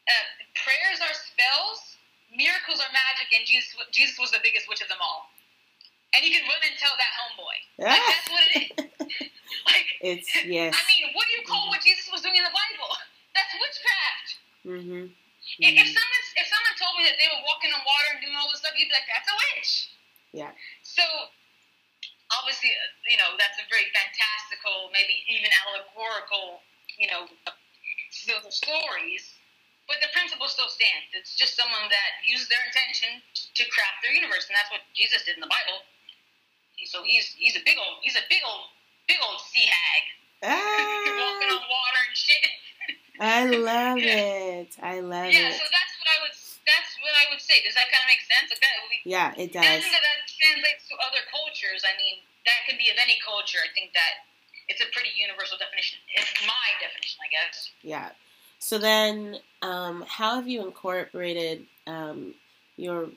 [0.06, 1.98] uh, prayers are spells,
[2.31, 5.32] miracles are magic, and Jesus, Jesus was the biggest witch of them all.
[6.12, 7.56] And you can run and tell that homeboy.
[7.81, 9.28] Like, that's what it is.
[9.73, 10.77] like, it's yes.
[10.77, 12.93] I mean, what do you call what Jesus was doing in the Bible?
[13.36, 14.28] That's witchcraft.
[14.69, 15.09] Mm-hmm.
[15.09, 15.64] Mm-hmm.
[15.64, 18.36] If, if someone if someone told me that they were walking on water and doing
[18.36, 19.73] all this stuff, you'd be like, "That's a witch."
[20.36, 20.52] Yeah.
[20.85, 21.02] So
[22.40, 26.64] obviously, uh, you know, that's a very fantastical, maybe even allegorical,
[26.96, 27.28] you know,
[28.48, 29.36] stories.
[29.90, 31.10] But the principle still stands.
[31.12, 35.26] It's just someone that uses their intention to craft their universe, and that's what Jesus
[35.26, 35.84] did in the Bible.
[36.86, 38.74] So he's he's a big old he's a big old
[39.06, 40.02] big old sea hag
[40.50, 40.59] ah.
[41.22, 42.50] walking on water and shit.
[43.22, 44.74] I love it.
[44.82, 45.54] I love yeah, it.
[45.54, 46.34] Yeah, so that's what I would
[46.66, 47.62] that's what I would say.
[47.62, 48.50] Does that kind of make sense?
[48.50, 48.62] That,
[49.04, 49.82] yeah, it does.
[50.43, 51.86] Translates to other cultures.
[51.86, 53.62] I mean, that can be of any culture.
[53.62, 54.27] I think that
[54.69, 55.98] it's a pretty universal definition.
[56.14, 57.70] It's my definition, I guess.
[57.82, 58.10] Yeah.
[58.59, 62.35] So then, um, how have you incorporated um,
[62.77, 63.09] your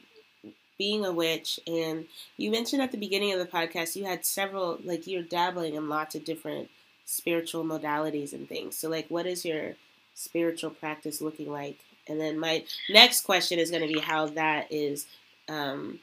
[0.77, 1.59] being a witch?
[1.67, 2.05] And
[2.37, 5.89] you mentioned at the beginning of the podcast you had several, like you're dabbling in
[5.89, 6.69] lots of different
[7.05, 8.75] spiritual modalities and things.
[8.75, 9.75] So, like, what is your
[10.15, 11.77] spiritual practice looking like?
[12.07, 15.05] And then my next question is going to be how that is
[15.47, 15.99] um,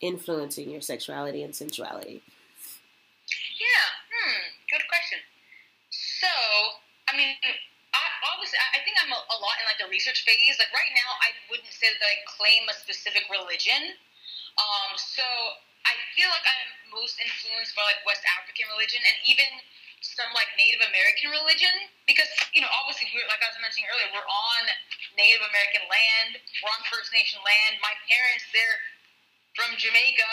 [0.00, 2.22] influencing your sexuality and sensuality.
[3.58, 5.18] Yeah, hmm, good question.
[5.90, 6.30] So,
[7.10, 10.56] I mean, I, obviously, I think I'm a, a, lot in like the research phase.
[10.62, 13.98] Like right now, I wouldn't say that I claim a specific religion.
[14.58, 15.24] Um, so
[15.86, 19.48] I feel like I'm most influenced by like West African religion and even
[20.02, 24.06] some like Native American religion because you know obviously we're like I was mentioning earlier
[24.14, 24.62] we're on
[25.18, 28.78] Native American land we're on First Nation land my parents they're
[29.58, 30.30] from Jamaica.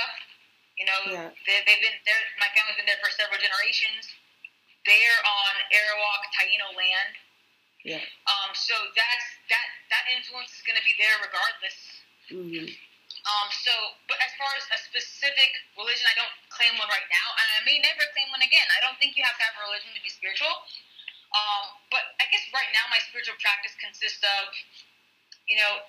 [0.77, 1.29] You know, Yeah.
[1.49, 2.21] they, they've been there.
[2.37, 4.05] My family's been there for several generations.
[4.85, 7.13] They're on Arawak Taino land.
[7.81, 8.01] Yeah.
[8.29, 11.77] Um, so that's that that influence is going to be there regardless.
[12.29, 12.65] hmm
[13.25, 13.73] Um, so,
[14.05, 17.59] but as far as a specific religion, I don't claim one right now, and I
[17.65, 18.65] may never claim one again.
[18.77, 20.53] I don't think you have to have a religion to be spiritual.
[21.33, 24.53] Um, but I guess right now my spiritual practice consists of,
[25.49, 25.81] you know,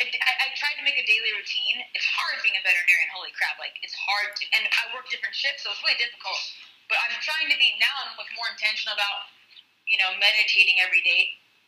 [0.00, 1.80] I, I try to make a daily routine.
[1.96, 3.08] It's hard being a veterinarian.
[3.16, 3.56] Holy crap!
[3.56, 6.40] Like it's hard to, and I work different shifts, so it's really difficult.
[6.92, 7.94] But I'm trying to be now.
[8.04, 9.30] I'm like more intentional about,
[9.88, 11.22] you know, meditating every day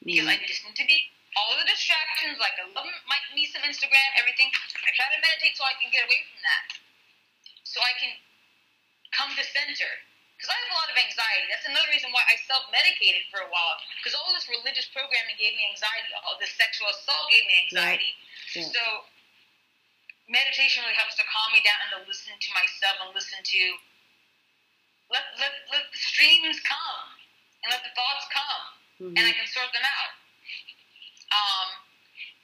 [0.05, 0.35] because mm.
[0.35, 0.99] I just need to be
[1.39, 2.37] all the distractions.
[2.37, 4.53] Like I love my, me some Instagram, everything.
[4.53, 6.65] I try to meditate so I can get away from that,
[7.65, 8.13] so I can
[9.17, 9.93] come to center.
[10.43, 11.47] Because I have a lot of anxiety.
[11.55, 13.79] That's another reason why I self medicated for a while.
[14.03, 16.11] Because all this religious programming gave me anxiety.
[16.27, 18.11] All this sexual assault gave me anxiety.
[18.59, 18.67] Yeah.
[18.67, 18.83] So
[20.27, 23.63] meditation really helps to calm me down and to listen to myself and listen to
[25.15, 27.07] let let, let the streams come
[27.63, 28.65] and let the thoughts come
[28.99, 30.13] hmm and I can sort them out.
[31.31, 31.69] Um,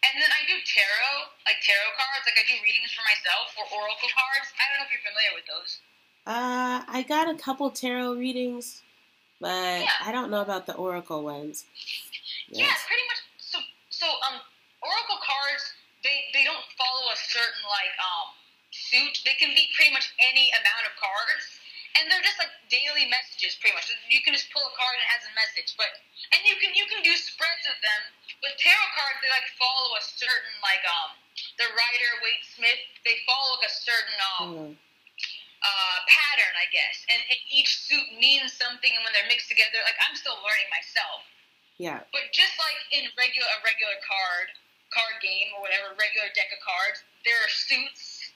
[0.06, 3.66] and then I do tarot, like tarot cards, like I do readings for myself or
[3.74, 4.54] oracle cards.
[4.54, 5.82] I don't know if you're familiar with those.
[6.28, 8.84] Uh, I got a couple tarot readings,
[9.40, 9.88] but Yeah.
[10.04, 11.64] I don't know about the oracle ones.
[12.52, 13.20] Yeah, pretty much.
[13.40, 13.56] So,
[13.88, 14.36] so um,
[14.84, 15.72] oracle cards
[16.04, 18.36] they they don't follow a certain like um
[18.70, 19.24] suit.
[19.24, 21.48] They can be pretty much any amount of cards,
[21.96, 23.56] and they're just like daily messages.
[23.56, 25.72] Pretty much, you can just pull a card and it has a message.
[25.80, 25.88] But
[26.36, 28.00] and you can you can do spreads of them.
[28.44, 31.16] But tarot cards they like follow a certain like um
[31.56, 32.80] the Rider Waite Smith.
[33.08, 34.72] They follow like a certain um Mm.
[35.58, 36.96] uh, pattern, I guess.
[37.12, 40.68] And, and each suit means something, and when they're mixed together, like I'm still learning
[40.72, 41.22] myself.
[41.78, 42.02] Yeah.
[42.10, 44.48] But just like in regular a regular card
[44.90, 48.32] card game or whatever regular deck of cards, there are suits.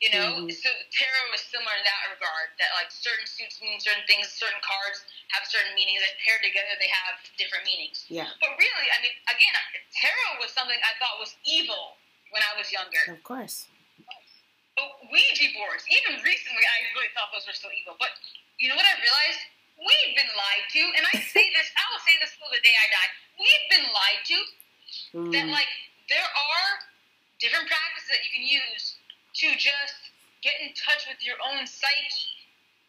[0.00, 0.48] You know, Mhm.
[0.48, 2.56] so tarot is similar in that regard.
[2.56, 5.04] That like certain suits mean certain things, certain cards
[5.36, 6.00] have certain meanings.
[6.00, 8.06] That paired together, they have different meanings.
[8.08, 8.32] Yeah.
[8.40, 9.54] But really, I mean, again,
[9.92, 11.98] tarot was something I thought was evil
[12.30, 13.12] when I was younger.
[13.12, 13.66] Of course.
[15.10, 17.96] Ouija boards, even recently, I really thought those were so evil.
[17.98, 18.14] But
[18.58, 19.40] you know what I realized?
[19.80, 22.76] We've been lied to, and I say this, I will say this till the day
[22.76, 23.10] I die.
[23.40, 24.38] We've been lied to
[25.14, 25.30] Mm.
[25.32, 25.70] that, like,
[26.08, 26.68] there are
[27.38, 28.98] different practices that you can use
[29.38, 30.10] to just
[30.42, 32.26] get in touch with your own psyche.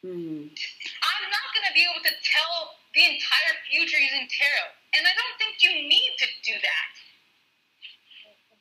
[0.04, 0.50] Mm.
[0.50, 5.14] I'm not going to be able to tell the entire future using tarot, and I
[5.14, 6.92] don't think you need to do that.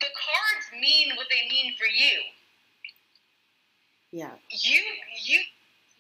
[0.01, 2.20] The cards mean what they mean for you.
[4.12, 4.35] Yeah.
[4.51, 4.81] you
[5.23, 5.39] you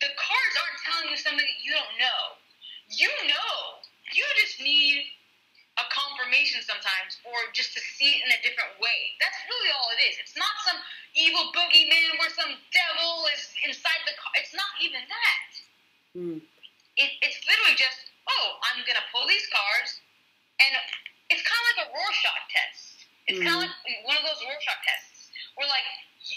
[0.02, 2.22] the cards aren't telling you something that you don't know.
[2.90, 3.54] You know.
[4.10, 5.06] You just need
[5.78, 9.14] a confirmation sometimes or just to see it in a different way.
[9.22, 10.18] That's really all it is.
[10.18, 10.76] It's not some
[11.14, 14.32] evil boogeyman where some devil is inside the car.
[14.42, 15.50] It's not even that.
[16.18, 16.38] Mm.
[16.98, 20.02] It, it's literally just, oh, I'm going to pull these cards
[20.58, 20.74] and
[21.30, 23.06] it's kind of like a Rorschach test.
[23.30, 23.70] It's kind of Mhm.
[23.86, 25.86] like one of those Rorschach tests where like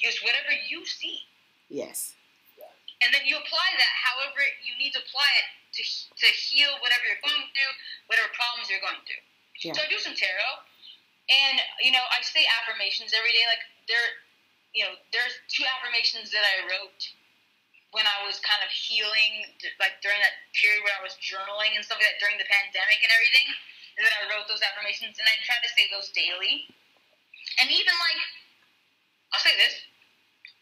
[0.05, 1.25] it's whatever you see
[1.69, 2.13] Yes.
[3.03, 7.03] and then you apply that however you need to apply it to, to heal whatever
[7.03, 7.73] you're going through,
[8.07, 9.23] whatever problems you're going through.
[9.59, 9.75] Yeah.
[9.75, 10.63] So I do some tarot,
[11.29, 13.43] and you know I say affirmations every day.
[13.49, 14.07] Like there,
[14.71, 17.01] you know, there's two affirmations that I wrote
[17.93, 19.45] when I was kind of healing,
[19.77, 22.99] like during that period where I was journaling and stuff like that during the pandemic
[23.05, 23.47] and everything.
[23.93, 26.65] And then I wrote those affirmations, and I try to say those daily.
[27.61, 28.21] And even like,
[29.29, 29.85] I'll say this: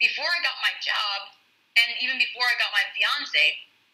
[0.01, 1.19] before I got my job,
[1.77, 3.45] and even before I got my fiance,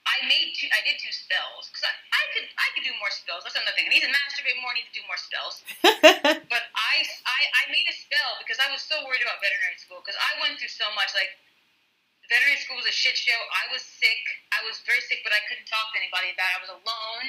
[0.08, 0.72] I made two.
[0.72, 3.44] I did two spells because I, I could I could do more spells.
[3.44, 3.92] That's another thing.
[3.92, 4.72] I need to masturbate more.
[4.72, 5.56] I need to do more spells.
[6.48, 6.96] But I,
[7.28, 10.32] I I made a spell because I was so worried about veterinary school because I
[10.40, 11.12] went through so much.
[11.12, 11.36] Like
[12.32, 13.36] veterinary school was a shit show.
[13.36, 14.24] I was sick.
[14.56, 16.56] I was very sick, but I couldn't talk to anybody about it.
[16.56, 17.26] I was alone.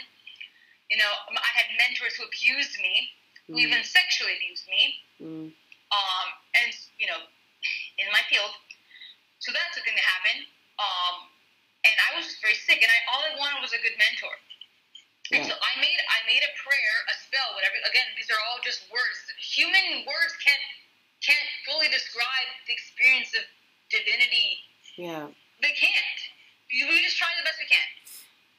[0.87, 3.11] You know, I had mentors who abused me,
[3.51, 3.67] who Mm.
[3.67, 4.83] even sexually abused me
[5.19, 5.51] Mm.
[5.91, 6.27] um,
[6.63, 6.71] and
[7.03, 7.27] you know,
[7.99, 8.55] in my field.
[9.39, 10.43] So that's a thing that happened.
[10.79, 11.17] Um,
[11.87, 14.35] and I was just very sick, and I all I wanted was a good mentor.
[15.29, 17.77] And so I made I made a prayer, a spell, whatever.
[17.85, 19.19] Again, these are all just words.
[19.37, 20.65] Human words can't
[21.21, 23.45] can't fully describe the experience of
[23.93, 24.65] divinity.
[24.97, 25.29] Yeah.
[25.61, 26.21] They can't.
[26.73, 27.89] We just try the best we can.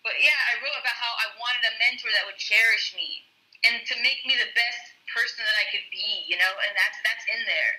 [0.05, 3.25] But yeah, I wrote about how I wanted a mentor that would cherish me
[3.67, 6.97] and to make me the best person that I could be, you know, and that's
[7.01, 7.73] that's in there.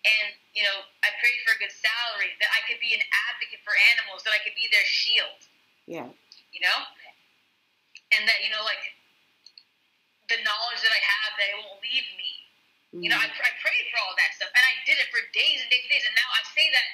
[0.00, 0.80] And you know,
[1.20, 4.40] prayed for a good salary, that I could be an advocate for animals, that I
[4.42, 5.40] could be their shield,
[5.86, 6.08] Yeah.
[6.50, 6.78] you know,
[8.16, 8.82] and that you know, like
[10.32, 12.30] the knowledge that I have, that it won't leave me.
[12.90, 13.46] You know, I, mm-hmm.
[13.46, 15.92] I prayed for all that stuff, and I did it for days and days and
[15.94, 16.02] days.
[16.02, 16.86] And now I say that,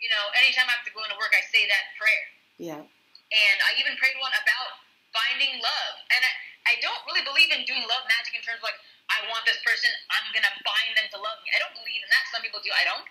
[0.00, 2.24] you know, anytime I have to go into work, I say that prayer.
[2.56, 2.80] Yeah.
[2.80, 4.80] And I even prayed one about
[5.12, 5.94] finding love.
[6.08, 6.32] And I,
[6.72, 8.80] I don't really believe in doing love magic in terms of like,
[9.12, 11.52] I want this person, I'm going to bind them to love me.
[11.52, 12.24] I don't believe in that.
[12.32, 12.72] Some people do.
[12.72, 13.04] I don't.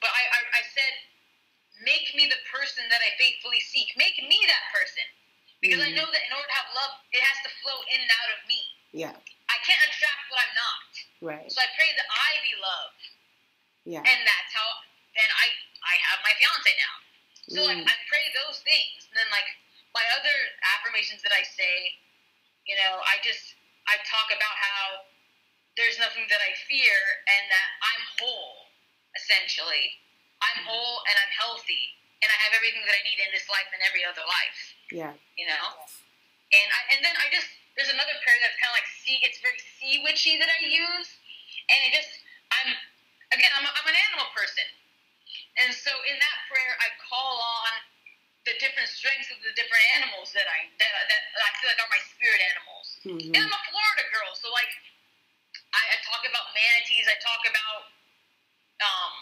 [0.00, 0.94] But I, I, I said,
[1.84, 3.92] make me the person that I faithfully seek.
[3.96, 5.06] Make me that person.
[5.64, 5.96] Because mm-hmm.
[5.96, 8.30] I know that in order to have love, it has to flow in and out
[8.36, 8.60] of me.
[8.92, 9.16] Yeah.
[9.48, 10.90] I can't attract what I'm not.
[11.24, 11.48] Right.
[11.48, 13.02] So I pray that I be loved.
[13.86, 14.02] Yeah.
[14.04, 14.68] And that's how
[15.16, 15.46] then I
[15.86, 16.96] I have my fiance now.
[17.46, 17.68] So mm.
[17.72, 19.08] like I pray those things.
[19.08, 19.48] And then like
[19.96, 20.36] my other
[20.76, 21.94] affirmations that I say,
[22.68, 23.56] you know, I just
[23.88, 25.06] I talk about how
[25.78, 26.96] there's nothing that I fear
[27.28, 28.55] and that I'm whole,
[29.16, 29.96] essentially.
[30.44, 30.68] I'm mm.
[30.68, 33.80] whole and I'm healthy and I have everything that I need in this life and
[33.84, 34.58] every other life.
[34.92, 35.12] Yeah.
[35.36, 35.66] You know?
[36.52, 39.18] And I and then I just there's another prayer that's kind of like sea.
[39.20, 41.10] It's very sea witchy that I use,
[41.68, 42.22] and it just
[42.54, 42.70] I'm
[43.34, 44.64] again I'm, a, I'm an animal person,
[45.60, 47.72] and so in that prayer I call on
[48.46, 51.90] the different strengths of the different animals that I that that I feel like are
[51.90, 52.86] my spirit animals.
[53.02, 53.34] Mm-hmm.
[53.34, 54.70] And I'm a Florida girl, so like
[55.74, 57.10] I, I talk about manatees.
[57.10, 57.90] I talk about
[58.82, 59.14] um,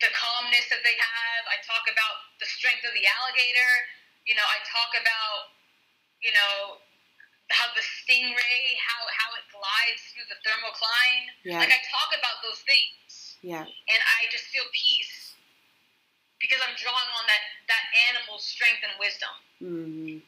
[0.00, 1.42] the calmness that they have.
[1.48, 3.72] I talk about the strength of the alligator.
[4.24, 5.56] You know, I talk about
[6.20, 6.80] you know
[7.50, 11.24] how the stingray, how how it glides through the thermocline.
[11.44, 11.60] Yeah.
[11.60, 13.36] Like I talk about those things.
[13.42, 13.64] Yeah.
[13.64, 15.34] And I just feel peace
[16.40, 19.34] because I'm drawing on that that animal's strength and wisdom.
[19.60, 20.24] Mm-hmm.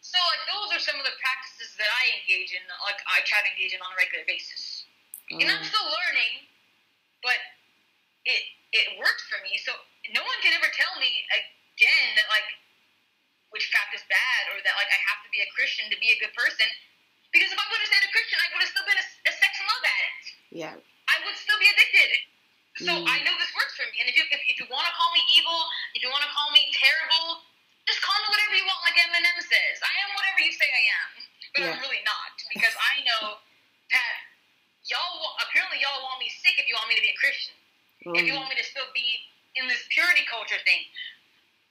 [0.00, 2.62] So like those are some of the practices that I engage in.
[2.86, 4.88] Like I try to engage in on a regular basis.
[5.30, 5.38] Oh.
[5.38, 6.48] And I'm still learning,
[7.22, 7.38] but
[8.30, 9.58] it it works for me.
[9.58, 9.74] So
[10.14, 12.46] no one can ever tell me again that like
[13.50, 16.18] witchcraft is bad or that like I have to be a Christian to be a
[16.22, 16.66] good person.
[17.34, 19.32] Because if I would have stayed a Christian, I would have still been a, a
[19.38, 20.26] sex and love addict.
[20.50, 20.74] Yeah.
[21.06, 22.10] I would still be addicted.
[22.86, 23.06] So mm.
[23.06, 24.02] I know this works for me.
[24.02, 25.58] And if you if, if you want to call me evil,
[25.94, 27.42] if you want to call me terrible,
[27.86, 29.76] just call me whatever you want, like Eminem says.
[29.82, 31.10] I am whatever you say I am,
[31.54, 31.70] but yeah.
[31.74, 33.42] I'm really not because I know
[33.90, 34.14] that
[34.86, 37.58] y'all apparently y'all want me sick if you want me to be a Christian.
[38.06, 38.16] Mm.
[38.16, 39.28] If you want me to still be
[39.60, 40.80] in this purity culture thing,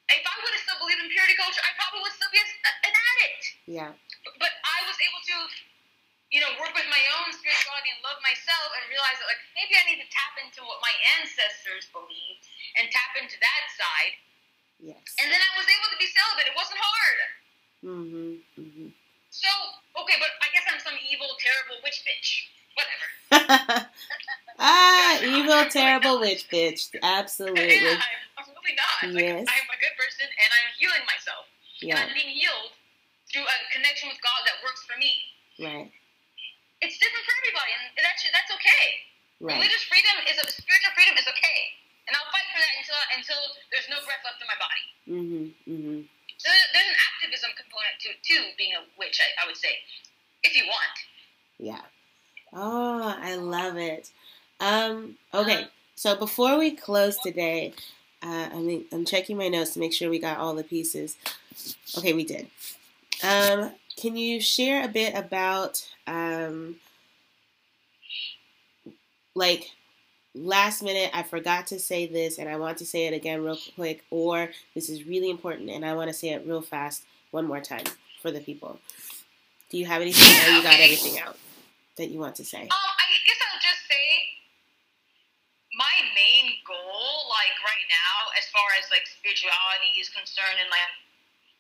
[0.10, 2.48] if I would have still believed in purity culture, I probably would still be a,
[2.86, 3.44] an addict.
[3.70, 3.92] Yeah.
[4.26, 5.36] But, but I was able to,
[6.34, 9.78] you know, work with my own spirituality and love myself and realize that, like, maybe
[9.78, 12.46] I need to tap into what my ancestors believed
[12.82, 14.14] and tap into that side.
[14.82, 15.06] Yes.
[15.22, 16.50] And then I was able to be celibate.
[16.50, 17.18] It wasn't hard.
[17.86, 18.32] Mm-hmm.
[18.58, 18.90] Mm-hmm.
[19.30, 19.52] So,
[20.02, 22.50] okay, but I guess I'm some evil, terrible witch bitch.
[22.74, 23.86] Whatever.
[24.60, 26.94] ah, evil, terrible witch bitch.
[27.02, 27.82] Absolutely.
[27.82, 28.00] Yeah,
[28.80, 29.16] not.
[29.16, 29.44] Yes.
[29.48, 31.46] I'm a good person and I'm healing myself.
[31.84, 32.00] Yeah.
[32.00, 32.76] And I'm being healed
[33.32, 35.12] through a connection with God that works for me.
[35.60, 35.92] Right.
[36.80, 38.84] It's different for everybody, and that's that's okay.
[39.44, 39.60] Right.
[39.60, 41.60] Religious freedom is a spiritual freedom is okay,
[42.08, 44.86] and I'll fight for that until until there's no breath left in my body.
[45.12, 45.46] Mm-hmm.
[45.68, 46.00] Mm-hmm.
[46.40, 49.20] So there's an activism component to to being a witch.
[49.20, 49.76] I, I would say,
[50.48, 50.96] if you want.
[51.60, 51.84] Yeah.
[52.56, 54.08] Oh, I love it.
[54.60, 55.16] Um.
[55.34, 55.68] Okay.
[55.96, 57.74] So before we close today,
[58.24, 61.18] uh, I mean, I'm checking my notes to make sure we got all the pieces.
[61.98, 62.48] Okay, we did.
[63.22, 66.78] Um, can you share a bit about, um,
[69.36, 69.72] like,
[70.34, 73.58] last minute, I forgot to say this and I want to say it again real
[73.76, 77.46] quick, or this is really important and I want to say it real fast one
[77.46, 77.84] more time
[78.22, 78.80] for the people.
[79.70, 81.38] Do you have anything, or you got everything out
[81.98, 82.62] that you want to say?
[82.62, 84.39] Um, I guess I'll just say
[85.80, 90.92] my main goal like right now, as far as like spirituality is concerned and like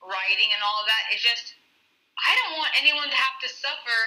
[0.03, 1.55] writing and all of that, is just
[2.19, 3.99] I don't want anyone to have to suffer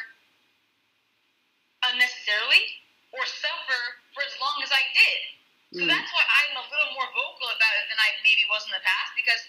[1.88, 2.84] unnecessarily
[3.16, 3.80] or suffer
[4.12, 5.20] for as long as I did.
[5.72, 5.88] So mm.
[5.88, 8.84] that's why I'm a little more vocal about it than I maybe was in the
[8.84, 9.40] past because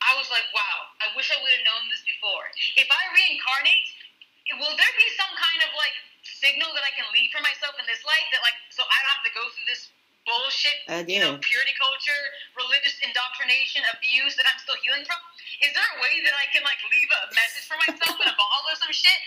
[0.00, 2.48] I was like, wow, I wish I would have known this before.
[2.80, 3.88] If I reincarnate,
[4.56, 5.92] will there be some kind of like
[6.38, 9.12] signal that I can leave for myself in this life that like so I don't
[9.18, 9.90] have to go through this
[10.28, 10.78] bullshit,
[11.08, 12.22] you know, purity culture,
[12.54, 15.18] religious indoctrination, abuse that I'm still healing from?
[15.64, 18.36] Is there a way that I can like leave a message for myself in a
[18.36, 19.20] ball or some shit?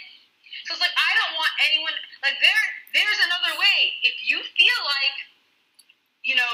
[0.70, 2.64] So it's like I don't want anyone like there.
[2.96, 4.00] There's another way.
[4.06, 5.18] If you feel like,
[6.24, 6.54] you know,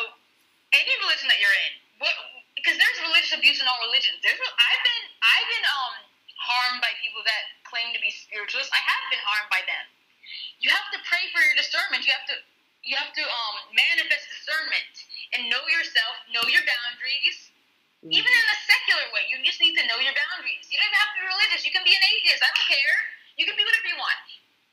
[0.73, 2.15] any religion that you're in, what
[2.57, 4.19] because there's religious abuse in all religions.
[4.25, 5.95] There's I've been I've been um
[6.39, 8.71] harmed by people that claim to be spiritualists.
[8.73, 9.85] I have been harmed by them.
[10.59, 12.03] You have to pray for your discernment.
[12.05, 12.37] You have to
[12.83, 14.95] you have to um, manifest discernment
[15.35, 17.51] and know yourself, know your boundaries.
[17.99, 18.15] Mm-hmm.
[18.15, 20.63] Even in a secular way, you just need to know your boundaries.
[20.71, 21.61] You don't even have to be religious.
[21.67, 22.39] You can be an atheist.
[22.39, 22.97] I don't care.
[23.35, 24.23] You can be whatever you want.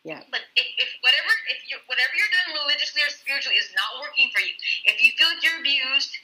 [0.06, 0.22] Yeah.
[0.30, 4.30] But if, if whatever if you whatever you're doing religiously or spiritually is not working
[4.30, 4.54] for you,
[4.86, 6.14] if you feel like you're abused,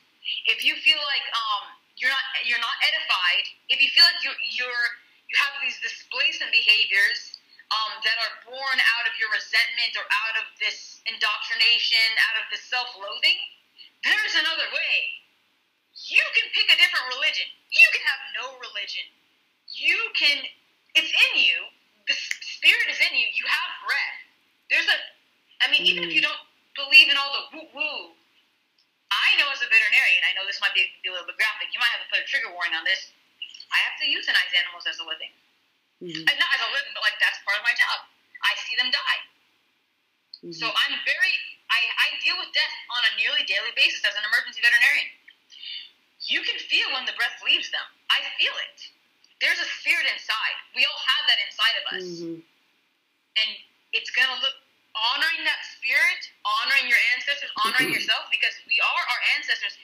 [0.46, 3.44] if you feel like um you're not you're not edified,
[3.74, 4.86] if you feel like you you're
[5.26, 7.31] you have these displacement behaviors
[7.73, 12.44] um, that are born out of your resentment or out of this indoctrination, out of
[12.53, 13.39] this self-loathing,
[14.05, 14.97] there's another way.
[16.09, 17.47] You can pick a different religion.
[17.70, 19.07] You can have no religion.
[19.73, 20.44] You can.
[20.99, 21.57] It's in you.
[22.11, 23.28] The spirit is in you.
[23.32, 24.19] You have breath.
[24.69, 24.99] There's a.
[25.62, 26.43] I mean, even if you don't
[26.74, 28.01] believe in all the woo woo,
[29.12, 31.70] I know as a veterinarian, I know this might be, be a little bit graphic.
[31.70, 33.12] You might have to put a trigger warning on this.
[33.70, 35.31] I have to euthanize animals as a living.
[36.02, 36.26] Mm-hmm.
[36.26, 38.02] And not as a living, but like that's part of my job.
[38.42, 39.20] I see them die.
[40.42, 40.58] Mm-hmm.
[40.58, 41.34] So I'm very,
[41.70, 45.06] I, I deal with death on a nearly daily basis as an emergency veterinarian.
[46.26, 47.86] You can feel when the breath leaves them.
[48.10, 48.78] I feel it.
[49.38, 50.56] There's a spirit inside.
[50.74, 52.06] We all have that inside of us.
[52.18, 52.42] Mm-hmm.
[53.38, 53.50] And
[53.94, 54.58] it's going to look
[54.94, 59.78] honoring that spirit, honoring your ancestors, honoring yourself, because we are our ancestors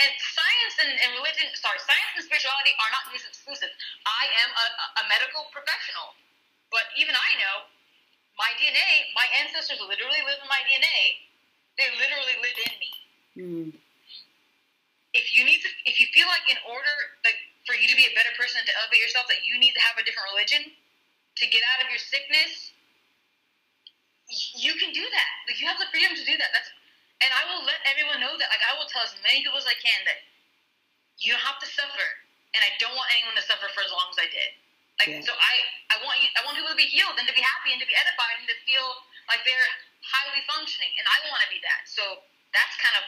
[0.00, 3.68] and science and, and religion, sorry, science and spirituality are not mutually exclusive.
[4.08, 4.66] I am a,
[5.00, 6.16] a medical professional,
[6.72, 7.68] but even I know
[8.40, 11.28] my DNA, my ancestors literally live in my DNA.
[11.76, 12.92] They literally live in me.
[13.36, 13.68] Mm.
[15.12, 16.94] If you need to, if you feel like in order,
[17.26, 17.36] like
[17.68, 19.82] for you to be a better person and to elevate yourself, that you need to
[19.84, 22.72] have a different religion to get out of your sickness,
[24.56, 25.32] you can do that.
[25.44, 26.50] Like you have the freedom to do that.
[26.54, 26.70] That's
[27.20, 28.48] and I will let everyone know that.
[28.48, 30.24] Like I will tell as many people as I can that
[31.20, 32.08] you don't have to suffer,
[32.56, 34.50] and I don't want anyone to suffer for as long as I did.
[35.00, 35.24] Like yeah.
[35.24, 35.54] so, I
[35.92, 37.88] I want you I want people to be healed and to be happy and to
[37.88, 38.88] be edified and to feel
[39.28, 39.70] like they're
[40.04, 41.88] highly functioning, and I want to be that.
[41.88, 43.04] So that's kind of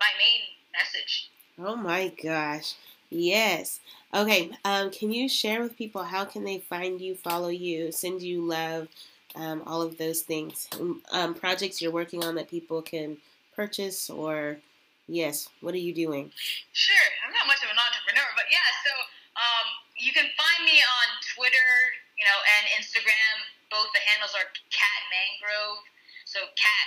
[0.00, 1.28] my main message.
[1.60, 2.74] Oh my gosh.
[3.10, 3.80] Yes.
[4.14, 4.50] Okay.
[4.64, 8.46] Um, can you share with people how can they find you, follow you, send you
[8.46, 8.88] love,
[9.36, 10.68] um, all of those things.
[11.12, 13.16] Um, projects you're working on that people can
[13.54, 14.58] purchase, or
[15.06, 16.30] yes, what are you doing?
[16.72, 18.68] Sure, I'm not much of an entrepreneur, but yeah.
[18.86, 18.92] So
[19.38, 19.66] um,
[19.98, 21.70] you can find me on Twitter,
[22.18, 23.36] you know, and Instagram.
[23.70, 25.84] Both the handles are Cat Mangrove.
[26.26, 26.86] So cat,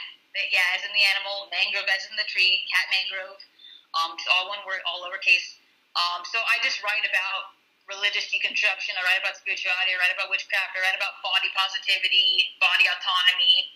[0.51, 3.43] yeah, as in the animal, mangrove as in the tree, Cat Mangrove.
[3.91, 5.59] Um, so all one word, all lowercase.
[5.93, 7.53] Um, so I just write about
[7.87, 8.95] religious deconstruction.
[8.95, 9.95] I write about spirituality.
[9.95, 10.75] I write about witchcraft.
[10.75, 13.75] I write about body positivity, body autonomy,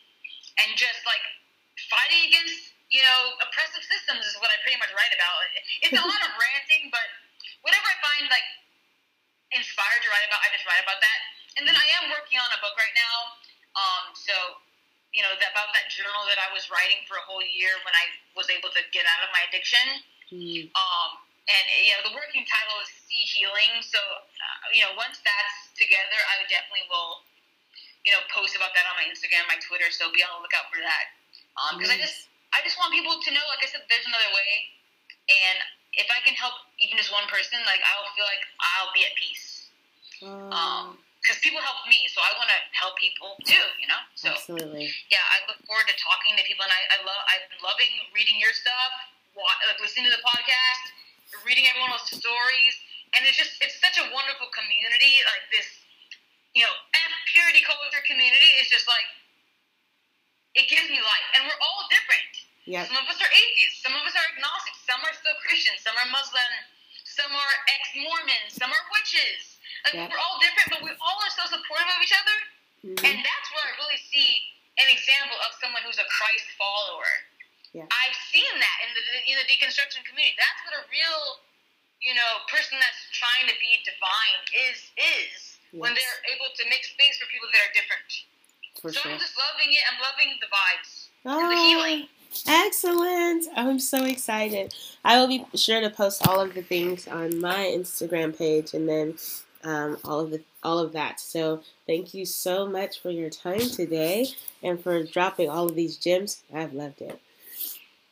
[0.63, 1.23] and just like
[1.91, 5.37] fighting against you know oppressive systems is what I pretty much write about.
[5.83, 7.07] It's a lot of ranting, but
[7.61, 8.47] whatever I find like
[9.51, 11.19] inspired to write about, I just write about that.
[11.59, 13.15] And then I am working on a book right now.
[13.77, 14.33] Um, so
[15.11, 17.95] you know that, about that journal that I was writing for a whole year when
[17.95, 18.05] I
[18.39, 19.85] was able to get out of my addiction.
[20.31, 20.71] Mm.
[20.75, 23.79] Um, and you know the working title is Sea Healing.
[23.83, 27.23] So uh, you know once that's together, I definitely will
[28.03, 29.87] you know post about that on my Instagram, my Twitter.
[29.91, 31.05] So be on the lookout for that.
[31.75, 34.31] Because um, I just I just want people to know, like I said, there's another
[34.35, 34.51] way,
[35.27, 35.57] and
[35.95, 39.15] if I can help even just one person, like I'll feel like I'll be at
[39.15, 39.71] peace.
[40.21, 40.87] Um, um
[41.27, 43.99] because people help me, so I want to help people too, you know.
[44.15, 47.43] So absolutely, yeah, I look forward to talking to people, and I, I love I've
[47.51, 48.91] been loving reading your stuff,
[49.35, 50.83] like listening to the podcast,
[51.43, 52.75] reading everyone else's stories,
[53.15, 55.19] and it's just it's such a wonderful community.
[55.27, 55.67] Like this,
[56.55, 59.07] you know, F purity culture community is just like
[60.55, 62.33] it gives me life, and we're all different.
[62.67, 62.83] Yeah.
[62.83, 65.95] Some of us are atheists, some of us are agnostic, some are still Christian, some
[65.95, 66.51] are Muslim,
[67.07, 69.55] some are ex-Mormons, some are witches.
[69.87, 70.11] Like yep.
[70.11, 72.37] we're all different, but we all are so supportive of each other,
[72.83, 73.03] mm-hmm.
[73.07, 74.27] and that's where I really see
[74.83, 77.07] an example of someone who's a Christ follower
[77.73, 77.87] yeah.
[77.89, 80.35] I've seen that in the in the deconstruction community.
[80.39, 81.43] That's what a real,
[81.99, 84.41] you know, person that's trying to be divine
[84.71, 85.81] is is yes.
[85.81, 88.09] when they're able to make space for people that are different.
[88.81, 89.11] For so sure.
[89.13, 89.83] I'm just loving it.
[89.89, 90.91] I'm loving the vibes
[91.25, 92.01] oh, and the healing.
[92.45, 93.47] Excellent!
[93.55, 94.75] I'm so excited.
[95.03, 98.87] I will be sure to post all of the things on my Instagram page, and
[98.87, 99.15] then
[99.63, 101.19] um, all of the all of that.
[101.19, 104.27] So thank you so much for your time today
[104.61, 106.43] and for dropping all of these gems.
[106.53, 107.19] I've loved it.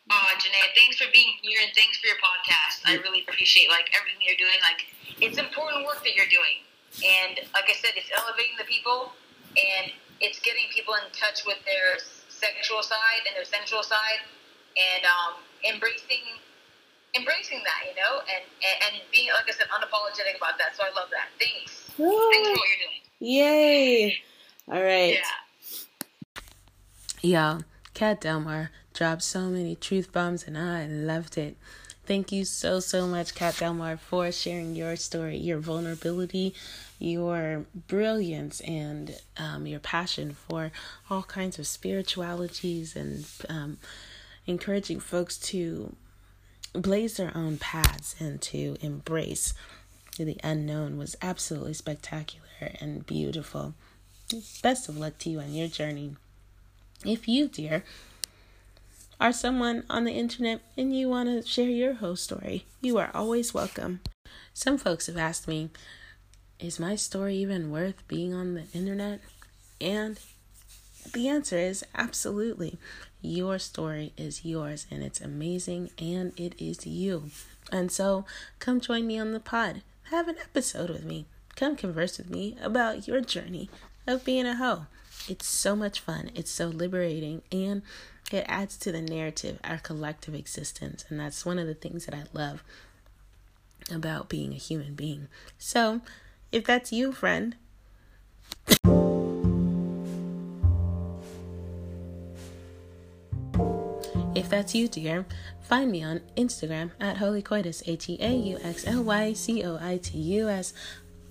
[0.06, 2.86] Uh, Janae, thanks for being here and thanks for your podcast.
[2.86, 4.61] I really appreciate like everything you're doing.
[4.61, 4.86] Like
[5.18, 6.61] it's important work that you're doing,
[7.02, 9.18] and like I said, it's elevating the people
[9.57, 9.90] and
[10.22, 11.98] it's getting people in touch with their
[12.30, 14.22] sexual side and their sensual side,
[14.77, 16.38] and um, embracing
[17.18, 20.77] embracing that, you know, and, and and being like I said, unapologetic about that.
[20.77, 21.34] So I love that.
[21.41, 21.90] Thanks.
[21.98, 23.02] Oh, thanks for what you're doing.
[23.26, 24.22] Yay!
[24.69, 25.18] All right.
[25.18, 25.34] Yeah.
[27.22, 27.60] Yeah.
[27.94, 31.57] Cat Delmar dropped so many truth bombs and I loved it.
[32.05, 36.53] Thank you so, so much, Cat Delmar, for sharing your story, your vulnerability,
[36.99, 40.72] your brilliance and um, your passion for
[41.09, 43.77] all kinds of spiritualities and um,
[44.47, 45.95] encouraging folks to
[46.73, 49.53] blaze their own paths and to embrace
[50.17, 52.45] the unknown was absolutely spectacular
[52.80, 53.73] and beautiful.
[54.61, 56.15] Best of luck to you on your journey.
[57.03, 57.84] If you, dear,
[59.20, 63.12] are someone on the internet and you want to share your whole story, you are
[63.14, 64.02] always welcome.
[64.54, 65.70] Some folks have asked me,
[66.60, 69.22] is my story even worth being on the internet?
[69.80, 70.20] And
[71.14, 72.78] the answer is absolutely.
[73.22, 77.32] Your story is yours and it's amazing and it is you.
[77.72, 78.26] And so
[78.60, 79.82] come join me on the pod.
[80.12, 81.26] Have an episode with me.
[81.56, 83.70] Come converse with me about your journey
[84.06, 84.86] of being a hoe.
[85.28, 86.30] It's so much fun.
[86.36, 87.82] It's so liberating and
[88.31, 91.06] it adds to the narrative, our collective existence.
[91.10, 92.64] And that's one of the things that I love
[93.91, 95.27] about being a human being.
[95.57, 96.02] So,
[96.52, 97.56] if that's you, friend,
[104.35, 105.26] if that's you, dear,
[105.61, 109.64] find me on Instagram at Heauxly Coitus, H E A U X L Y C
[109.64, 110.73] O I T U S.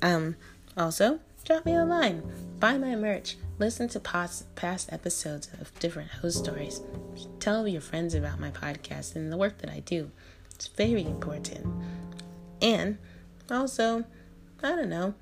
[0.02, 0.36] Um,
[0.76, 2.22] also, drop me a line,
[2.58, 4.47] buy my merch, listen to past,
[4.93, 6.81] episodes of different host stories,
[7.40, 10.10] tell your friends about my podcast and the work that I do.
[10.55, 11.66] It's very important.
[12.60, 12.98] And
[13.51, 14.05] also,
[14.62, 15.14] I don't know,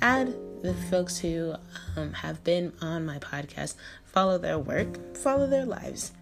[0.00, 1.54] add the folks who
[1.96, 6.12] um, have been on my podcast, follow their work, follow their lives.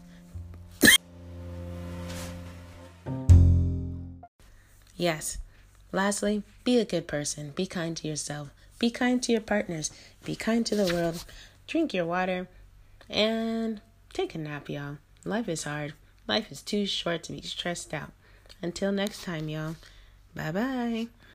[4.97, 5.39] yes.
[5.93, 7.53] Lastly, be a good person.
[7.55, 8.51] Be kind to yourself.
[8.81, 9.93] Be kind to your partners.
[10.25, 11.25] Be kind to the world.
[11.67, 12.49] Drink your water.
[13.09, 13.81] And
[14.13, 14.99] take a nap, y'all.
[15.25, 15.95] Life is hard.
[16.27, 18.13] Life is too short to be stressed out.
[18.63, 19.77] Until next time, y'all.
[20.35, 21.09] Bye bye.